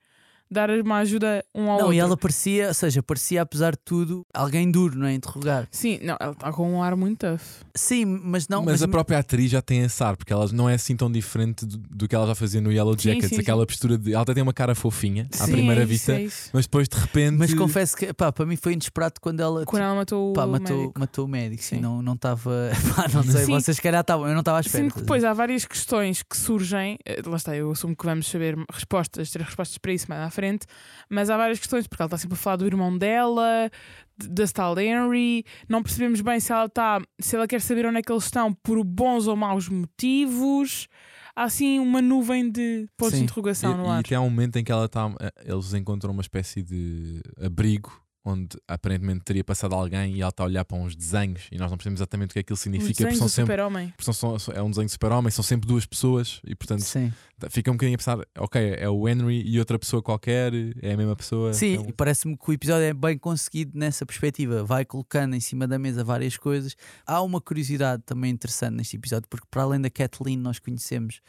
dar 0.55 0.71
uma 0.71 0.99
ajuda 0.99 1.45
um 1.55 1.63
ao 1.63 1.67
não, 1.67 1.75
outro. 1.87 1.93
e 1.95 1.99
ela 1.99 2.17
parecia, 2.17 2.69
ou 2.69 2.75
seja, 2.75 3.03
parecia 3.03 3.43
apesar 3.43 3.73
de 3.73 3.79
tudo 3.85 4.25
alguém 4.33 4.71
duro, 4.71 4.97
não 4.99 5.07
é? 5.07 5.15
Interrogar. 5.15 5.69
Sim, 5.71 5.99
não, 6.03 6.17
ela 6.19 6.33
está 6.33 6.53
com 6.53 6.73
um 6.73 6.83
ar 6.83 6.97
muito 6.97 7.19
tough. 7.19 7.41
Sim, 7.75 8.05
mas 8.05 8.49
não. 8.49 8.63
mas, 8.65 8.83
a 8.83 8.89
própria 8.89 9.19
atriz 9.19 9.51
já 9.51 9.61
tem 9.61 9.81
esse 9.83 10.03
ar, 10.03 10.17
porque 10.17 10.33
ela 10.33 10.47
não 10.53 10.69
é 10.69 10.75
assim 10.75 10.97
tão 10.97 11.11
diferente 11.11 11.67
do, 11.67 11.79
do 11.79 12.09
que 12.09 12.15
ela 12.15 12.27
já 12.27 12.35
fazia 12.35 12.61
no 12.61 12.73
Yellow 12.73 12.95
Sim, 12.99 13.11
Jackets. 13.11 13.31
sim, 13.31 13.41
aquela 13.41 13.67
postura 13.67 13.99
de. 13.99 14.13
Ela 14.13 14.23
até 14.23 14.35
tem 14.35 14.43
uma 14.43 14.53
cara 14.53 14.75
fofinha 14.75 15.29
à 15.39 15.45
Sim, 15.45 15.53
primeira 15.53 15.85
vista, 15.85 16.15
mas 16.53 16.65
depois 16.67 16.89
de 16.89 16.97
repente. 16.97 17.37
Mas 17.37 17.53
confesso 17.55 17.97
que 17.97 18.13
pá, 18.15 18.31
para 18.33 18.47
mim 18.47 18.57
foi 18.57 18.73
inesperado 18.75 19.15
quando 19.21 19.41
ela 19.41 19.65
Quando 19.65 19.83
ela 19.83 19.95
matou 19.95 20.33
pá, 20.33 20.45
o 20.45 20.51
matou, 20.51 20.77
médico. 20.79 21.01
matou 21.01 21.25
o 21.25 21.29
médico. 21.29 21.63
Sim, 21.63 21.77
Sim. 21.77 21.83
não 21.83 22.01
não 22.03 22.15
estava. 22.15 22.71
pá, 22.95 23.07
não 23.13 23.23
sei, 23.23 23.45
Sim. 23.45 23.53
vocês 23.53 23.77
se 23.77 23.83
calhar 23.83 24.01
estavam. 24.01 24.27
Eu 24.27 24.33
não 24.33 24.41
estava 24.41 24.59
à 24.59 24.61
espera. 24.61 24.85
Sinto 24.85 24.95
que 24.95 25.01
depois 25.01 25.25
há 25.25 25.33
várias 25.33 25.65
questões 25.65 26.23
que 26.23 26.37
surgem, 26.37 26.99
eh, 27.05 27.21
lá 27.27 27.37
está, 27.37 27.57
eu 27.57 27.71
assumo 27.73 27.97
que 27.97 28.05
vamos 28.05 28.27
saber 28.29 28.57
respostas, 28.73 29.31
ter 29.31 29.41
respostas 29.43 29.79
para 29.79 29.93
isso 29.93 30.07
mais 30.09 30.23
à 30.23 30.31
frente, 30.31 30.44
diferente, 30.45 30.67
mas 31.09 31.31
há 31.31 31.37
várias 31.37 31.59
questões, 31.59 31.87
porque 31.87 32.03
ela 32.03 32.07
está 32.07 32.19
sempre 32.19 32.35
a 32.35 32.39
falar 32.39 32.57
do 32.57 32.67
irmão 32.67 32.97
dela, 32.97 33.71
da 34.19 34.47
tal 34.49 34.79
Henry, 34.79 35.45
não 35.69 35.83
percebemos 35.83 36.21
bem 36.21 36.39
se 36.41 36.53
ela 36.53 36.67
está, 36.67 37.01
se 37.19 37.35
ela 37.37 37.47
quer 37.47 37.61
saber 37.61 37.87
onde 37.87 37.99
é 37.99 38.03
que 38.03 38.13
eles 38.13 38.25
estão 38.25 38.53
por 38.53 38.83
bons 38.85 39.27
ou 39.27 39.37
maus 39.37 39.69
motivos. 39.69 40.89
Há 41.37 41.45
assim 41.45 41.81
uma 41.81 42.01
nuvem 42.01 42.49
de 42.49 42.87
pontos 42.97 43.15
de 43.15 43.19
Sim. 43.19 43.25
interrogação 43.25 43.77
no 43.77 43.85
E, 43.85 43.87
e 43.87 43.91
ar. 43.91 44.01
até 44.01 44.15
há 44.15 44.21
um 44.21 44.31
momento 44.31 44.57
em 44.57 44.63
que 44.63 44.71
ela 44.71 44.89
tá, 44.89 45.13
eh, 45.21 45.33
eles 45.47 45.75
encontram 45.75 46.13
uma 46.13 46.23
espécie 46.23 46.63
de 46.63 47.21
abrigo 47.45 48.04
onde 48.25 48.57
aparentemente 48.67 49.23
teria 49.23 49.45
passado 49.45 49.75
alguém 49.75 50.15
e 50.15 50.23
ela 50.23 50.31
está 50.31 50.43
a 50.45 50.47
olhar 50.47 50.65
para 50.65 50.79
uns 50.79 50.97
desenhos 50.97 51.43
e 51.53 51.59
nós 51.59 51.71
não 51.71 51.77
percebemos 51.77 52.01
exatamente 52.01 52.31
o 52.31 52.33
que 52.33 52.39
é 52.39 52.43
que 52.43 52.47
aquilo 52.47 52.55
Os 52.55 52.61
significa. 52.61 52.89
Porque 52.95 53.03
desenhos 53.05 53.19
são 53.19 53.27
do 53.27 53.31
sempre, 53.31 53.53
super-homem. 53.53 53.89
porque 53.97 54.13
são, 54.13 54.39
são- 54.39 54.55
é 54.55 54.63
um 54.63 54.71
desenho 54.71 54.87
de 54.87 54.93
super-homem, 54.93 55.31
são 55.31 55.43
sempre 55.45 55.69
duas 55.69 55.85
pessoas 55.85 56.41
e 56.47 56.55
portanto 56.55 56.81
Sim. 56.81 57.13
fica 57.51 57.71
um 57.71 57.75
bocadinho 57.75 57.97
a 57.97 57.99
pensar: 57.99 58.19
ok, 58.39 58.77
é 58.79 58.89
o 58.89 59.07
Henry 59.09 59.43
e 59.47 59.59
outra 59.59 59.79
pessoa 59.79 60.03
qualquer, 60.03 60.53
é 60.81 60.93
a 60.93 60.97
mesma 60.97 61.15
pessoa. 61.15 61.53
Sim, 61.53 61.77
é 61.77 61.81
um- 61.81 61.89
e 61.89 61.93
parece-me 61.93 62.35
que 62.37 62.51
o 62.51 62.53
episódio 62.55 62.85
é 62.85 62.95
bem 62.95 63.19
conseguido 63.19 63.79
nessa 63.79 64.07
perspectiva. 64.07 64.65
Vai 64.65 64.85
colocando 64.87 65.35
em 65.37 65.41
cima 65.41 65.69
da 65.69 65.79
mesa 65.79 66.03
várias 66.03 66.37
coisas. 66.39 66.75
Há 67.07 67.21
uma 67.21 67.41
curiosidade 67.43 68.03
também 68.07 68.31
interessante 68.31 68.75
neste 68.77 68.97
episódio, 68.97 69.29
porque 69.29 69.47
para 69.51 69.63
além 69.65 69.81
da 69.81 69.91
Kathleen, 69.91 70.39
nós 70.39 70.59
conhecemos 70.59 71.21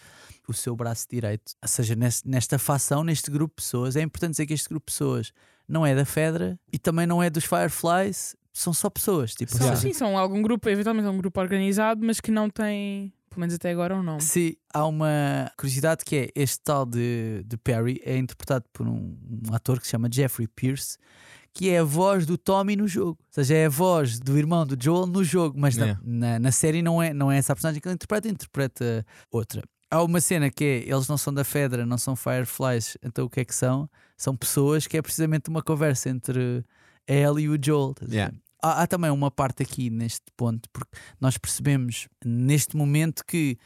o 0.48 0.54
seu 0.54 0.76
braço 0.76 1.08
direito. 1.10 1.54
Ou 1.62 1.68
seja, 1.68 1.96
nesta 2.26 2.58
facção, 2.58 3.04
neste 3.04 3.30
grupo 3.32 3.54
de 3.58 3.64
pessoas, 3.66 3.96
é 3.98 4.02
importante 4.02 4.32
dizer 4.32 4.46
que 4.46 4.54
este 4.54 4.70
grupo 4.70 4.86
de 4.90 4.94
pessoas 4.94 5.34
não 5.68 5.86
é 5.86 5.96
da 5.96 6.06
Fedra 6.06 6.60
e 6.72 6.78
também 6.78 7.06
não 7.08 7.22
é 7.22 7.30
dos 7.30 7.44
Fireflies, 7.46 8.36
são 8.54 8.74
só 8.74 8.90
pessoas. 8.90 9.34
Tipo, 9.34 9.52
São, 9.52 9.62
seja, 9.68 9.76
sim, 9.76 9.94
são 9.94 10.18
algum 10.18 10.42
grupo, 10.42 10.70
eventualmente 10.70 11.08
é 11.08 11.12
um 11.12 11.18
grupo 11.18 11.40
organizado, 11.42 12.06
mas 12.06 12.22
que 12.22 12.32
não 12.32 12.50
tem, 12.50 13.12
pelo 13.30 13.42
menos 13.42 13.54
até 13.56 13.72
agora, 13.72 13.96
um 13.96 14.04
nome. 14.04 14.22
Sim, 14.22 14.56
há 14.74 14.86
uma 14.86 15.52
curiosidade 15.58 16.06
que 16.06 16.16
é 16.16 16.30
este 16.36 16.60
tal 16.64 16.86
de, 16.86 17.44
de 17.46 17.58
Perry 17.58 18.02
é 18.06 18.18
interpretado 18.18 18.66
por 18.72 18.88
um, 18.88 19.18
um 19.50 19.54
ator 19.54 19.80
que 19.80 19.86
se 19.88 19.92
chama 19.92 20.08
Jeffrey 20.12 20.48
Pierce, 20.48 20.98
que 21.54 21.70
é 21.70 21.80
a 21.80 21.84
voz 21.84 22.26
do 22.26 22.38
Tommy 22.38 22.76
no 22.76 22.88
jogo. 22.88 23.18
Ou 23.22 23.28
seja, 23.34 23.56
é 23.56 23.66
a 23.66 23.70
voz 23.70 24.20
do 24.20 24.38
irmão 24.38 24.66
do 24.66 24.78
Joel 24.82 25.06
no 25.06 25.24
jogo, 25.24 25.58
mas 25.60 25.76
na, 25.78 25.88
É. 25.88 25.98
na, 26.04 26.40
na 26.40 26.52
série 26.52 26.82
não 26.82 27.02
é, 27.02 27.14
não 27.14 27.32
é 27.32 27.38
essa 27.38 27.54
a 27.54 27.56
personagem 27.56 27.82
que 27.82 27.88
ele 27.88 27.96
interpreta, 27.96 28.28
interpreta 28.30 29.06
outra. 29.32 29.64
Há 29.90 30.02
uma 30.04 30.20
cena 30.20 30.50
que 30.50 30.64
é, 30.64 30.90
eles 30.90 31.08
não 31.08 31.18
são 31.18 31.34
da 31.34 31.44
Fedra, 31.44 31.86
não 31.86 31.98
são 31.98 32.16
Fireflies, 32.16 32.98
então 33.04 33.26
o 33.26 33.30
que 33.30 33.42
é 33.42 33.46
que 33.46 33.56
são? 33.56 33.90
São 34.18 34.36
pessoas 34.36 34.88
que 34.88 34.98
é 34.98 35.02
precisamente 35.02 35.50
uma 35.50 35.62
conversa 35.62 36.10
entre 36.10 36.66
a 37.08 37.14
Ellie 37.14 37.46
e 37.46 37.50
o 37.50 37.60
Joel. 37.62 37.94
Yeah. 38.10 38.34
Há, 38.62 38.84
há 38.84 38.88
também 38.88 39.12
uma 39.12 39.30
parte 39.30 39.64
aqui 39.64 39.90
neste 39.90 40.26
ponto, 40.36 40.68
porque 40.74 40.98
nós 41.20 41.38
percebemos 41.38 42.08
neste 42.24 42.76
momento 42.76 43.24
que 43.26 43.58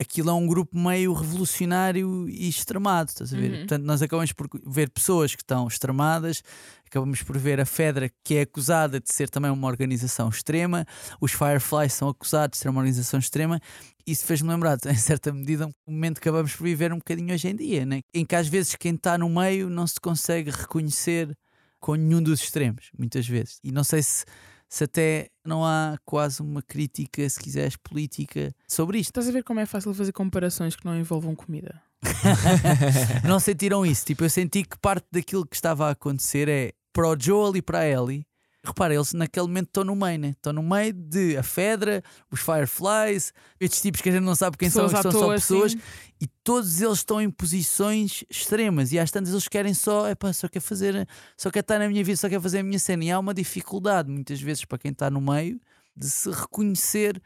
aquilo 0.00 0.30
é 0.30 0.32
um 0.32 0.46
grupo 0.46 0.78
meio 0.78 1.12
revolucionário 1.12 2.26
e 2.26 2.48
extremado, 2.48 3.10
estás 3.10 3.34
a 3.34 3.36
ver? 3.36 3.50
Uhum. 3.50 3.58
Portanto, 3.58 3.84
nós 3.84 4.00
acabamos 4.00 4.32
por 4.32 4.48
ver 4.66 4.88
pessoas 4.88 5.34
que 5.34 5.42
estão 5.42 5.68
extremadas, 5.68 6.42
acabamos 6.86 7.22
por 7.22 7.36
ver 7.36 7.60
a 7.60 7.66
Fedra 7.66 8.10
que 8.24 8.36
é 8.36 8.40
acusada 8.42 8.98
de 8.98 9.12
ser 9.12 9.28
também 9.28 9.50
uma 9.50 9.68
organização 9.68 10.30
extrema, 10.30 10.86
os 11.20 11.32
Fireflies 11.32 11.92
são 11.92 12.08
acusados 12.08 12.56
de 12.56 12.62
ser 12.62 12.70
uma 12.70 12.80
organização 12.80 13.20
extrema. 13.20 13.60
Isso 14.06 14.24
fez-me 14.24 14.48
lembrar, 14.48 14.78
em 14.86 14.94
certa 14.94 15.32
medida, 15.32 15.66
um 15.66 15.92
momento 15.92 16.20
que 16.20 16.28
acabamos 16.28 16.54
por 16.54 16.64
viver 16.64 16.92
um 16.92 16.98
bocadinho 16.98 17.32
hoje 17.34 17.48
em 17.48 17.56
dia, 17.56 17.86
né? 17.86 18.00
em 18.12 18.24
que 18.24 18.34
às 18.34 18.48
vezes 18.48 18.74
quem 18.76 18.94
está 18.94 19.16
no 19.16 19.28
meio 19.28 19.68
não 19.68 19.86
se 19.86 20.00
consegue 20.00 20.50
reconhecer 20.50 21.36
com 21.80 21.94
nenhum 21.94 22.22
dos 22.22 22.42
extremos, 22.42 22.90
muitas 22.98 23.26
vezes. 23.26 23.58
E 23.64 23.72
não 23.72 23.82
sei 23.82 24.02
se, 24.02 24.24
se 24.68 24.84
até 24.84 25.28
não 25.44 25.64
há 25.64 25.98
quase 26.04 26.42
uma 26.42 26.62
crítica, 26.62 27.26
se 27.28 27.40
quiseres, 27.40 27.76
política 27.76 28.54
sobre 28.68 28.98
isto. 28.98 29.10
Estás 29.10 29.28
a 29.28 29.32
ver 29.32 29.42
como 29.42 29.60
é 29.60 29.66
fácil 29.66 29.94
fazer 29.94 30.12
comparações 30.12 30.76
que 30.76 30.84
não 30.84 30.98
envolvam 30.98 31.34
comida? 31.34 31.82
não 33.26 33.40
sentiram 33.40 33.84
isso? 33.84 34.04
Tipo, 34.04 34.24
eu 34.24 34.30
senti 34.30 34.62
que 34.62 34.78
parte 34.78 35.06
daquilo 35.10 35.46
que 35.46 35.56
estava 35.56 35.88
a 35.88 35.90
acontecer 35.90 36.48
é 36.48 36.72
para 36.92 37.08
o 37.08 37.16
Joel 37.18 37.56
e 37.56 37.62
para 37.62 37.80
a 37.80 37.88
Ellie. 37.88 38.26
Repara, 38.62 38.94
eles 38.94 39.14
naquele 39.14 39.46
momento 39.46 39.68
estão 39.68 39.84
no 39.84 39.96
meio, 39.96 40.18
né? 40.18 40.28
Estão 40.30 40.52
no 40.52 40.62
meio 40.62 40.92
de 40.92 41.36
a 41.36 41.42
Fedra, 41.42 42.02
os 42.30 42.40
Fireflies, 42.40 43.32
estes 43.58 43.80
tipos 43.80 44.02
que 44.02 44.10
a 44.10 44.12
gente 44.12 44.22
não 44.22 44.34
sabe 44.34 44.58
quem 44.58 44.68
Pessoas 44.68 44.90
são, 44.90 45.00
que 45.00 45.10
são 45.12 45.20
só 45.20 45.32
pessoas, 45.32 45.72
assim. 45.72 45.82
e 46.20 46.26
todos 46.44 46.80
eles 46.82 46.98
estão 46.98 47.22
em 47.22 47.30
posições 47.30 48.22
extremas. 48.28 48.92
E 48.92 48.98
às 48.98 49.10
tantas 49.10 49.30
eles 49.32 49.48
querem 49.48 49.72
só, 49.72 50.10
epá, 50.10 50.30
só 50.32 50.46
quer 50.46 50.60
fazer, 50.60 51.08
só 51.38 51.50
quer 51.50 51.60
estar 51.60 51.78
na 51.78 51.88
minha 51.88 52.04
vida, 52.04 52.16
só 52.18 52.28
quer 52.28 52.40
fazer 52.40 52.58
a 52.58 52.62
minha 52.62 52.78
cena. 52.78 53.02
E 53.04 53.10
há 53.10 53.18
uma 53.18 53.32
dificuldade, 53.32 54.10
muitas 54.10 54.40
vezes, 54.40 54.64
para 54.66 54.76
quem 54.76 54.90
está 54.90 55.08
no 55.10 55.22
meio, 55.22 55.58
de 55.96 56.10
se 56.10 56.30
reconhecer 56.30 57.20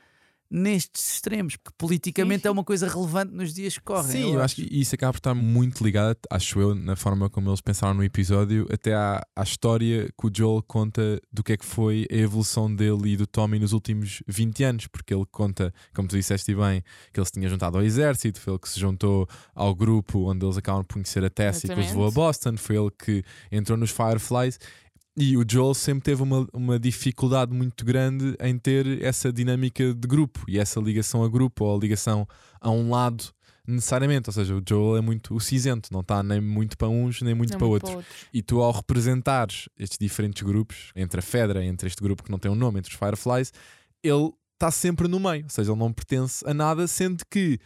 nestes 0.54 1.14
extremos, 1.14 1.56
porque 1.56 1.74
politicamente 1.76 2.42
Sim, 2.42 2.48
é 2.48 2.50
uma 2.52 2.62
coisa 2.62 2.88
relevante 2.88 3.34
nos 3.34 3.52
dias 3.52 3.76
que 3.76 3.82
correm. 3.82 4.12
Sim, 4.12 4.34
eu 4.34 4.40
acho 4.40 4.54
que 4.54 4.68
isso 4.70 4.94
acaba 4.94 5.12
por 5.12 5.18
estar 5.18 5.34
muito 5.34 5.82
ligado, 5.82 6.16
acho 6.30 6.60
eu, 6.60 6.76
na 6.76 6.94
forma 6.94 7.28
como 7.28 7.50
eles 7.50 7.60
pensaram 7.60 7.92
no 7.92 8.04
episódio, 8.04 8.64
até 8.72 8.94
à, 8.94 9.20
à 9.34 9.42
história 9.42 10.08
que 10.16 10.26
o 10.28 10.30
Joel 10.32 10.62
conta 10.62 11.20
do 11.32 11.42
que 11.42 11.54
é 11.54 11.56
que 11.56 11.64
foi 11.64 12.06
a 12.08 12.14
evolução 12.14 12.72
dele 12.72 13.14
e 13.14 13.16
do 13.16 13.26
Tommy 13.26 13.58
nos 13.58 13.72
últimos 13.72 14.22
20 14.28 14.62
anos, 14.62 14.86
porque 14.86 15.12
ele 15.12 15.26
conta, 15.28 15.74
como 15.92 16.06
tu 16.06 16.16
disseste 16.16 16.54
bem, 16.54 16.84
que 17.12 17.18
ele 17.18 17.26
se 17.26 17.32
tinha 17.32 17.48
juntado 17.48 17.76
ao 17.76 17.82
exército, 17.82 18.40
foi 18.40 18.52
ele 18.52 18.60
que 18.60 18.68
se 18.68 18.78
juntou 18.78 19.28
ao 19.56 19.74
grupo 19.74 20.30
onde 20.30 20.46
eles 20.46 20.56
acabam 20.56 20.84
por 20.84 20.94
conhecer 20.94 21.24
a 21.24 21.30
Tess 21.30 21.64
e 21.64 21.66
que 21.66 21.72
os 21.72 21.86
levou 21.86 22.04
a 22.04 22.06
Exatamente. 22.06 22.14
Boston, 22.14 22.56
foi 22.56 22.76
ele 22.76 22.90
que 22.96 23.24
entrou 23.50 23.76
nos 23.76 23.90
Fireflies. 23.90 24.60
E 25.16 25.36
o 25.36 25.44
Joel 25.48 25.74
sempre 25.74 26.02
teve 26.02 26.22
uma, 26.22 26.46
uma 26.52 26.78
dificuldade 26.78 27.52
muito 27.52 27.84
grande 27.84 28.36
em 28.40 28.58
ter 28.58 29.00
essa 29.02 29.32
dinâmica 29.32 29.94
de 29.94 30.08
grupo 30.08 30.44
e 30.48 30.58
essa 30.58 30.80
ligação 30.80 31.22
a 31.22 31.28
grupo 31.28 31.64
ou 31.64 31.76
a 31.76 31.78
ligação 31.78 32.26
a 32.60 32.68
um 32.70 32.90
lado 32.90 33.24
necessariamente. 33.66 34.28
Ou 34.28 34.32
seja, 34.32 34.56
o 34.56 34.62
Joel 34.68 34.96
é 34.96 35.00
muito 35.00 35.34
o 35.34 35.40
cinzento, 35.40 35.92
não 35.92 36.00
está 36.00 36.20
nem 36.22 36.40
muito 36.40 36.76
para 36.76 36.88
uns 36.88 37.22
nem 37.22 37.34
muito 37.34 37.52
Não, 37.52 37.58
para 37.58 37.68
muito 37.68 37.86
outros. 37.88 38.06
E 38.32 38.42
tu, 38.42 38.60
ao 38.60 38.72
representares 38.72 39.68
estes 39.78 39.98
diferentes 39.98 40.42
grupos, 40.42 40.90
entre 40.96 41.20
a 41.20 41.22
Fedra, 41.22 41.64
entre 41.64 41.86
este 41.86 42.02
grupo 42.02 42.24
que 42.24 42.30
não 42.30 42.38
tem 42.38 42.50
um 42.50 42.56
nome, 42.56 42.80
entre 42.80 42.92
os 42.92 42.98
Fireflies, 42.98 43.52
ele 44.02 44.32
está 44.54 44.70
sempre 44.70 45.06
no 45.06 45.20
meio, 45.20 45.44
ou 45.44 45.50
seja, 45.50 45.70
ele 45.70 45.78
não 45.78 45.92
pertence 45.92 46.44
a 46.48 46.52
nada, 46.52 46.86
sendo 46.88 47.24
que 47.30 47.58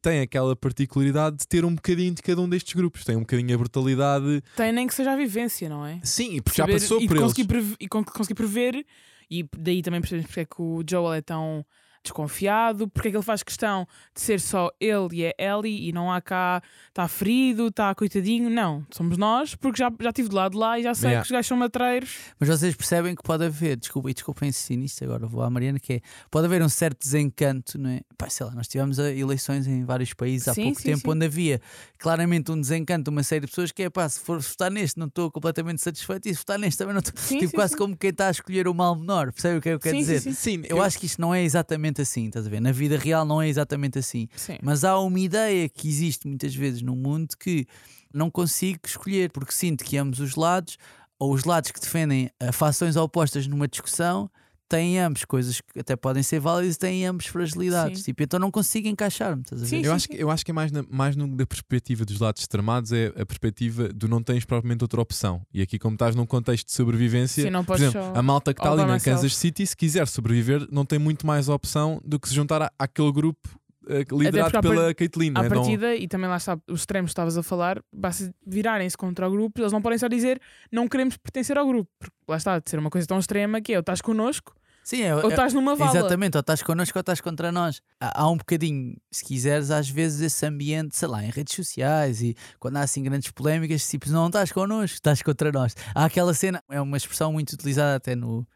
tem 0.00 0.20
aquela 0.20 0.54
particularidade 0.54 1.36
de 1.38 1.46
ter 1.48 1.64
um 1.64 1.74
bocadinho 1.74 2.14
de 2.14 2.22
cada 2.22 2.40
um 2.40 2.48
destes 2.48 2.74
grupos, 2.74 3.04
tem 3.04 3.16
um 3.16 3.20
bocadinho 3.20 3.54
a 3.54 3.58
brutalidade. 3.58 4.42
Tem 4.56 4.72
nem 4.72 4.86
que 4.86 4.94
seja 4.94 5.12
a 5.12 5.16
vivência, 5.16 5.68
não 5.68 5.84
é? 5.84 6.00
Sim, 6.02 6.40
porque 6.42 6.56
já 6.58 6.64
Saber- 6.64 6.72
passou 6.80 7.00
e 7.00 7.06
por 7.08 7.16
eles. 7.16 7.46
prever, 7.46 7.76
e 7.80 7.88
con- 7.88 8.04
conseguir 8.04 8.34
prever, 8.34 8.86
e 9.30 9.44
daí 9.58 9.82
também 9.82 10.00
percebemos 10.00 10.26
porque 10.28 10.40
é 10.40 10.44
que 10.44 10.60
o 10.62 10.82
Joel 10.88 11.12
é 11.14 11.20
tão 11.20 11.64
desconfiado, 12.02 12.88
porque 12.88 13.08
é 13.08 13.10
que 13.10 13.16
ele 13.16 13.24
faz 13.24 13.42
questão 13.42 13.86
de 14.14 14.20
ser 14.20 14.40
só 14.40 14.70
ele 14.80 15.08
e 15.12 15.26
a 15.26 15.34
Ellie 15.38 15.88
e 15.88 15.92
não 15.92 16.12
há 16.12 16.20
cá, 16.20 16.62
está 16.88 17.06
ferido, 17.08 17.68
está 17.68 17.94
coitadinho. 17.94 18.48
Não, 18.50 18.84
somos 18.90 19.16
nós, 19.18 19.54
porque 19.54 19.78
já, 19.78 19.90
já 20.00 20.10
estive 20.10 20.28
do 20.28 20.36
lado 20.36 20.52
de 20.52 20.58
lá 20.58 20.78
e 20.78 20.82
já 20.82 20.94
sei 20.94 21.08
Yeah. 21.08 21.22
que 21.22 21.26
os 21.26 21.32
gajos 21.32 21.46
são 21.46 21.56
matreiros. 21.56 22.16
Mas 22.38 22.48
vocês 22.48 22.74
percebem 22.76 23.14
que 23.14 23.22
pode 23.22 23.44
haver, 23.44 23.76
desculpa, 23.76 24.10
e 24.10 24.14
desculpem 24.14 24.48
insistir 24.50 24.76
nisto, 24.76 25.02
agora 25.04 25.26
vou 25.26 25.42
à 25.42 25.48
Mariana, 25.48 25.78
que 25.80 25.94
é, 25.94 26.00
pode 26.30 26.46
haver 26.46 26.62
um 26.62 26.68
certo 26.68 26.98
desencanto, 27.00 27.78
não 27.78 27.88
é? 27.90 28.00
Pá, 28.16 28.28
sei 28.28 28.44
lá, 28.44 28.52
nós 28.52 28.68
tivemos 28.68 28.98
eh, 28.98 29.16
eleições 29.16 29.66
em 29.66 29.84
vários 29.84 30.12
países 30.12 30.48
há 30.48 30.54
Sim, 30.54 30.64
pouco 30.64 30.80
sim, 30.82 30.88
tempo 30.90 31.00
sim. 31.00 31.10
onde 31.10 31.24
havia 31.24 31.60
claramente 31.98 32.52
um 32.52 32.60
desencanto, 32.60 33.10
uma 33.10 33.22
série 33.22 33.42
de 33.42 33.46
pessoas 33.46 33.72
que 33.72 33.84
é 33.84 33.90
pá, 33.90 34.06
se 34.08 34.20
for 34.20 34.38
votar 34.40 34.70
neste 34.70 34.98
não 34.98 35.06
estou 35.06 35.30
completamente 35.30 35.80
satisfeito 35.80 36.28
e 36.28 36.32
se 36.34 36.38
votar 36.38 36.58
neste 36.58 36.76
também 36.78 36.92
não 36.92 37.00
estou. 37.00 37.14
Tipo, 37.14 37.40
sim, 37.40 37.48
quase 37.48 37.72
sim. 37.72 37.78
como 37.78 37.96
quem 37.96 38.10
está 38.10 38.28
a 38.28 38.30
escolher 38.30 38.68
o 38.68 38.74
mal 38.74 38.94
menor, 38.94 39.32
percebe 39.32 39.58
o 39.58 39.62
que 39.62 39.68
eu 39.70 39.78
quero 39.80 39.96
Sim, 39.96 40.04
sim, 40.04 40.14
dizer? 40.14 40.34
sim. 40.34 40.62
Eu, 40.68 40.82
acho 40.82 40.98
que 40.98 41.06
isto 41.06 41.20
não 41.20 41.34
é 41.34 41.42
exatamente 41.42 41.87
assim, 42.02 42.26
estás 42.26 42.46
a 42.46 42.50
ver? 42.50 42.60
Na 42.60 42.72
vida 42.72 42.98
real 42.98 43.24
não 43.24 43.40
é 43.40 43.48
exatamente 43.48 43.98
assim. 43.98 44.28
Sim. 44.36 44.58
Mas 44.62 44.84
há 44.84 44.98
uma 44.98 45.18
ideia 45.18 45.68
que 45.68 45.88
existe 45.88 46.26
muitas 46.28 46.54
vezes 46.54 46.82
no 46.82 46.94
mundo 46.94 47.36
que 47.38 47.66
não 48.12 48.30
consigo 48.30 48.80
escolher, 48.84 49.30
porque 49.30 49.52
sinto 49.52 49.84
que 49.84 49.96
ambos 49.96 50.20
os 50.20 50.34
lados, 50.34 50.78
ou 51.18 51.32
os 51.32 51.44
lados 51.44 51.70
que 51.70 51.80
defendem 51.80 52.30
fações 52.52 52.96
opostas 52.96 53.46
numa 53.46 53.66
discussão, 53.66 54.30
têm 54.68 54.98
ambos 55.00 55.24
coisas 55.24 55.60
que 55.60 55.80
até 55.80 55.96
podem 55.96 56.22
ser 56.22 56.40
válidas 56.40 56.76
e 56.76 56.78
têm 56.78 57.06
ambos 57.06 57.26
fragilidades. 57.26 58.00
Sim. 58.00 58.04
Tipo, 58.06 58.22
então 58.22 58.38
não 58.38 58.50
consigo 58.50 58.86
encaixar-me, 58.88 59.42
estás 59.42 59.62
a 59.62 59.64
ver? 59.64 59.68
Sim, 59.70 59.82
Eu 59.84 59.92
acho, 59.92 60.08
que, 60.08 60.16
eu 60.16 60.30
acho 60.30 60.44
que 60.44 60.50
é 60.50 60.54
mais, 60.54 60.70
na, 60.70 60.84
mais 60.90 61.16
no- 61.16 61.26
da 61.36 61.46
perspectiva 61.46 62.04
dos 62.04 62.18
lados 62.20 62.42
extremados, 62.42 62.92
é 62.92 63.06
a 63.16 63.24
perspectiva 63.26 63.88
do 63.88 64.06
não 64.08 64.22
tens 64.22 64.44
propriamente 64.44 64.84
outra 64.84 65.00
opção. 65.00 65.42
E 65.52 65.62
aqui, 65.62 65.78
como 65.78 65.94
estás 65.94 66.14
num 66.14 66.26
contexto 66.26 66.66
de 66.66 66.72
sobrevivência, 66.72 67.44
Sim, 67.44 67.50
não 67.50 67.64
por 67.64 67.76
exemplo, 67.76 68.00
a 68.14 68.22
malta 68.22 68.52
que 68.54 68.60
está 68.60 68.70
ali 68.72 68.82
na 68.82 68.94
myself. 68.94 69.04
Kansas 69.22 69.36
City, 69.36 69.66
se 69.66 69.76
quiser 69.76 70.06
sobreviver, 70.08 70.66
não 70.70 70.84
tem 70.84 70.98
muito 70.98 71.26
mais 71.26 71.48
opção 71.48 72.00
do 72.04 72.20
que 72.20 72.28
se 72.28 72.34
juntar 72.34 72.62
à- 72.62 72.72
àquele 72.78 73.10
grupo 73.12 73.57
liderado 73.88 74.50
porque 74.50 74.56
à 74.56 74.60
pela 74.60 74.94
Caitlyn. 74.94 75.32
À 75.34 75.42
né? 75.42 75.48
Não- 75.48 75.56
partida, 75.56 75.94
e 75.96 76.06
também 76.06 76.28
lá 76.28 76.36
está, 76.36 76.58
os 76.68 76.80
extremos 76.80 77.08
que 77.08 77.12
estavas 77.12 77.36
a 77.36 77.42
falar, 77.42 77.82
basta 77.92 78.32
virarem-se 78.46 78.96
contra 78.96 79.28
o 79.28 79.30
grupo, 79.30 79.60
eles 79.60 79.72
não 79.72 79.80
podem 79.82 79.98
só 79.98 80.08
dizer 80.08 80.40
não 80.70 80.86
queremos 80.88 81.16
pertencer 81.16 81.56
ao 81.56 81.66
grupo, 81.66 81.90
porque 81.98 82.14
lá 82.28 82.36
está, 82.36 82.58
de 82.58 82.68
ser 82.68 82.78
uma 82.78 82.90
coisa 82.90 83.06
tão 83.06 83.18
extrema 83.18 83.60
que 83.60 83.72
é 83.72 83.76
ou 83.76 83.80
estás 83.80 84.00
connosco 84.00 84.54
Sim, 84.88 85.02
é, 85.02 85.14
ou 85.14 85.24
é- 85.24 85.28
estás 85.28 85.52
numa 85.52 85.76
vala. 85.76 85.98
Exatamente, 85.98 86.38
ou 86.38 86.40
estás 86.40 86.62
connosco 86.62 86.98
ou 86.98 87.00
estás 87.00 87.20
contra 87.20 87.52
nós. 87.52 87.82
Há, 88.00 88.22
há 88.22 88.30
um 88.30 88.38
bocadinho, 88.38 88.96
se 89.10 89.22
quiseres, 89.22 89.70
às 89.70 89.86
vezes 89.86 90.22
esse 90.22 90.46
ambiente, 90.46 90.96
sei 90.96 91.06
lá, 91.08 91.22
em 91.22 91.28
redes 91.28 91.54
sociais 91.54 92.22
e 92.22 92.34
quando 92.58 92.78
há 92.78 92.80
assim 92.80 93.02
grandes 93.02 93.30
polémicas, 93.30 93.86
tipo, 93.86 94.08
não 94.08 94.28
estás 94.28 94.50
connosco, 94.50 94.94
estás 94.94 95.20
contra 95.20 95.52
nós. 95.52 95.74
Há 95.94 96.06
aquela 96.06 96.32
cena, 96.32 96.62
é 96.70 96.80
uma 96.80 96.96
expressão 96.96 97.30
muito 97.34 97.52
utilizada 97.52 97.96
até 97.96 98.16
no, 98.16 98.48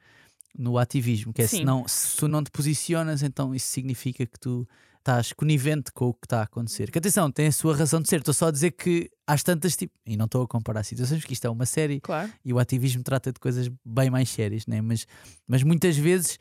no 0.58 0.78
ativismo, 0.78 1.34
que 1.34 1.42
é 1.42 1.46
se, 1.46 1.62
não, 1.62 1.86
se 1.86 2.16
tu 2.16 2.26
não 2.26 2.42
te 2.42 2.50
posicionas, 2.50 3.22
então 3.22 3.54
isso 3.54 3.66
significa 3.66 4.24
que 4.24 4.40
tu 4.40 4.66
estás 5.02 5.32
conivente 5.32 5.90
com 5.92 6.06
o 6.06 6.14
que 6.14 6.26
está 6.26 6.40
a 6.40 6.42
acontecer. 6.44 6.90
Que 6.90 6.98
atenção, 6.98 7.30
tem 7.30 7.48
a 7.48 7.52
sua 7.52 7.76
razão 7.76 8.00
de 8.00 8.08
ser. 8.08 8.20
Estou 8.20 8.32
só 8.32 8.46
a 8.46 8.50
dizer 8.50 8.70
que 8.70 9.10
às 9.26 9.42
tantas, 9.42 9.76
tipo, 9.76 9.92
e 10.06 10.16
não 10.16 10.26
estou 10.26 10.42
a 10.42 10.48
comparar 10.48 10.84
situações, 10.84 11.20
porque 11.20 11.34
isto 11.34 11.44
é 11.46 11.50
uma 11.50 11.66
série 11.66 12.00
Claro. 12.00 12.32
e 12.44 12.52
o 12.52 12.58
ativismo 12.58 13.02
trata 13.02 13.32
de 13.32 13.40
coisas 13.40 13.68
bem 13.84 14.08
mais 14.10 14.30
sérias, 14.30 14.66
né? 14.66 14.80
mas, 14.80 15.06
mas 15.46 15.62
muitas 15.62 15.96
vezes 15.96 16.38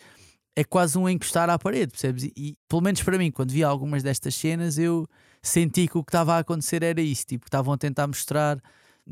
é 0.56 0.64
quase 0.64 0.98
um 0.98 1.10
encostar 1.10 1.50
à 1.50 1.58
parede, 1.58 1.92
percebes? 1.92 2.24
E, 2.26 2.34
e, 2.38 2.58
pelo 2.68 2.82
menos 2.82 3.02
para 3.02 3.18
mim, 3.18 3.32
quando 3.32 3.52
vi 3.52 3.64
algumas 3.64 4.04
destas 4.04 4.36
cenas, 4.36 4.78
eu 4.78 5.08
senti 5.42 5.88
que 5.88 5.98
o 5.98 6.04
que 6.04 6.10
estava 6.10 6.36
a 6.36 6.40
acontecer 6.40 6.84
era 6.84 7.02
isso, 7.02 7.26
tipo, 7.26 7.46
que 7.46 7.50
estavam 7.50 7.74
a 7.74 7.78
tentar 7.78 8.06
mostrar. 8.08 8.62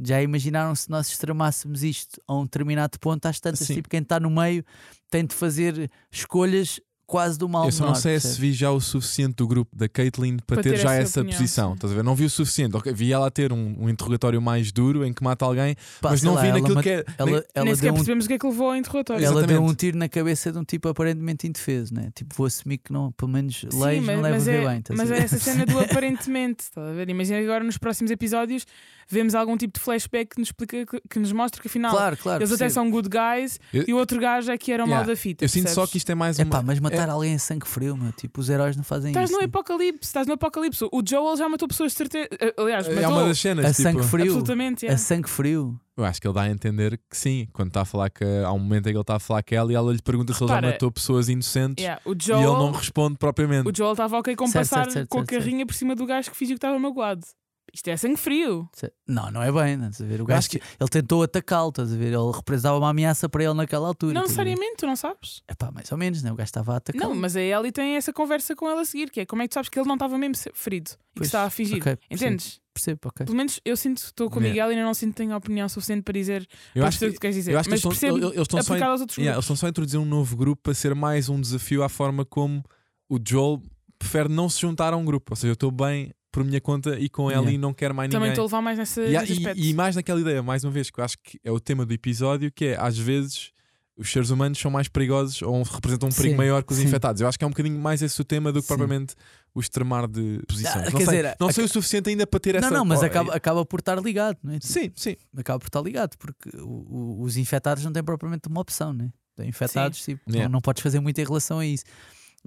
Já 0.05 0.21
imaginaram 0.21 0.75
se 0.75 0.89
nós 0.89 1.07
extremássemos 1.09 1.83
isto 1.83 2.21
a 2.27 2.35
um 2.35 2.43
determinado 2.43 2.99
ponto, 2.99 3.25
às 3.25 3.39
tantas, 3.39 3.65
Sim. 3.65 3.73
tipo, 3.75 3.89
quem 3.89 4.01
está 4.01 4.19
no 4.19 4.29
meio 4.29 4.63
tem 5.09 5.25
de 5.25 5.33
fazer 5.33 5.89
escolhas 6.11 6.79
quase 7.09 7.37
do 7.39 7.49
mal 7.49 7.65
Eu 7.65 7.71
só 7.71 7.79
não 7.85 7.87
menor, 7.91 7.99
sei 8.01 8.11
percebes? 8.13 8.35
se 8.35 8.41
vi 8.41 8.53
já 8.53 8.69
o 8.71 8.79
suficiente 8.79 9.35
do 9.35 9.47
grupo 9.47 9.75
da 9.75 9.89
Caitlyn 9.89 10.37
para, 10.37 10.55
Para 10.57 10.63
ter, 10.63 10.69
ter 10.71 10.77
já 10.77 10.93
essa 10.93 11.01
essa 11.03 11.19
opinião, 11.21 11.39
posição. 11.39 11.67
sim. 11.69 11.73
Estás 11.75 11.91
a 11.91 11.95
ver? 11.95 12.03
Não 12.03 12.15
vi 12.15 12.25
o 12.25 12.29
suficiente. 12.29 12.77
Ok, 12.77 12.93
Vi 12.93 13.11
ela 13.11 13.31
ter 13.31 13.51
um, 13.51 13.75
um 13.79 13.89
interrogatório 13.89 14.41
mais 14.41 14.71
duro 14.71 15.03
em 15.05 15.11
que 15.11 15.23
mata 15.23 15.43
alguém, 15.45 15.75
Pá, 15.99 16.11
mas 16.11 16.19
sei 16.21 16.27
não 16.29 16.35
lá, 16.35 16.41
vi 16.41 16.47
ela 16.49 16.59
naquilo 16.59 16.81
que 16.83 16.89
é. 16.89 17.05
Ela, 17.17 17.45
ela 17.55 17.65
Nem 17.65 17.75
sequer 17.75 17.85
deu 17.87 17.91
um 17.93 17.95
percebemos 17.95 18.25
o 18.25 18.27
que 18.27 18.33
é 18.33 18.37
que 18.39 18.45
levou 18.47 18.69
ao 18.69 18.75
interrogatório. 18.75 19.23
Ela 19.25 19.33
deu 19.33 19.43
Exatamente. 19.49 19.71
um 19.71 19.75
tiro 19.75 19.97
na 19.97 20.07
cabeça 20.07 20.51
de 20.51 20.57
um 20.59 20.63
tipo 20.63 20.87
aparentemente 20.87 21.47
indefeso, 21.47 21.93
né? 21.93 22.09
Tipo, 22.15 22.35
vou 22.35 22.45
assumir 22.45 22.77
que 22.77 22.93
não, 22.93 23.11
pelo 23.11 23.31
menos 23.31 23.55
Sim, 23.59 23.67
leis 23.81 24.03
mas, 24.03 24.15
não 24.15 24.21
levam 24.23 24.37
mas 24.39 24.47
é, 24.47 24.65
bem. 24.67 24.77
estás 24.79 24.99
a 24.99 25.03
mas 25.03 25.09
ver? 25.09 25.15
é 25.19 25.23
essa 25.23 25.37
cena 25.39 25.65
do 25.65 25.79
aparentemente. 25.81 26.63
Estás 26.65 26.87
a 26.87 26.93
ver? 26.93 27.09
Imagina 27.09 27.39
que 27.39 27.45
agora 27.45 27.63
nos 27.63 27.77
próximos 27.77 28.11
episódios 28.11 28.65
vemos 29.11 29.33
algum 29.33 29.57
tipo 29.57 29.73
de 29.79 29.83
flashback 29.83 30.35
que 30.35 30.39
nos, 30.39 30.49
explica, 30.49 30.85
que, 30.85 31.01
que 31.09 31.19
nos 31.19 31.31
mostra 31.31 31.59
que 31.61 31.67
afinal 31.67 31.91
Claro, 31.91 32.15
claro. 32.17 32.39
eles 32.43 32.51
até 32.51 32.65
percebo. 32.65 32.73
são 32.85 32.91
good 32.91 33.09
guys 33.09 33.59
Eu- 33.73 33.85
e 33.87 33.93
o 33.93 33.97
outro 33.97 34.19
gajo 34.19 34.51
é 34.51 34.57
que 34.57 34.71
era 34.71 34.83
o 34.83 34.87
mal 34.87 34.99
Yeah. 34.99 35.13
da 35.13 35.15
fita. 35.15 35.43
Eu 35.45 35.49
sinto 35.49 35.63
só 35.69 35.81
percebes? 35.81 35.91
que 35.91 35.97
isto 35.97 36.11
é 36.11 36.15
mais 36.15 36.37
uma. 36.37 36.43
Epá, 36.43 36.61
mas 36.61 36.79
matar 36.79 36.98
alguém 37.07 37.35
a 37.35 37.39
sangue 37.39 37.67
frio, 37.67 37.95
meu. 37.95 38.11
Tipo, 38.11 38.41
os 38.41 38.49
heróis 38.49 38.75
não 38.75 38.83
fazem 38.83 39.11
Estás 39.11 39.29
isso. 39.29 39.33
no 39.33 39.39
né? 39.39 39.45
apocalipse, 39.45 39.99
estás 40.09 40.25
no 40.27 40.33
apocalipse. 40.33 40.83
O 40.91 41.01
Joel 41.07 41.37
já 41.37 41.47
matou 41.47 41.67
pessoas 41.67 41.91
de 41.91 41.97
certeza. 41.99 42.27
eh, 42.41 42.53
Aliás, 42.57 42.87
é 42.87 42.95
matou 42.95 43.11
uma 43.11 43.27
das 43.27 43.39
cenas. 43.39 43.65
A 43.65 43.69
tipo, 43.69 43.81
sangue 43.83 44.03
frio. 44.03 44.25
absolutamente. 44.25 44.85
A 44.85 44.89
yeah. 44.89 44.97
sangue 45.03 45.29
frio. 45.29 45.79
Eu 45.95 46.05
acho 46.05 46.21
que 46.21 46.27
ele 46.27 46.33
dá 46.33 46.41
a 46.43 46.49
entender 46.49 46.97
que 47.09 47.17
sim. 47.17 47.47
Quando 47.53 47.67
está 47.67 47.81
a 47.81 47.85
falar 47.85 48.09
que 48.09 48.23
há 48.23 48.51
um 48.53 48.59
momento 48.59 48.87
em 48.87 48.91
que 48.91 48.95
ele 48.97 49.01
está 49.01 49.15
a 49.17 49.19
falar 49.19 49.43
que 49.43 49.53
ela 49.53 49.71
e 49.71 49.75
ela 49.75 49.91
lhe 49.91 50.01
pergunta 50.01 50.33
se 50.33 50.41
ele 50.41 50.49
já 50.49 50.61
matou 50.61 50.89
pessoas 50.91 51.27
inocentes 51.29 51.83
Yeah, 51.83 52.01
O 52.05 52.11
e 52.11 52.13
ele 52.13 52.21
Joel, 52.23 52.53
não 52.57 52.71
responde 52.71 53.17
propriamente. 53.17 53.69
o 53.69 53.75
Joel 53.75 53.91
estava 53.91 54.17
ok 54.17 54.33
com 54.35 54.47
Certo, 54.47 54.69
passar 54.69 54.83
certo, 54.85 54.93
certo, 54.93 55.09
com 55.09 55.19
a 55.19 55.25
carrinha 55.25 55.65
por 55.65 55.73
cima 55.75 55.95
do 55.95 56.05
gajo 56.05 56.31
que 56.31 56.37
fingiu 56.37 56.55
que 56.55 56.57
estava 56.59 56.79
magoado. 56.79 57.25
Isto 57.73 57.87
é 57.89 57.97
sangue 57.97 58.17
frio. 58.17 58.69
Não, 59.07 59.29
não 59.31 59.41
é 59.41 59.51
bem, 59.51 59.73
estás 59.75 60.01
a 60.01 60.05
ver? 60.05 60.21
O 60.21 60.25
gajo 60.25 60.49
que- 60.49 60.57
ele 60.79 60.89
tentou 60.89 61.23
atacá-lo, 61.23 61.69
estás 61.69 61.93
a 61.93 61.95
ver? 61.95 62.07
Ele 62.13 62.31
representava 62.33 62.77
uma 62.77 62.89
ameaça 62.89 63.27
para 63.29 63.43
ele 63.43 63.53
naquela 63.53 63.87
altura. 63.87 64.13
Não 64.13 64.21
necessariamente, 64.23 64.77
tu 64.77 64.85
não 64.87 64.95
sabes. 64.95 65.41
Epá, 65.49 65.71
mais 65.71 65.91
ou 65.91 65.97
menos, 65.97 66.21
né? 66.23 66.31
O 66.31 66.35
gajo 66.35 66.45
estava 66.47 66.73
a 66.73 66.77
atacá-lo. 66.77 67.13
Não, 67.13 67.15
mas 67.19 67.35
a 67.35 67.41
Ellie 67.41 67.71
tem 67.71 67.95
essa 67.95 68.11
conversa 68.13 68.55
com 68.55 68.67
ela 68.69 68.81
a 68.81 68.85
seguir, 68.85 69.09
que 69.11 69.19
é 69.21 69.25
como 69.25 69.41
é 69.41 69.45
que 69.45 69.49
tu 69.51 69.53
sabes 69.55 69.69
que 69.69 69.79
ele 69.79 69.87
não 69.87 69.95
estava 69.95 70.17
mesmo 70.17 70.35
ferido 70.53 70.91
e 70.91 70.93
que 70.93 70.99
Pois, 71.17 71.27
estava 71.27 71.47
a 71.47 71.49
fingir. 71.49 71.77
ok, 71.77 71.95
percebo. 71.95 72.13
Entendes? 72.31 72.61
Percebo, 72.73 72.99
ok. 73.05 73.25
Pelo 73.25 73.37
menos 73.37 73.59
eu 73.65 73.75
sinto 73.75 73.99
que 73.99 74.05
estou 74.05 74.29
com 74.29 74.39
o. 74.39 74.41
Miguel 74.41 74.67
e 74.67 74.73
ainda 74.73 74.83
não 74.85 74.93
sinto 74.93 75.09
que 75.11 75.17
tenho 75.17 75.35
opinião 75.35 75.67
suficiente 75.67 76.03
para 76.03 76.13
dizer 76.13 76.47
Eu 76.73 76.85
acho 76.85 76.97
perceber 76.97 77.05
o 77.05 77.09
que, 77.09 77.13
que 77.13 77.17
tu 77.17 77.21
queres 77.21 77.35
dizer. 77.35 77.51
eu 77.53 77.59
acho 77.59 77.67
que 77.67 77.75
mas 77.75 77.83
eles 77.83 77.93
estão, 77.95 78.09
percebo 78.09 78.33
eles 78.33 78.41
estão 78.41 78.61
só 78.63 78.85
aos 78.85 79.01
outros 79.01 79.17
Yeah, 79.17 79.35
eles 79.35 79.43
estão 79.45 79.55
só 79.57 79.65
a 79.65 79.69
introduzir 79.69 79.99
um 79.99 80.05
novo 80.05 80.37
grupo 80.37 80.61
para 80.63 80.73
ser 80.73 80.95
mais 80.95 81.27
um 81.27 81.41
desafio 81.41 81.83
à 81.83 81.89
forma 81.89 82.23
como 82.23 82.63
o 83.09 83.17
Joel 83.27 83.61
prefere 83.97 84.29
não 84.29 84.47
se 84.47 84.61
juntar 84.61 84.93
a 84.93 84.97
um 84.97 85.03
grupo. 85.03 85.33
Ou 85.33 85.35
seja, 85.35 85.49
eu 85.49 85.53
estou 85.53 85.71
bem 85.71 86.13
por 86.31 86.43
minha 86.43 86.61
conta 86.61 86.97
e 86.99 87.09
com 87.09 87.23
ela 87.29 87.41
Yeah. 87.41 87.51
e 87.53 87.57
não 87.57 87.73
quero 87.73 87.93
mais 87.95 88.09
Também 88.09 88.29
ninguém. 88.29 88.33
estou 88.33 88.43
a 88.43 88.47
levar 88.47 88.61
mais 88.61 88.77
nessa, 88.77 89.01
Yeah, 89.01 89.27
e, 89.55 89.69
e 89.69 89.73
mais 89.73 89.95
naquela 89.95 90.19
ideia, 90.21 90.43
mais 90.43 90.63
uma 90.63 90.71
vez, 90.71 90.89
que 90.91 90.99
eu 90.99 91.03
acho 91.03 91.17
que 91.23 91.39
é 91.43 91.51
o 91.51 91.59
tema 91.59 91.85
do 91.85 91.93
episódio, 91.93 92.51
que 92.51 92.65
é 92.65 92.77
às 92.79 92.97
vezes 92.97 93.51
os 93.97 94.09
seres 94.11 94.29
humanos 94.29 94.57
são 94.57 94.71
mais 94.71 94.87
perigosos 94.87 95.41
ou 95.41 95.61
representam 95.63 96.07
um 96.07 96.11
perigo 96.11 96.31
Sim, 96.33 96.37
maior 96.37 96.63
que 96.63 96.71
os 96.71 96.77
sim. 96.79 96.85
infectados. 96.85 97.19
Eu 97.21 97.27
acho 97.27 97.37
que 97.37 97.43
é 97.43 97.47
um 97.47 97.49
bocadinho 97.49 97.77
mais 97.77 98.01
esse 98.01 98.21
o 98.21 98.23
tema 98.23 98.49
do 98.51 98.61
que 98.61 98.67
Sim. 98.67 98.75
propriamente 98.77 99.13
o 99.53 99.59
extremar 99.59 100.07
de 100.07 100.39
posições. 100.47 100.75
Ah, 100.75 100.91
não 100.91 100.99
quer 100.99 101.05
sei, 101.05 101.17
dizer, 101.17 101.35
não 101.39 101.47
a- 101.49 101.51
sei 101.51 101.65
o 101.65 101.67
suficiente 101.67 102.09
ainda 102.09 102.25
para 102.25 102.39
ter 102.39 102.55
essa. 102.55 102.69
Não, 102.69 102.77
não, 102.77 102.85
mas 102.85 103.01
Oh, 103.01 103.05
acaba, 103.05 103.35
acaba 103.35 103.65
por 103.65 103.79
estar 103.81 104.01
ligado, 104.01 104.37
não 104.41 104.53
é? 104.53 104.59
Sim, 104.61 104.89
sim. 104.95 105.17
acaba 105.35 105.59
por 105.59 105.67
estar 105.67 105.81
ligado, 105.81 106.15
porque 106.17 106.49
o- 106.57 107.17
o- 107.19 107.21
os 107.23 107.35
infectados 107.35 107.83
não 107.83 107.91
têm 107.91 108.01
propriamente 108.03 108.47
uma 108.47 108.61
opção, 108.61 108.93
né? 108.93 109.09
Infectados, 109.41 110.01
tipo, 110.03 110.21
Yeah. 110.29 110.47
não, 110.47 110.53
não 110.53 110.61
podes 110.61 110.81
fazer 110.83 110.99
muito 110.99 111.19
em 111.19 111.23
relação 111.25 111.59
a 111.59 111.65
isso. 111.65 111.83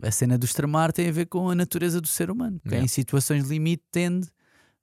A 0.03 0.11
cena 0.11 0.39
do 0.39 0.45
extremar 0.45 0.93
tem 0.93 1.09
a 1.09 1.13
ver 1.13 1.27
com 1.27 1.51
a 1.51 1.55
natureza 1.55 2.01
do 2.01 2.09
ser 2.09 2.31
humano, 2.31 2.61
Yeah. 2.65 2.85
em 2.85 2.89
situações 2.89 3.49
limite 3.49 3.83
tende 3.91 4.29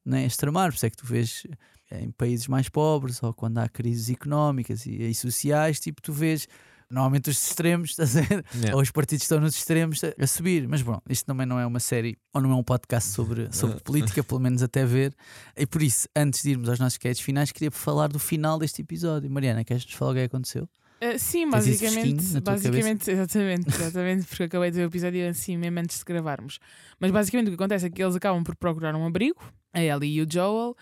né, 0.06 0.24
a 0.24 0.28
extremar. 0.28 0.70
Por 0.72 0.76
isso 0.76 0.86
é 0.86 0.90
que 0.90 0.98
tu 0.98 1.06
vês 1.06 1.44
em 1.92 2.12
países 2.12 2.48
mais 2.48 2.70
pobres 2.70 3.22
ou 3.24 3.34
quando 3.34 3.58
há 3.58 3.68
crises 3.68 4.10
económicas 4.10 4.86
e, 4.86 4.92
e 5.02 5.16
sociais, 5.16 5.80
tipo, 5.80 6.02
tu 6.02 6.14
vês. 6.14 6.48
Normalmente 6.92 7.30
os 7.30 7.38
extremos, 7.48 7.92
estás 8.02 8.18
a 8.18 8.22
ver? 8.22 8.44
Yeah. 8.56 8.76
Ou 8.76 8.82
os 8.82 8.90
partidos 8.90 9.24
estão 9.24 9.40
nos 9.40 9.56
extremos 9.56 10.04
a, 10.04 10.12
a 10.24 10.26
subir. 10.28 10.68
Mas 10.68 10.82
bom, 10.82 11.00
isto 11.08 11.24
também 11.26 11.46
não 11.46 11.60
é 11.60 11.66
uma 11.66 11.80
série 11.80 12.18
ou 12.34 12.42
não 12.42 12.52
é 12.52 12.56
um 12.56 12.64
podcast 12.64 13.10
sobre, 13.12 13.48
sobre 13.54 13.80
política, 13.82 14.24
pelo 14.24 14.40
menos 14.40 14.64
até 14.64 14.86
ver. 14.86 15.16
E 15.56 15.68
por 15.68 15.84
isso, 15.84 16.08
antes 16.16 16.42
de 16.42 16.50
irmos 16.52 16.68
aos 16.68 16.80
nossos 16.80 16.94
sketches 16.94 17.24
finais, 17.24 17.52
queria 17.52 17.70
falar 17.70 18.08
do 18.08 18.18
final 18.18 18.58
deste 18.58 18.82
episódio. 18.82 19.30
Mariana, 19.30 19.64
queres-nos 19.64 19.94
falar 19.94 20.12
o 20.12 20.14
que 20.16 20.22
aconteceu? 20.22 20.68
Ah, 21.02 21.18
sim, 21.18 21.50
Tens 21.50 21.52
basicamente, 21.52 22.40
basicamente 22.42 23.10
exatamente, 23.12 23.68
exatamente, 23.70 24.26
porque 24.28 24.44
acabei 24.44 24.70
de 24.72 24.78
ver 24.78 24.84
o 24.84 24.88
episódio 24.88 25.30
assim 25.30 25.58
mesmo 25.58 25.80
antes 25.80 26.00
de 26.00 26.04
gravarmos. 26.06 26.60
Mas 27.00 27.12
basicamente 27.12 27.48
o 27.48 27.50
que 27.52 27.56
acontece 27.56 27.86
é 27.86 27.90
que 27.90 28.04
eles 28.04 28.16
acabam 28.16 28.44
por 28.44 28.56
procurar 28.56 28.94
um 28.96 29.06
abrigo, 29.06 29.42
a 29.74 29.82
Ellie 29.82 30.18
e 30.20 30.22
o 30.22 30.28
Joel, 30.30 30.76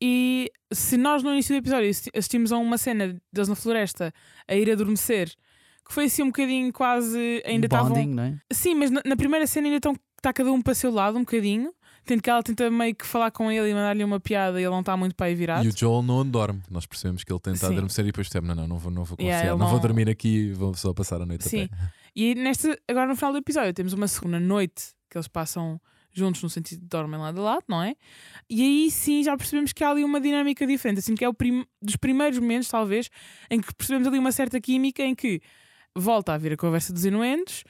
e 0.00 0.50
se 0.72 0.96
nós 0.96 1.22
no 1.22 1.30
início 1.32 1.54
do 1.54 1.58
episódio 1.58 1.88
assisti- 1.88 2.10
assistimos 2.14 2.52
a 2.52 2.56
uma 2.58 2.78
cena 2.78 3.20
deles 3.32 3.48
na 3.48 3.54
floresta 3.54 4.12
a 4.48 4.54
ir 4.54 4.70
adormecer, 4.70 5.28
que 5.86 5.92
foi 5.94 6.04
assim 6.06 6.22
um 6.22 6.26
bocadinho 6.26 6.72
quase. 6.72 7.42
Ainda 7.44 7.66
estavam. 7.66 7.88
É? 8.50 8.54
Sim, 8.54 8.74
mas 8.76 8.90
na, 8.90 9.02
na 9.04 9.16
primeira 9.16 9.46
cena 9.46 9.66
ainda 9.66 9.76
estão 9.76 9.94
está 10.16 10.32
cada 10.32 10.52
um 10.52 10.60
para 10.60 10.72
o 10.72 10.74
seu 10.74 10.90
lado 10.90 11.16
um 11.16 11.20
bocadinho. 11.20 11.72
Tendo 12.04 12.22
que 12.22 12.30
ela 12.30 12.42
tenta 12.42 12.70
meio 12.70 12.94
que 12.94 13.06
falar 13.06 13.30
com 13.30 13.50
ele 13.50 13.70
e 13.70 13.74
mandar-lhe 13.74 14.02
uma 14.02 14.18
piada 14.18 14.60
e 14.60 14.64
ele 14.64 14.70
não 14.70 14.80
está 14.80 14.96
muito 14.96 15.14
para 15.14 15.26
aí 15.26 15.34
virado. 15.34 15.64
E 15.64 15.68
o 15.68 15.76
Joel 15.76 16.02
não 16.02 16.26
dorme. 16.26 16.60
Nós 16.70 16.86
percebemos 16.86 17.22
que 17.22 17.32
ele 17.32 17.40
tenta 17.40 17.58
Sim. 17.58 17.66
adormecer 17.66 18.04
e 18.04 18.08
depois 18.08 18.28
percebe: 18.28 18.48
não, 18.48 18.54
não, 18.54 18.66
não 18.66 18.78
vou, 18.78 18.90
não 18.90 19.04
vou 19.04 19.16
confiar, 19.16 19.40
Yeah, 19.40 19.58
não 19.58 19.70
vou 19.70 19.78
dormir 19.78 20.08
aqui, 20.08 20.52
vou 20.52 20.74
só 20.74 20.92
passar 20.92 21.20
a 21.20 21.26
noite 21.26 21.48
Sim. 21.48 21.64
a 21.64 21.68
pé. 21.68 21.92
E 22.14 22.34
nesta, 22.34 22.76
agora 22.88 23.06
no 23.06 23.16
final 23.16 23.32
do 23.32 23.38
episódio 23.38 23.72
temos 23.72 23.92
uma 23.92 24.08
segunda 24.08 24.40
noite 24.40 24.94
que 25.08 25.16
eles 25.16 25.28
passam 25.28 25.80
juntos 26.12 26.42
no 26.42 26.50
sentido 26.50 26.80
de 26.80 26.86
dormem 26.86 27.20
lado 27.20 27.40
a 27.40 27.44
lado, 27.44 27.64
não 27.68 27.82
é? 27.82 27.94
E 28.48 28.62
aí 28.62 28.90
sim 28.90 29.22
já 29.22 29.36
percebemos 29.36 29.72
que 29.72 29.84
há 29.84 29.90
ali 29.90 30.04
uma 30.04 30.20
dinâmica 30.20 30.66
diferente, 30.66 30.98
assim 30.98 31.14
que 31.14 31.24
é 31.24 31.28
o 31.28 31.34
prim 31.34 31.64
dos 31.80 31.96
primeiros 31.96 32.38
momentos, 32.38 32.68
talvez, 32.68 33.08
em 33.50 33.60
que 33.60 33.72
percebemos 33.74 34.08
ali 34.08 34.18
uma 34.18 34.32
certa 34.32 34.60
química 34.60 35.02
em 35.02 35.14
que 35.14 35.40
volta 35.96 36.32
a 36.32 36.38
vir 36.38 36.52
a 36.52 36.56
conversa 36.56 36.92
dos 36.92 37.04
inuendos 37.04 37.64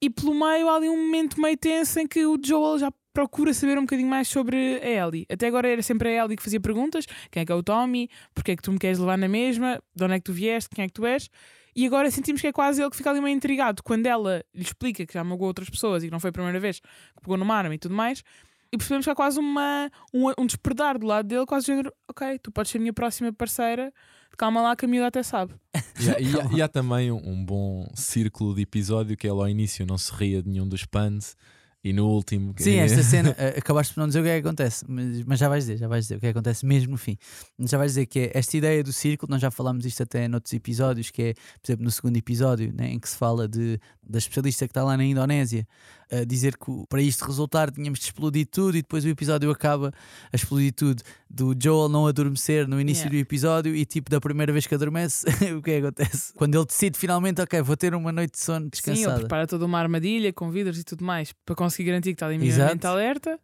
e 0.00 0.10
pelo 0.10 0.34
meio 0.34 0.68
há 0.68 0.76
ali 0.76 0.88
um 0.88 0.96
momento 0.96 1.40
meio 1.40 1.56
tenso 1.56 1.98
em 2.00 2.06
que 2.06 2.26
o 2.26 2.38
Joel 2.42 2.78
já 2.78 2.92
procura 3.12 3.52
saber 3.54 3.78
um 3.78 3.82
bocadinho 3.82 4.08
mais 4.08 4.28
sobre 4.28 4.56
a 4.82 4.88
Ellie. 5.06 5.26
Até 5.30 5.46
agora 5.46 5.68
era 5.68 5.82
sempre 5.82 6.08
a 6.08 6.24
Ellie 6.24 6.36
que 6.36 6.42
fazia 6.42 6.60
perguntas: 6.60 7.06
quem 7.30 7.42
é 7.42 7.46
que 7.46 7.52
é 7.52 7.54
o 7.54 7.62
Tommy? 7.62 8.08
Porquê 8.34 8.52
é 8.52 8.56
que 8.56 8.62
tu 8.62 8.72
me 8.72 8.78
queres 8.78 8.98
levar 8.98 9.16
na 9.18 9.28
mesma? 9.28 9.80
De 9.94 10.04
onde 10.04 10.14
é 10.14 10.18
que 10.18 10.24
tu 10.24 10.32
vieste? 10.32 10.70
Quem 10.74 10.84
é 10.84 10.88
que 10.88 10.94
tu 10.94 11.04
és? 11.06 11.28
E 11.74 11.86
agora 11.86 12.10
sentimos 12.10 12.40
que 12.40 12.46
é 12.46 12.52
quase 12.52 12.82
ele 12.82 12.90
que 12.90 12.96
fica 12.96 13.10
ali 13.10 13.20
meio 13.20 13.34
intrigado 13.34 13.82
quando 13.82 14.04
ela 14.06 14.44
lhe 14.54 14.62
explica 14.62 15.06
que 15.06 15.14
já 15.14 15.24
magoou 15.24 15.48
outras 15.48 15.70
pessoas 15.70 16.02
e 16.02 16.06
que 16.06 16.12
não 16.12 16.20
foi 16.20 16.28
a 16.28 16.32
primeira 16.32 16.60
vez 16.60 16.80
que 16.80 17.20
pegou 17.22 17.36
numa 17.38 17.54
arma 17.56 17.74
e 17.74 17.78
tudo 17.78 17.94
mais. 17.94 18.22
E 18.70 18.76
percebemos 18.76 19.04
que 19.06 19.10
há 19.10 19.14
quase 19.14 19.38
uma, 19.38 19.90
um, 20.14 20.30
um 20.38 20.46
despertar 20.46 20.98
do 20.98 21.06
lado 21.06 21.26
dele, 21.28 21.46
quase 21.46 21.66
género: 21.66 21.92
ok, 22.08 22.38
tu 22.38 22.50
podes 22.52 22.70
ser 22.72 22.78
a 22.78 22.80
minha 22.80 22.92
próxima 22.92 23.32
parceira, 23.32 23.92
calma 24.36 24.60
lá 24.62 24.74
que 24.76 24.84
a 24.84 24.88
miúda 24.88 25.06
até 25.08 25.22
sabe. 25.22 25.54
E 26.02 26.10
há, 26.10 26.18
e 26.20 26.40
há- 26.40 26.56
e 26.56 26.62
há 26.62 26.68
também 26.68 27.12
um, 27.12 27.16
um 27.24 27.44
bom 27.44 27.86
círculo 27.94 28.54
de 28.54 28.62
episódio 28.62 29.16
que 29.16 29.26
ele 29.26 29.38
ao 29.38 29.48
início 29.48 29.86
não 29.86 29.96
se 29.96 30.12
ria 30.12 30.42
de 30.42 30.48
nenhum 30.48 30.66
dos 30.66 30.84
puns 30.84 31.36
e 31.84 31.92
no 31.92 32.08
último. 32.08 32.54
Sim, 32.58 32.76
esta 32.76 33.02
cena, 33.02 33.30
acabaste 33.58 33.94
por 33.94 34.00
não 34.00 34.06
dizer 34.06 34.20
o 34.20 34.22
que 34.22 34.28
é 34.28 34.40
que 34.40 34.46
acontece, 34.46 34.84
mas, 34.88 35.24
mas 35.24 35.38
já 35.38 35.48
vais 35.48 35.64
dizer, 35.64 35.78
já 35.78 35.88
vais 35.88 36.04
dizer 36.04 36.16
o 36.16 36.20
que 36.20 36.26
é 36.26 36.32
que 36.32 36.38
acontece 36.38 36.64
mesmo 36.64 36.92
no 36.92 36.96
fim. 36.96 37.18
Já 37.58 37.76
vais 37.76 37.92
dizer 37.92 38.06
que 38.06 38.20
é 38.20 38.30
esta 38.34 38.56
ideia 38.56 38.84
do 38.84 38.92
círculo, 38.92 39.30
nós 39.30 39.40
já 39.40 39.50
falámos 39.50 39.84
isto 39.84 40.02
até 40.02 40.28
noutros 40.28 40.52
episódios, 40.52 41.10
que 41.10 41.22
é, 41.22 41.34
por 41.34 41.66
exemplo, 41.66 41.84
no 41.84 41.90
segundo 41.90 42.16
episódio, 42.16 42.72
né, 42.72 42.92
em 42.92 43.00
que 43.00 43.08
se 43.08 43.16
fala 43.16 43.48
de, 43.48 43.80
da 44.02 44.18
especialista 44.18 44.66
que 44.66 44.70
está 44.70 44.84
lá 44.84 44.96
na 44.96 45.04
Indonésia, 45.04 45.66
a 46.12 46.24
dizer 46.24 46.56
que 46.58 46.70
para 46.88 47.00
isto 47.00 47.24
resultar 47.24 47.70
tínhamos 47.70 47.98
de 47.98 48.04
explodir 48.04 48.46
tudo 48.46 48.76
e 48.76 48.82
depois 48.82 49.04
o 49.04 49.08
episódio 49.08 49.50
acaba 49.50 49.92
a 50.32 50.36
explodir 50.36 50.72
tudo 50.74 51.02
do 51.30 51.54
Joel 51.60 51.88
não 51.88 52.06
adormecer 52.06 52.68
no 52.68 52.78
início 52.80 53.04
Yeah. 53.04 53.16
do 53.18 53.20
episódio 53.20 53.74
e 53.74 53.84
tipo 53.86 54.10
da 54.10 54.20
primeira 54.20 54.52
vez 54.52 54.66
que 54.66 54.74
adormece, 54.74 55.24
o 55.56 55.62
que 55.62 55.70
é 55.70 55.80
que 55.80 55.86
acontece? 55.86 56.32
Quando 56.34 56.54
ele 56.56 56.66
decide 56.66 56.98
finalmente, 56.98 57.40
ok, 57.40 57.62
vou 57.62 57.76
ter 57.76 57.94
uma 57.94 58.12
noite 58.12 58.32
de 58.32 58.38
sono 58.40 58.58
Sim, 58.58 58.62
ele 58.64 58.70
descansada. 58.70 59.18
prepara 59.20 59.46
toda 59.46 59.64
uma 59.64 59.78
armadilha 59.78 60.32
com 60.32 60.50
vidros 60.50 60.78
e 60.78 60.84
tudo 60.84 61.04
mais 61.04 61.32
para 61.46 61.54
conseguir 61.56 61.88
garantir 61.90 62.10
que 62.10 62.16
está 62.16 62.28
minimamente 62.28 62.86
alerta. 62.86 63.40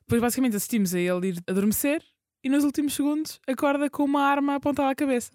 Depois, 0.00 0.20
basicamente, 0.20 0.56
assistimos 0.56 0.94
a 0.94 0.98
ele 0.98 1.28
ir 1.28 1.42
adormecer 1.46 2.02
e 2.42 2.48
nos 2.48 2.64
últimos 2.64 2.94
segundos 2.94 3.38
acorda 3.46 3.88
com 3.88 4.04
uma 4.04 4.22
arma 4.22 4.56
apontada 4.56 4.90
à 4.90 4.94
cabeça. 4.94 5.30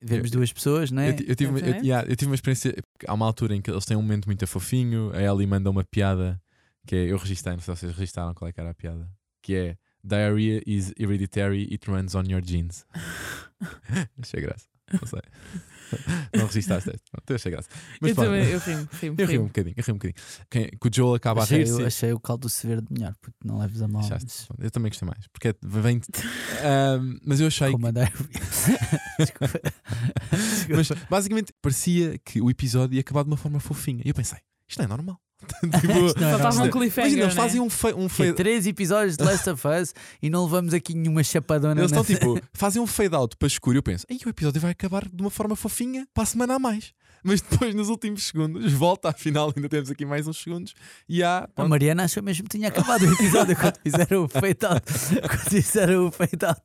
Vemos 0.00 0.30
duas 0.30 0.52
pessoas, 0.52 0.90
não 0.90 1.02
é? 1.02 1.10
Eu, 1.10 1.16
eu 1.28 1.36
tive, 1.36 1.50
uma- 1.50 1.58
eu, 1.60 1.74
yeah, 1.82 2.08
eu 2.08 2.14
tive 2.16 2.30
uma 2.30 2.34
experiência. 2.34 2.74
Há 3.06 3.14
uma 3.14 3.26
altura 3.26 3.54
em 3.56 3.62
que 3.62 3.70
eles 3.70 3.84
têm 3.84 3.96
um 3.96 4.02
momento 4.02 4.26
muito 4.26 4.46
fofinho. 4.46 5.10
A 5.14 5.22
Ellie 5.22 5.46
manda 5.46 5.70
uma 5.70 5.82
piada 5.84 6.40
que 6.86 6.94
é. 6.94 7.10
Eu 7.12 7.16
registrei, 7.16 7.54
não 7.54 7.62
sei 7.62 7.74
se 7.74 7.80
vocês 7.80 7.96
registaram 7.96 8.34
qual 8.34 8.48
é 8.48 8.52
que 8.52 8.60
era 8.60 8.70
a 8.70 8.74
piada. 8.74 9.08
Que 9.42 9.54
é 9.54 9.76
Diarrhea 10.04 10.62
is 10.66 10.92
hereditary, 10.98 11.66
it 11.72 11.90
runs 11.90 12.14
on 12.14 12.24
your 12.28 12.42
genes. 12.44 12.84
Achei 14.22 14.40
graça. 14.40 14.66
Não 14.92 15.06
sei. 15.06 15.20
Não 16.34 16.46
resististe 16.46 16.72
a 16.72 16.76
esta. 16.76 16.90
Pronto, 17.10 17.30
eu 17.30 17.36
achei 17.36 17.50
graça. 17.52 17.68
Mas 18.00 18.10
eu 18.10 18.14
pronto, 18.14 18.26
também, 18.28 18.48
eu 18.48 18.58
rimo, 18.58 18.88
rimo, 19.00 19.14
eu 19.18 19.26
ri 19.26 19.32
um 19.34 19.36
rimo. 19.40 19.46
bocadinho, 19.46 19.74
eu 19.76 19.84
ri 19.84 19.92
um 19.92 19.94
bocadinho. 19.94 20.24
Quem, 20.50 20.68
que 20.70 20.88
o 20.88 20.90
Joel 20.94 21.14
acaba 21.14 21.42
achei, 21.42 21.62
a 21.62 21.64
rir-se. 21.64 21.82
achei 21.84 22.12
o 22.12 22.20
caldo 22.20 22.48
severo 22.48 22.84
melhor, 22.90 23.14
porque 23.20 23.36
não 23.44 23.58
leves 23.58 23.80
a 23.82 23.88
mal. 23.88 24.02
Mas- 24.08 24.48
Eu 24.58 24.70
também 24.70 24.90
gostei 24.90 25.06
mais, 25.08 25.26
porque 25.28 25.48
é- 25.48 25.54
vem. 25.62 26.00
Mas 27.24 27.40
eu 27.40 27.46
achei. 27.46 27.70
Como 27.72 27.86
andei. 27.86 28.04
Desculpa. 29.18 29.60
Mas 30.68 30.88
basicamente 31.08 31.52
parecia 31.62 32.18
que 32.18 32.40
o 32.40 32.50
episódio 32.50 32.94
ia 32.94 33.00
acabar 33.00 33.22
de 33.22 33.30
uma 33.30 33.36
forma 33.36 33.60
fofinha. 33.60 34.02
E 34.04 34.08
eu 34.08 34.14
pensei, 34.14 34.38
isto 34.68 34.78
não 34.78 34.84
é 34.84 34.88
normal. 34.88 35.20
tipo, 35.80 36.58
não 36.58 36.64
um 36.64 36.70
cliffhanger. 36.70 37.12
imagina, 37.12 37.22
eles 37.24 37.34
né? 37.34 37.42
fazem 37.42 37.60
um, 37.60 37.68
fe 37.70 37.92
um 37.94 38.08
fade. 38.08 38.32
três 38.32 38.66
episódios 38.66 39.16
de 39.16 39.24
Last 39.24 39.48
of 39.50 39.62
Us 39.68 39.94
e 40.22 40.30
não 40.30 40.44
levamos 40.44 40.72
aqui 40.72 40.94
nenhuma 40.94 41.22
chapadona. 41.22 41.80
Eles 41.80 41.90
estão 41.92 42.02
nessa- 42.02 42.14
tipo, 42.14 42.40
fazem 42.52 42.80
um 42.80 42.86
fade 42.86 43.14
out 43.14 43.36
para 43.36 43.46
escuro. 43.46 43.76
e 43.76 43.78
Eu 43.78 43.82
penso, 43.82 44.06
Ei, 44.08 44.18
o 44.24 44.28
episódio 44.28 44.60
vai 44.60 44.70
acabar 44.70 45.06
de 45.08 45.20
uma 45.22 45.30
forma 45.30 45.54
fofinha 45.54 46.06
para 46.14 46.22
a 46.22 46.26
semana 46.26 46.54
a 46.54 46.58
mais. 46.58 46.92
Mas 47.22 47.40
depois, 47.40 47.74
nos 47.74 47.88
últimos 47.88 48.22
segundos, 48.22 48.72
volta, 48.72 49.08
afinal, 49.08 49.52
ainda 49.56 49.68
temos 49.68 49.90
aqui 49.90 50.06
mais 50.06 50.28
uns 50.28 50.40
segundos. 50.40 50.74
E 51.08 51.24
há. 51.24 51.48
A 51.56 51.66
Mariana 51.66 52.04
achou 52.04 52.22
mesmo 52.22 52.44
que 52.44 52.56
tinha 52.56 52.68
acabado 52.68 53.02
o 53.02 53.12
episódio 53.12 53.56
quando 53.58 53.78
fizeram 53.82 54.24
o 54.24 54.28
fade 54.28 54.64
out. 54.64 54.82
Quando 55.28 55.50
fizeram 55.50 56.06
o 56.06 56.12
fade 56.12 56.44
out. 56.46 56.60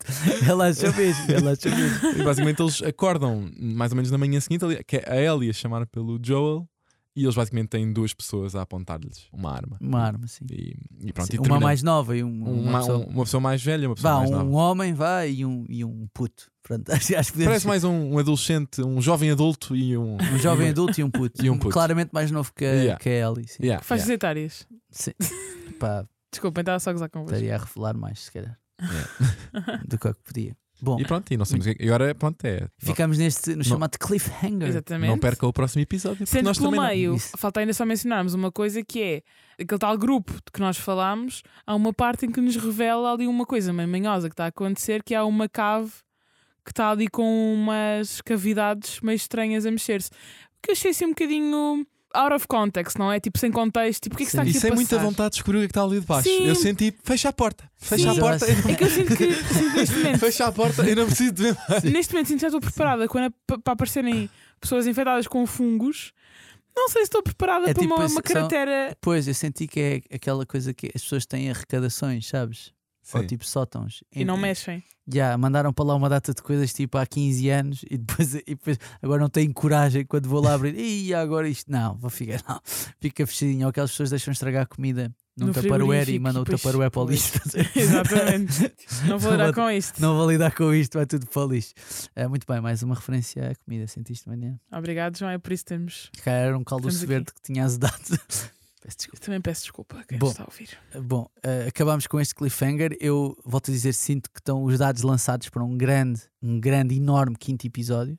Ela 0.48 0.68
achou 0.68 0.94
mesmo. 0.94 1.32
Ela 1.32 1.52
achou 1.54 1.72
mesmo. 1.76 2.20
E 2.20 2.24
basicamente 2.24 2.62
eles 2.62 2.82
acordam 2.84 3.50
mais 3.60 3.92
ou 3.92 3.96
menos 3.96 4.12
na 4.12 4.20
manhã 4.20 4.40
seguinte, 4.40 4.66
que 4.86 4.98
é 4.98 5.04
a 5.08 5.16
Ellie 5.20 5.50
a 5.50 5.54
chamar 5.54 5.88
pelo 5.88 6.20
Joel. 6.24 6.68
E 7.16 7.24
eles 7.24 7.36
basicamente 7.36 7.68
têm 7.68 7.92
duas 7.92 8.14
pessoas 8.14 8.56
a 8.56 8.62
apontar-lhes 8.62 9.28
uma 9.34 9.52
arma. 9.52 9.78
Uma 9.82 10.00
arma, 10.02 10.28
sim. 10.28 10.46
E, 10.50 10.76
e 11.02 11.12
pronto, 11.12 11.30
Sim, 11.30 11.38
e 11.44 11.46
uma 11.46 11.60
mais 11.60 11.84
nova 11.84 12.16
e 12.16 12.24
um, 12.24 12.30
uma, 12.32 12.50
uma, 12.52 12.80
pessoa... 12.80 12.98
um- 13.00 13.04
uma 13.10 13.24
pessoa 13.26 13.42
mais 13.42 13.62
velha 13.62 13.90
uma 13.90 13.96
pessoa 13.96 14.14
Vá, 14.14 14.20
mais 14.20 14.32
um 14.32 14.34
nova. 14.38 14.50
homem 14.52 14.94
vai 14.94 15.30
e 15.32 15.46
um, 15.46 15.66
e 15.68 15.84
um 15.84 16.08
puto. 16.14 16.50
Pronto, 16.64 16.90
acho, 16.90 17.14
acho 17.18 17.28
que 17.32 17.34
podemos 17.34 17.52
Parece 17.52 17.68
mais 17.68 17.84
um, 17.84 18.14
um 18.14 18.18
adolescente, 18.18 18.82
um 18.82 19.02
jovem 19.02 19.30
adulto 19.30 19.76
e 19.76 19.98
um. 19.98 20.16
um 20.16 20.38
jovem 20.40 20.70
adulto 20.70 21.02
e 21.02 21.04
um 21.04 21.12
puto. 21.12 21.42
E 21.46 21.50
um 21.50 21.58
puto. 21.58 21.74
Claramente 21.74 22.12
mais 22.14 22.32
novo 22.32 22.54
que 22.56 22.64
a, 22.64 22.70
Yeah. 22.72 23.00
que 23.00 23.10
a 23.10 23.28
Ellie. 23.30 23.48
Sim. 23.48 23.64
Yeah, 23.64 23.84
Faixas 23.84 24.06
yeah. 24.08 24.16
etárias. 24.16 24.66
Sim. 24.90 25.12
Pá, 25.80 26.06
Desculpem, 26.32 26.62
estava 26.62 26.80
só 26.80 26.92
a 26.92 26.94
gozar 26.94 27.10
convosco. 27.10 27.36
estaria 27.36 27.56
a 27.56 27.60
revelar 27.60 27.98
mais, 27.98 28.20
se 28.22 28.32
calhar, 28.32 28.58
Yeah. 28.82 29.84
do 29.86 29.98
que 30.00 30.08
o 30.08 30.14
que 30.14 30.24
podia. 30.24 30.56
Bom, 30.82 31.00
E 31.00 31.06
pronto, 31.06 31.32
e 31.32 31.38
não 31.38 31.46
sabemos 31.46 31.68
o 31.68 31.76
que- 31.76 31.84
e 31.84 31.88
agora 31.88 32.16
pronto, 32.16 32.44
é. 32.44 32.68
ficamos 32.80 33.18
neste 33.18 33.56
no 33.56 33.64
chamado 33.64 33.98
cliffhanger. 34.00 34.68
Exatamente. 34.68 35.10
Não 35.12 35.18
perca 35.20 35.46
o 35.46 35.54
próximo 35.54 35.82
episódio. 35.84 36.26
Sendo 36.26 36.46
nós 36.46 36.58
que 36.58 36.64
pelo 36.64 36.76
também 36.76 36.90
não. 36.90 36.96
meio, 36.96 37.16
Isso. 37.16 37.38
falta 37.38 37.60
ainda 37.60 37.74
só 37.74 37.86
mencionarmos 37.86 38.34
uma 38.34 38.52
coisa 38.52 38.84
que 38.84 39.02
é 39.02 39.22
aquele 39.62 39.78
tal 39.80 39.96
grupo 39.98 40.34
de 40.34 40.52
que 40.52 40.60
nós 40.60 40.78
falámos, 40.78 41.44
há 41.68 41.76
uma 41.76 41.94
parte 41.94 42.26
em 42.26 42.32
que 42.32 42.42
nos 42.42 42.56
revela 42.56 43.14
ali 43.14 43.28
uma 43.28 43.46
coisa 43.46 43.72
meio 43.72 43.88
manhosa 43.88 44.28
que 44.28 44.34
está 44.34 44.46
a 44.46 44.48
acontecer, 44.48 45.04
que 45.04 45.14
há 45.14 45.24
uma 45.24 45.48
cave 45.48 45.92
que 46.66 46.72
está 46.72 46.90
ali 46.92 47.08
com 47.08 47.54
umas 47.54 48.22
cavidades 48.22 49.00
meio 49.02 49.16
estranhas 49.16 49.66
a 49.66 49.72
mexer-se. 49.72 50.10
Que 50.62 50.72
eu 50.72 50.74
achei 50.74 50.92
assim 50.92 51.06
um 51.06 51.10
bocadinho 51.10 51.86
out 52.14 52.34
of 52.34 52.48
context, 52.48 52.98
não 52.98 53.12
é? 53.12 53.20
Tipo, 53.20 53.38
sem 53.40 53.52
contexto. 53.52 54.04
Tipo, 54.04 54.16
o 54.16 54.18
que 54.18 54.24
é 54.24 54.26
que 54.26 54.32
Sim. 54.32 54.38
está 54.38 54.42
aqui 54.44 54.54
E 54.54 54.58
a 54.58 54.62
sem 54.62 54.72
muita 54.72 54.96
passar? 54.96 55.08
vontade 55.08 55.30
de 55.30 55.36
descobrir 55.36 55.58
o 55.58 55.62
que 55.62 55.68
está 55.68 55.84
ali 55.84 56.00
de 56.00 56.06
baixo. 56.06 56.30
Sim. 56.30 56.46
Eu 56.48 56.56
senti, 56.56 56.94
fecha 57.04 57.30
a 57.30 57.34
porta, 57.34 57.70
fecha 57.78 58.12
Sim. 58.14 58.18
a 58.18 58.22
porta, 58.22 58.46
eu 58.46 58.72
É 58.72 58.76
que 58.76 58.84
eu 58.84 58.90
sinto 58.90 59.16
que, 59.16 59.34
sinto 59.34 59.76
neste 59.76 59.96
não, 59.96 60.04
momento, 60.04 60.20
fecha 60.22 60.46
a 60.48 60.52
porta, 60.52 60.84
eu 60.90 60.96
não 60.96 61.06
preciso 61.06 61.32
de 61.34 61.44
ver 61.44 61.58
mais. 61.70 61.84
neste 61.84 62.14
momento 62.14 62.28
sinto 62.28 62.38
que 62.38 62.42
já 62.42 62.48
estou 62.48 62.62
preparada 62.62 63.08
quando 63.08 63.26
é 63.26 63.30
pa- 63.48 63.58
para 63.60 63.74
aparecerem 63.74 64.30
pessoas 64.60 64.88
infectadas 64.88 65.28
com 65.28 65.46
fungos. 65.46 66.12
Não 66.76 66.88
sei 66.88 67.02
se 67.02 67.08
estou 67.08 67.22
preparada 67.22 67.70
É 67.70 67.74
para 67.74 67.82
tipo 67.82 67.94
uma, 67.94 68.04
uma 68.04 68.10
são- 68.10 68.22
cratera. 68.22 68.96
Pois, 69.02 69.28
eu 69.28 69.34
senti 69.34 69.68
que 69.68 69.80
é 70.10 70.16
aquela 70.16 70.46
coisa 70.46 70.74
que 70.74 70.88
as 70.96 71.02
pessoas 71.04 71.26
têm 71.26 71.50
arrecadações, 71.50 72.28
sabes? 72.28 72.72
Ou 73.14 73.22
Sim. 73.22 73.28
tipo 73.28 73.46
sótãos. 73.46 74.04
E 74.14 74.24
não 74.24 74.38
mexem. 74.38 74.84
Já, 75.12 75.38
mandaram 75.38 75.74
para 75.74 75.86
lá 75.86 75.96
uma 75.96 76.08
data 76.08 76.34
de 76.34 76.42
coisas 76.42 76.72
tipo 76.72 76.98
há 76.98 77.06
15 77.06 77.50
anos 77.50 77.86
e 77.90 77.98
depois, 77.98 78.36
e 78.48 78.56
depois 78.56 78.78
agora 79.02 79.22
não 79.22 79.30
tenho 79.30 79.54
coragem 79.54 80.06
quando 80.06 80.30
vou 80.30 80.42
lá 80.42 80.54
abrir. 80.54 80.76
E 80.78 81.14
agora 81.14 81.50
isto 81.50 81.70
não, 81.72 81.98
vou 81.98 82.10
ficar, 82.10 82.42
não. 82.48 82.62
Fica 83.00 83.26
fechadinho. 83.26 83.66
Ou 83.66 83.70
aquelas 83.70 83.92
pessoas 83.92 84.12
deixam 84.12 84.32
estragar 84.32 84.64
a 84.64 84.66
comida 84.66 85.14
num 85.36 85.48
No 85.48 85.54
taparoeiro 85.54 86.12
e 86.12 86.20
mandam 86.20 86.44
o 86.44 86.46
taparoeiro 86.46 86.92
para 86.92 87.02
o 87.02 87.10
lixo. 87.10 87.34
Exatamente. 87.76 88.74
Não 89.08 89.18
vou 89.18 89.32
lidar 89.32 89.54
com 89.54 89.70
isto. 89.70 90.02
Não 90.02 90.16
vou 90.16 90.30
lidar 90.30 90.56
com 90.56 90.74
isto, 90.74 90.98
vai 90.98 91.06
tudo 91.06 91.26
para 91.26 91.46
o 91.46 91.48
lixo. 91.48 91.74
É, 92.16 92.28
muito 92.28 92.46
bem, 92.48 92.62
mais 92.62 92.84
uma 92.84 92.96
referência 92.96 93.52
à 93.52 93.56
comida. 93.56 93.88
Sentiste, 93.88 94.30
manhã? 94.30 94.60
Obrigado, 94.72 95.18
João. 95.18 95.32
É 95.32 95.38
por 95.38 95.52
isso 95.52 95.64
que 95.64 95.70
temos. 95.70 96.12
Calhar 96.24 96.48
era 96.48 96.58
um 96.58 96.64
caldo 96.64 96.90
verde 96.90 97.34
que 97.34 97.42
tinha 97.42 97.66
azedado. 97.66 98.20
Peço 98.82 98.98
desculpa. 98.98 99.18
Eu 99.18 99.26
também 99.26 99.42
peço 99.42 99.62
desculpa 99.62 100.00
a 100.00 100.04
quem 100.04 100.18
Bom. 100.18 100.32
está 100.32 100.44
a 100.44 100.48
ouvir. 100.48 100.70
Bom, 101.04 101.30
eh, 101.44 101.68
acabamos 101.68 102.08
com 102.08 102.20
este 102.20 102.34
cliffhanger. 102.34 102.98
Eu 103.00 103.38
volto 103.46 103.70
a 103.70 103.74
dizer, 103.74 103.94
sinto 103.94 104.30
que 104.32 104.40
estão 104.40 104.64
os 104.64 104.80
dados 104.80 105.04
lançados 105.04 105.50
para 105.50 105.64
um 105.64 105.78
grande, 105.78 106.22
um 106.42 106.60
grande, 106.60 106.96
enorme 106.96 107.36
quinto 107.38 107.66
episódio. 107.68 108.18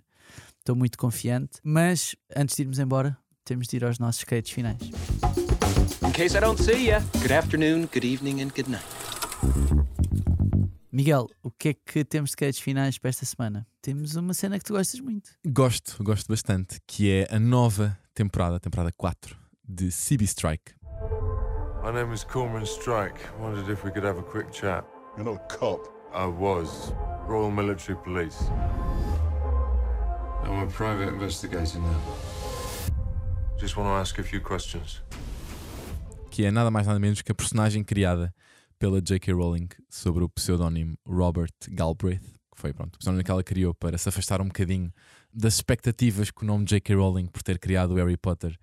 Estou 0.61 0.77
muito 0.77 0.97
confiante. 0.97 1.59
Mas 1.65 2.15
antes 2.35 2.55
de 2.55 2.63
irmos 2.63 2.79
embora, 2.79 3.19
temos 3.45 3.67
de 3.67 3.77
ir 3.77 3.85
aos 3.85 3.99
nossos 3.99 4.23
créditos 4.23 4.53
finais. 4.53 4.81
In 4.81 6.13
case 6.13 6.37
I 6.37 6.41
don't 6.41 6.63
see 6.63 6.87
ya, 6.87 7.01
good 7.21 7.33
afternoon, 7.33 7.89
good 7.93 8.07
evening, 8.07 8.41
and 8.41 8.51
good 8.51 8.71
night. 8.71 8.87
Miguel, 10.93 11.29
o 11.43 11.51
que 11.51 11.71
é 11.71 11.75
que 11.75 12.05
temos 12.05 12.31
de 12.31 12.37
créditos 12.37 12.63
finais 12.63 12.99
para 12.99 13.09
esta 13.09 13.27
semana? 13.27 13.67
Temos 13.81 14.15
uma 14.15 14.33
cena 14.33 14.59
que 14.59 14.65
tu 14.65 14.75
gostas 14.75 15.01
muito. 15.01 15.31
Gosto, 15.45 16.05
gosto 16.05 16.29
bastante, 16.29 16.79
que 16.87 17.11
é 17.11 17.35
a 17.35 17.41
nova 17.41 17.99
temporada, 18.15 18.57
a 18.57 18.61
temporada 18.61 18.93
4 18.93 19.42
de 19.73 19.91
CB 19.91 20.27
Strike. 20.27 20.75
My 21.83 21.91
name 21.91 22.13
is 22.13 22.25
Cormoran 22.25 22.67
Strike. 22.67 23.19
Wondered 23.41 23.69
if 23.71 23.85
we 23.85 23.91
could 23.91 24.05
have 24.05 24.19
a 24.19 24.23
quick 24.23 24.53
chat. 24.53 24.85
You're 25.17 25.25
not 25.25 25.37
a 25.37 25.57
cop. 25.59 25.89
I 26.15 26.27
was. 26.27 26.93
Royal 27.27 27.51
Military 27.51 27.97
Police. 28.05 28.51
I'm 30.45 30.63
a 30.63 30.67
private 30.67 31.09
investigator 31.09 31.79
now. 31.79 32.01
Just 33.59 33.77
want 33.77 33.89
to 33.89 33.95
ask 33.95 34.19
a 34.19 34.23
few 34.23 34.41
questions. 34.41 35.03
que 36.31 36.47
é 36.47 36.51
nada 36.51 36.71
mais 36.71 36.87
nada 36.87 36.99
menos 36.99 37.21
que 37.21 37.31
a 37.31 37.35
personagem 37.35 37.85
criada 37.85 38.35
pela 38.79 39.03
J.K. 39.03 39.35
Rowling 39.35 39.69
sobre 39.91 40.25
o 40.25 40.29
pseudónimo 40.31 40.97
Robert 41.07 41.53
Galbraith, 41.69 42.23
que 42.23 42.61
foi 42.61 42.73
pronto, 42.73 42.97
o 42.97 42.99
pseudónimo 42.99 43.23
que 43.23 43.31
ela 43.31 43.45
criou 43.45 43.75
para 43.75 43.99
se 43.99 44.09
afastar 44.09 44.41
um 44.41 44.47
bocadinho 44.47 44.91
das 45.33 45.57
expectativas 45.57 46.31
que 46.31 46.43
o 46.43 46.47
nome 46.47 46.65
J.K. 46.65 46.95
Rowling 46.95 47.27
por 47.27 47.43
ter 47.43 47.59
criado 47.59 47.93
o 47.93 47.97
Harry 47.97 48.17
Potter 48.17 48.59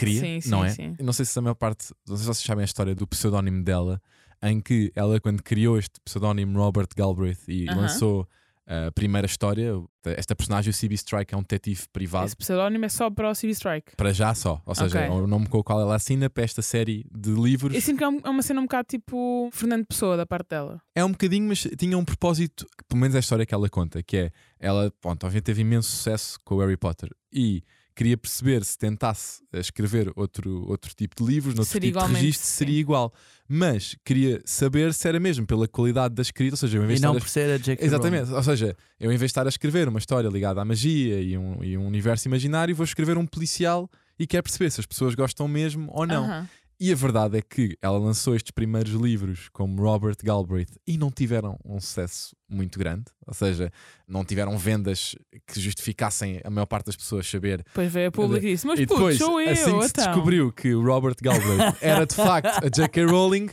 cria, 0.00 0.20
Sim, 0.20 0.40
sim, 0.40 0.50
não 0.50 0.64
é? 0.64 0.70
sim. 0.70 0.94
Não 1.00 1.12
sei 1.12 1.24
se 1.24 1.38
a 1.38 1.42
maior 1.42 1.54
parte, 1.54 1.92
não 2.08 2.16
sei 2.16 2.24
se 2.24 2.26
vocês 2.34 2.46
sabem 2.46 2.62
a 2.62 2.64
história 2.64 2.94
do 2.94 3.06
pseudónimo 3.06 3.62
dela, 3.62 4.00
em 4.42 4.60
que 4.60 4.90
ela 4.94 5.20
quando 5.20 5.42
criou 5.42 5.78
este 5.78 6.00
pseudónimo 6.04 6.58
Robert 6.58 6.88
Galbraith 6.96 7.46
e 7.48 7.68
Aham. 7.68 7.82
lançou 7.82 8.26
a 8.66 8.92
primeira 8.92 9.26
história, 9.26 9.72
esta 10.04 10.36
personagem, 10.36 10.70
o 10.70 10.72
C.B. 10.72 10.94
Strike, 10.94 11.34
é 11.34 11.36
um 11.36 11.40
detetive 11.40 11.88
privado. 11.92 12.26
Esse 12.26 12.36
pseudónimo 12.36 12.84
é 12.84 12.88
só 12.88 13.10
para 13.10 13.28
o 13.28 13.32
CB 13.34 13.50
Strike. 13.50 13.96
Para 13.96 14.12
já 14.12 14.32
só, 14.32 14.62
ou 14.64 14.74
seja, 14.76 14.96
Ok. 15.00 15.08
é 15.08 15.10
o 15.10 15.26
nome 15.26 15.48
com 15.48 15.58
o 15.58 15.64
qual 15.64 15.80
ela 15.80 15.96
assina 15.96 16.30
para 16.30 16.44
esta 16.44 16.62
série 16.62 17.04
de 17.12 17.30
livros. 17.32 17.74
Eu 17.74 17.80
sinto 17.80 17.98
que 17.98 18.04
é 18.04 18.06
é 18.06 18.30
uma 18.30 18.42
cena 18.42 18.60
um 18.60 18.64
bocado 18.64 18.86
tipo 18.88 19.50
Fernando 19.52 19.84
Pessoa 19.86 20.16
da 20.16 20.24
parte 20.24 20.50
dela. 20.50 20.80
É 20.94 21.04
um 21.04 21.10
bocadinho, 21.10 21.48
mas 21.48 21.66
tinha 21.76 21.98
um 21.98 22.04
propósito, 22.04 22.64
que, 22.78 22.84
pelo 22.88 23.00
menos 23.00 23.16
é 23.16 23.18
a 23.18 23.20
história 23.20 23.44
que 23.44 23.52
ela 23.52 23.68
conta, 23.68 24.04
que 24.04 24.16
é 24.16 24.30
ela, 24.60 24.92
pronto, 25.00 25.24
obviamente 25.24 25.44
teve 25.46 25.62
imenso 25.62 25.90
sucesso 25.90 26.38
com 26.44 26.54
o 26.54 26.60
Harry 26.60 26.76
Potter 26.76 27.10
e 27.32 27.64
queria 27.94 28.16
perceber 28.16 28.64
se 28.64 28.76
tentasse 28.76 29.42
escrever 29.52 30.12
outro, 30.16 30.68
outro 30.68 30.94
tipo 30.94 31.16
de 31.16 31.30
livros, 31.30 31.54
noutro 31.54 31.72
Seria 31.72 31.92
tipo 31.92 32.06
de 32.06 32.12
registro, 32.14 32.46
sim. 32.46 32.56
seria 32.56 32.80
igual. 32.80 33.12
Mas 33.48 33.96
queria 34.04 34.40
saber 34.44 34.94
se 34.94 35.08
era 35.08 35.18
mesmo 35.18 35.46
pela 35.46 35.66
qualidade 35.66 36.14
da 36.14 36.22
escrita, 36.22 36.54
ou 36.54 36.56
seja, 36.56 36.78
eu 36.78 36.82
em 36.82 36.84
E 36.84 36.88
vez 36.88 37.00
de 37.00 37.06
não 37.06 37.12
estar 37.12 37.18
a 37.18 37.24
por 37.24 37.28
ser 37.28 37.50
a 37.50 37.58
J.K. 37.58 37.84
Exatamente, 37.84 38.30
ou 38.30 38.42
seja, 38.42 38.76
eu 38.98 39.12
em 39.12 39.16
vez 39.16 39.20
de 39.20 39.26
estar 39.26 39.46
a 39.46 39.48
escrever 39.48 39.88
uma 39.88 39.98
história 39.98 40.28
ligada 40.28 40.60
à 40.60 40.64
magia 40.64 41.20
e 41.20 41.36
um, 41.36 41.62
e 41.64 41.76
um 41.76 41.86
universo 41.86 42.28
imaginário, 42.28 42.74
vou 42.74 42.84
escrever 42.84 43.18
um 43.18 43.26
policial 43.26 43.90
e 44.18 44.26
quer 44.26 44.42
perceber 44.42 44.70
se 44.70 44.80
as 44.80 44.86
pessoas 44.86 45.14
gostam 45.14 45.48
mesmo 45.48 45.90
ou 45.92 46.06
não. 46.06 46.46
E 46.82 46.90
a 46.90 46.96
verdade 46.96 47.36
é 47.36 47.42
que 47.42 47.76
ela 47.82 47.98
lançou 47.98 48.34
estes 48.34 48.50
primeiros 48.52 48.92
livros 48.92 49.50
como 49.52 49.82
Robert 49.82 50.16
Galbraith 50.24 50.78
e 50.86 50.96
não 50.96 51.10
tiveram 51.10 51.58
um 51.62 51.78
sucesso 51.78 52.34
muito 52.48 52.78
grande, 52.78 53.04
ou 53.26 53.34
seja, 53.34 53.70
não 54.08 54.24
tiveram 54.24 54.56
vendas 54.56 55.14
que 55.46 55.60
justificassem 55.60 56.40
a 56.42 56.48
maior 56.48 56.64
parte 56.64 56.86
das 56.86 56.96
pessoas 56.96 57.28
saber. 57.28 57.58
Depois 57.64 57.92
veio 57.92 58.08
a 58.08 58.10
público 58.10 58.46
e 58.46 58.52
disse: 58.52 58.66
Mas 58.66 58.80
e 58.80 58.86
puto, 58.86 58.98
depois, 58.98 59.18
sou 59.18 59.38
eu. 59.38 59.50
assim 59.50 59.78
que 59.78 59.84
se 59.84 59.90
então. 59.90 60.06
descobriu 60.06 60.50
que 60.50 60.74
o 60.74 60.82
Robert 60.82 61.16
Galbraith 61.20 61.76
era 61.82 62.06
de 62.06 62.14
facto 62.14 62.64
a 62.64 62.68
J.K. 62.70 63.04
Rowling, 63.04 63.50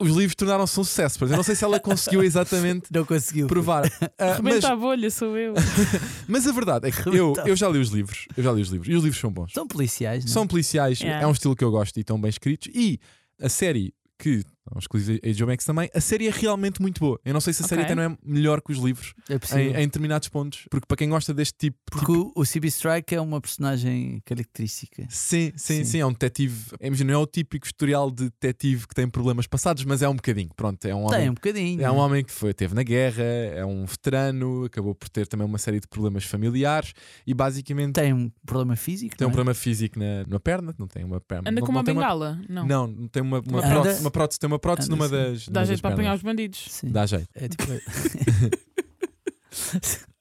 os 0.00 0.10
livros 0.14 0.34
tornaram-se 0.34 0.78
um 0.78 0.84
sucesso. 0.84 1.18
Mas 1.20 1.30
eu 1.30 1.36
não 1.36 1.42
sei 1.44 1.54
se 1.54 1.64
ela 1.64 1.80
conseguiu 1.80 2.22
exatamente 2.24 2.86
Não 2.92 3.04
conseguiu. 3.04 3.46
provar. 3.46 3.84
Ah, 4.18 4.38
mas, 4.42 4.64
a 4.64 4.76
bolha, 4.76 5.10
sou 5.10 5.36
eu. 5.36 5.54
mas 6.28 6.46
a 6.46 6.52
verdade 6.52 6.88
é 6.88 6.90
que 6.92 7.08
eu, 7.08 7.34
eu 7.46 7.56
já 7.56 7.68
li 7.68 7.78
os 7.78 7.88
livros, 7.90 8.26
eu 8.36 8.42
já 8.42 8.52
li 8.52 8.62
os 8.62 8.68
livros 8.68 8.88
e 8.88 8.94
os 8.94 9.02
livros 9.02 9.20
são 9.20 9.30
bons. 9.32 9.52
São 9.52 9.66
policiais, 9.66 10.24
não 10.24 10.30
é? 10.30 10.32
São 10.34 10.46
policiais, 10.46 11.00
Yeah. 11.00 11.24
é 11.24 11.26
um 11.26 11.32
estilo 11.32 11.54
que 11.56 11.62
eu 11.64 11.70
gosto 11.70 11.96
e 11.96 12.00
estão 12.00 12.20
bem 12.20 12.28
escritos. 12.28 12.68
E 12.74 12.98
a 13.40 13.48
série 13.48 13.92
que 14.18 14.42
um 14.74 14.78
exclusivo 14.78 15.18
HBO 15.22 15.46
Max 15.46 15.64
também. 15.64 15.88
A 15.94 16.00
série 16.00 16.26
é 16.26 16.30
realmente 16.30 16.80
muito 16.82 16.98
boa. 17.00 17.20
Eu 17.24 17.32
não 17.32 17.40
sei 17.40 17.52
se 17.52 17.62
a 17.62 17.66
série 17.68 17.82
até 17.82 17.94
não 17.94 18.02
é 18.02 18.16
melhor 18.24 18.60
que 18.60 18.72
os 18.72 18.78
livros 18.78 19.14
É 19.28 19.58
em, 19.60 19.68
em 19.68 19.86
determinados 19.86 20.28
pontos, 20.28 20.66
porque 20.70 20.86
para 20.86 20.96
quem 20.96 21.08
gosta 21.08 21.32
deste 21.32 21.54
tipo. 21.58 21.76
Porque 21.90 22.12
o, 22.12 22.32
o 22.34 22.42
CB 22.44 22.68
Strike 22.68 23.14
é 23.14 23.20
uma 23.20 23.40
personagem 23.40 24.20
característica. 24.24 25.06
Sim, 25.08 25.52
sim, 25.56 25.76
Sim. 25.78 25.84
sim, 25.84 25.98
é 26.00 26.06
um 26.06 26.12
detetive. 26.12 26.72
Imagina, 26.80 27.12
não 27.12 27.20
é 27.20 27.22
o 27.22 27.26
típico 27.26 27.66
historial 27.66 28.10
de 28.10 28.24
detetive 28.24 28.86
que 28.88 28.94
tem 28.94 29.08
problemas 29.08 29.46
passados, 29.46 29.84
mas 29.84 30.02
é 30.02 30.08
um 30.08 30.16
bocadinho. 30.16 30.50
Pronto, 30.56 30.84
é 30.86 30.94
um 30.94 31.02
homem. 31.04 31.18
Tem 31.20 31.30
um 31.30 31.34
bocadinho. 31.34 31.82
É 31.82 31.90
um 31.90 31.96
homem 31.96 32.24
que 32.24 32.32
foi, 32.32 32.52
teve 32.54 32.74
na 32.74 32.82
guerra, 32.82 33.22
é 33.22 33.64
um 33.64 33.84
veterano, 33.84 34.64
acabou 34.64 34.94
por 34.94 35.08
ter 35.08 35.26
também 35.26 35.46
uma 35.46 35.58
série 35.58 35.80
de 35.80 35.86
problemas 35.86 36.24
familiares 36.24 36.92
e 37.26 37.32
basicamente 37.34 37.92
tem, 37.94 38.04
Tem 38.06 38.12
um 38.12 38.30
problema 38.44 38.76
físico. 38.76 39.14
um 39.14 39.24
não 39.24 39.28
é? 39.28 39.32
problema 39.32 39.54
físico 39.54 39.98
na, 39.98 40.24
na 40.26 40.40
perna, 40.40 40.74
não 40.78 40.86
tem 40.86 41.04
uma 41.04 41.20
perna. 41.20 41.50
Anda 41.50 41.60
não, 41.60 41.66
com 41.66 41.72
não 41.72 41.80
uma 41.80 41.84
tem 41.84 41.94
bengala? 41.94 42.40
Não. 42.48 42.66
Não, 42.66 42.86
não 42.86 43.08
tem 43.08 43.22
uma, 43.22 43.40
uma, 43.40 43.58
Anda- 43.58 43.68
prótese, 43.70 44.00
uma 44.00 44.10
prótese, 44.10 44.38
tem 44.38 44.46
uma 44.48 44.55
prótese 44.58 44.88
Anda 44.88 44.96
numa 44.96 45.06
assim. 45.06 45.32
das. 45.32 45.48
Dá 45.48 45.60
numa 45.60 45.66
jeito 45.66 45.76
das 45.76 45.80
para 45.80 45.94
apanhar 45.94 46.14
os 46.14 46.22
bandidos. 46.22 46.66
Sim. 46.68 46.90
Dá 46.90 47.06
jeito. 47.06 47.28
É 47.34 47.48
tipo. 47.48 47.64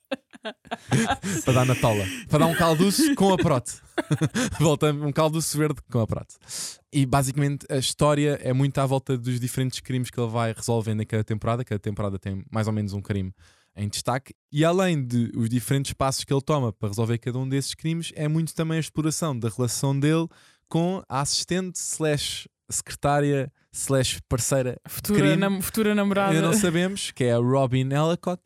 para 1.44 1.54
dar 1.54 1.66
na 1.66 1.76
tola. 1.76 2.06
Para 2.30 2.40
dar 2.40 2.46
um 2.48 2.56
calduço 2.56 3.16
com 3.16 3.34
a 3.34 3.38
prótese. 3.38 3.82
Volta 4.60 4.92
um 4.92 5.12
calduço 5.12 5.58
verde 5.58 5.82
com 5.92 6.00
a 6.00 6.08
prótese. 6.08 6.38
E 6.92 7.06
basicamente 7.06 7.66
a 7.70 7.78
história 7.78 8.40
é 8.42 8.54
muito 8.54 8.78
à 8.78 8.86
volta 8.86 9.18
dos 9.18 9.40
diferentes 9.40 9.80
crimes 9.80 10.10
que 10.10 10.20
ele 10.20 10.30
vai 10.30 10.54
resolvendo 10.54 11.02
em 11.02 11.06
cada 11.06 11.24
temporada. 11.24 11.66
Cada 11.66 11.80
temporada 11.80 12.20
tem 12.20 12.44
mais 12.52 12.68
ou 12.68 12.74
menos 12.74 12.94
um 12.94 13.02
crime 13.02 13.34
em 13.76 13.90
destaque. 13.90 14.34
E 14.52 14.64
além 14.64 15.06
de 15.06 15.32
os 15.36 15.50
diferentes 15.50 15.94
passos 15.94 16.24
que 16.24 16.34
ele 16.34 16.42
toma 16.42 16.72
para 16.72 16.90
resolver 16.90 17.18
cada 17.18 17.38
um 17.38 17.48
desses 17.48 17.74
crimes, 17.74 18.12
é 18.16 18.28
muito 18.28 18.54
também 18.54 18.78
a 18.78 18.80
exploração 18.80 19.38
da 19.38 19.50
relação 19.50 20.00
dele 20.00 20.28
com 20.70 21.04
a 21.10 21.22
assistente 21.22 21.76
slash 21.76 22.48
secretária 22.70 23.52
slash 23.76 24.20
parceira 24.30 24.80
Futura, 24.88 25.36
nam- 25.36 25.62
futura 25.62 25.94
namorada. 25.94 26.32
Ainda 26.34 26.42
não 26.48 26.54
sabemos, 26.54 27.12
que 27.12 27.26
é 27.26 27.34
a 27.34 27.38
Robin 27.38 27.90
Ellicott. 27.92 28.42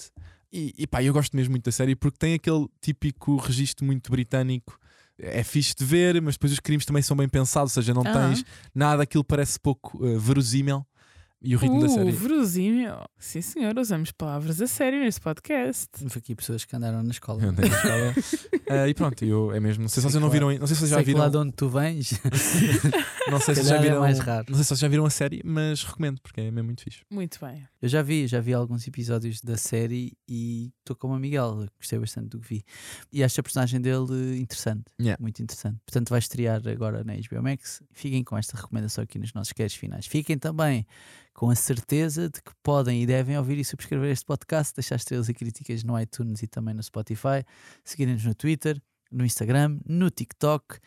E, 0.51 0.73
e 0.77 0.87
pá, 0.87 1.03
eu 1.03 1.13
gosto 1.13 1.35
mesmo 1.35 1.51
muito 1.51 1.65
da 1.65 1.71
série 1.71 1.95
porque 1.95 2.17
tem 2.17 2.33
aquele 2.33 2.67
típico 2.81 3.37
registro 3.37 3.85
muito 3.85 4.09
britânico. 4.11 4.79
É 5.21 5.43
fixe 5.43 5.75
de 5.77 5.85
ver, 5.85 6.19
mas 6.21 6.35
depois 6.35 6.51
os 6.53 6.59
crimes 6.59 6.85
também 6.85 7.03
são 7.03 7.15
bem 7.15 7.27
pensados, 7.29 7.75
ou 7.75 7.83
seja, 7.83 7.93
não 7.93 8.03
tens 8.03 8.43
nada, 8.73 9.03
aquilo 9.03 9.23
parece 9.23 9.59
pouco 9.59 10.03
eh, 10.05 10.17
verosímil. 10.17 10.85
E 11.41 11.55
o 11.55 11.59
ritmo 11.59 11.79
da 11.79 11.87
Uh, 11.87 11.89
série. 11.89 12.11
verosímil. 12.11 12.95
Sim, 13.17 13.41
senhor, 13.41 13.77
usamos 13.79 14.11
palavras 14.11 14.61
a 14.61 14.67
sério 14.67 14.99
neste 14.99 15.21
podcast. 15.21 15.87
Houve 16.01 16.17
aqui 16.17 16.35
pessoas 16.35 16.65
que 16.65 16.75
andaram 16.75 17.01
na 17.01 17.11
escola. 17.11 17.41
Eu 17.43 17.49
andei 17.49 17.69
na 17.69 17.75
escola. 17.77 18.13
Eh, 18.67 18.89
e 18.89 18.93
pronto, 18.93 19.23
eu, 19.23 19.53
é 19.53 19.59
mesmo. 19.61 19.83
Não 19.83 19.87
sei 19.89 20.01
se 20.03 20.09
vocês 20.09 20.21
não 20.21 20.29
viram, 20.29 20.49
não 20.57 20.67
sei 20.67 20.75
se 20.75 20.81
vocês 20.81 20.89
já 20.89 20.97
Sei 20.97 21.05
que 21.05 21.13
lá 21.13 21.27
viram. 21.29 21.31
de 21.43 21.47
onde 21.47 21.55
tu 21.55 21.69
vens, 21.69 22.11
Não 23.31 23.39
sei 23.39 23.55
se 23.55 23.63
já 23.63 23.75
é 23.77 23.81
viram. 23.81 23.99
mais 24.01 24.19
raro. 24.19 24.45
Não 24.49 24.55
sei 24.55 24.63
se 24.63 24.67
vocês 24.69 24.79
já 24.81 24.87
viram 24.89 25.05
a 25.05 25.09
série, 25.09 25.41
mas 25.45 25.83
recomendo 25.83 26.19
porque 26.21 26.41
é 26.41 26.51
mesmo 26.51 26.65
muito 26.65 26.83
fixe. 26.83 26.99
Muito 27.09 27.39
bem. 27.39 27.63
Eu 27.81 27.87
já 27.89 28.01
vi, 28.01 28.27
já 28.27 28.39
vi 28.41 28.53
alguns 28.53 28.87
episódios 28.87 29.41
da 29.41 29.55
série 29.57 30.17
e 30.27 30.71
estou 30.79 30.95
como 30.95 31.13
a 31.13 31.19
Miguel, 31.19 31.65
gostei 31.77 31.97
bastante 31.99 32.27
do 32.29 32.39
que 32.39 32.47
vi. 32.47 32.63
E 33.11 33.23
acho 33.23 33.39
a 33.39 33.43
personagem 33.43 33.79
dele 33.79 34.39
interessante, 34.39 34.85
Yeah. 34.99 35.21
muito 35.21 35.41
interessante. 35.41 35.79
Portanto, 35.85 36.09
vai 36.09 36.19
estrear 36.19 36.61
agora 36.67 37.03
na 37.03 37.13
HBO 37.13 37.41
Max. 37.41 37.81
Fiquem 37.91 38.23
com 38.23 38.37
esta 38.37 38.57
recomendação 38.57 39.03
aqui 39.03 39.17
nos 39.17 39.33
nossos 39.33 39.53
casts 39.53 39.79
finais. 39.79 40.05
Fiquem 40.07 40.37
também 40.37 40.85
com 41.33 41.49
a 41.49 41.55
certeza 41.55 42.29
de 42.29 42.41
que 42.41 42.51
podem 42.61 43.01
e 43.01 43.05
devem 43.05 43.37
ouvir 43.37 43.57
e 43.57 43.63
subscrever 43.63 44.11
este 44.11 44.25
podcast, 44.25 44.75
deixar 44.75 44.97
estrelas 44.97 45.29
e 45.29 45.33
críticas 45.33 45.83
no 45.83 45.97
iTunes 45.99 46.43
e 46.43 46.47
também 46.47 46.73
no 46.73 46.83
Spotify, 46.83 47.45
seguirem-nos 47.85 48.25
no 48.25 48.35
Twitter, 48.35 48.81
no 49.09 49.25
Instagram, 49.25 49.79
no 49.87 50.09
TikTok 50.11 50.77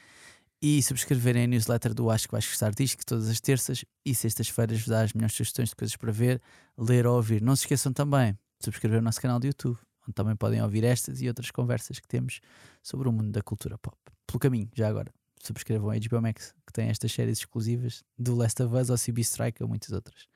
e 0.62 0.80
subscreverem 0.80 1.42
a 1.42 1.46
newsletter 1.48 1.92
do 1.92 2.08
Acho 2.08 2.28
que 2.28 2.32
vais 2.32 2.46
gostar 2.46 2.72
disto, 2.72 2.98
que 2.98 3.04
todas 3.04 3.28
as 3.28 3.40
terças 3.40 3.84
e 4.06 4.14
sextas-feiras 4.14 4.78
vos 4.78 4.86
dá 4.86 5.02
as 5.02 5.12
melhores 5.12 5.34
sugestões 5.34 5.70
de 5.70 5.74
coisas 5.76 5.96
para 5.96 6.12
ver, 6.12 6.40
ler 6.78 7.04
ou 7.04 7.16
ouvir. 7.16 7.42
Não 7.42 7.56
se 7.56 7.64
esqueçam 7.64 7.92
também 7.92 8.32
de 8.32 8.64
subscrever 8.64 9.00
o 9.00 9.02
nosso 9.02 9.20
canal 9.20 9.40
do 9.40 9.46
YouTube, 9.46 9.76
onde 10.02 10.14
também 10.14 10.36
podem 10.36 10.62
ouvir 10.62 10.84
estas 10.84 11.20
e 11.20 11.26
outras 11.26 11.50
conversas 11.50 11.98
que 11.98 12.06
temos 12.06 12.40
sobre 12.80 13.08
o 13.08 13.12
mundo 13.12 13.32
da 13.32 13.42
cultura 13.42 13.76
pop. 13.76 13.96
Pelo 14.24 14.38
caminho, 14.38 14.70
já 14.72 14.88
agora, 14.88 15.12
subscrevam 15.42 15.90
a 15.90 15.94
HBO 15.98 16.22
Max, 16.22 16.54
que 16.64 16.72
tem 16.72 16.88
estas 16.88 17.10
séries 17.10 17.38
exclusivas 17.38 18.04
do 18.16 18.36
Last 18.36 18.62
of 18.62 18.74
Us 18.76 18.88
ao 18.88 18.96
CB 18.96 19.20
Strike 19.22 19.62
ou 19.62 19.68
muitas 19.68 19.90
outras. 19.90 20.28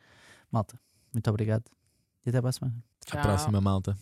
Malta, 0.51 0.79
muito 1.13 1.31
obrigado 1.31 1.65
e 2.25 2.31
até 2.31 2.41
para 2.41 2.51
a 2.51 2.53
semana. 2.53 2.77
À 3.07 3.13
Tchau. 3.13 3.23
próxima, 3.23 3.61
malta. 3.61 3.97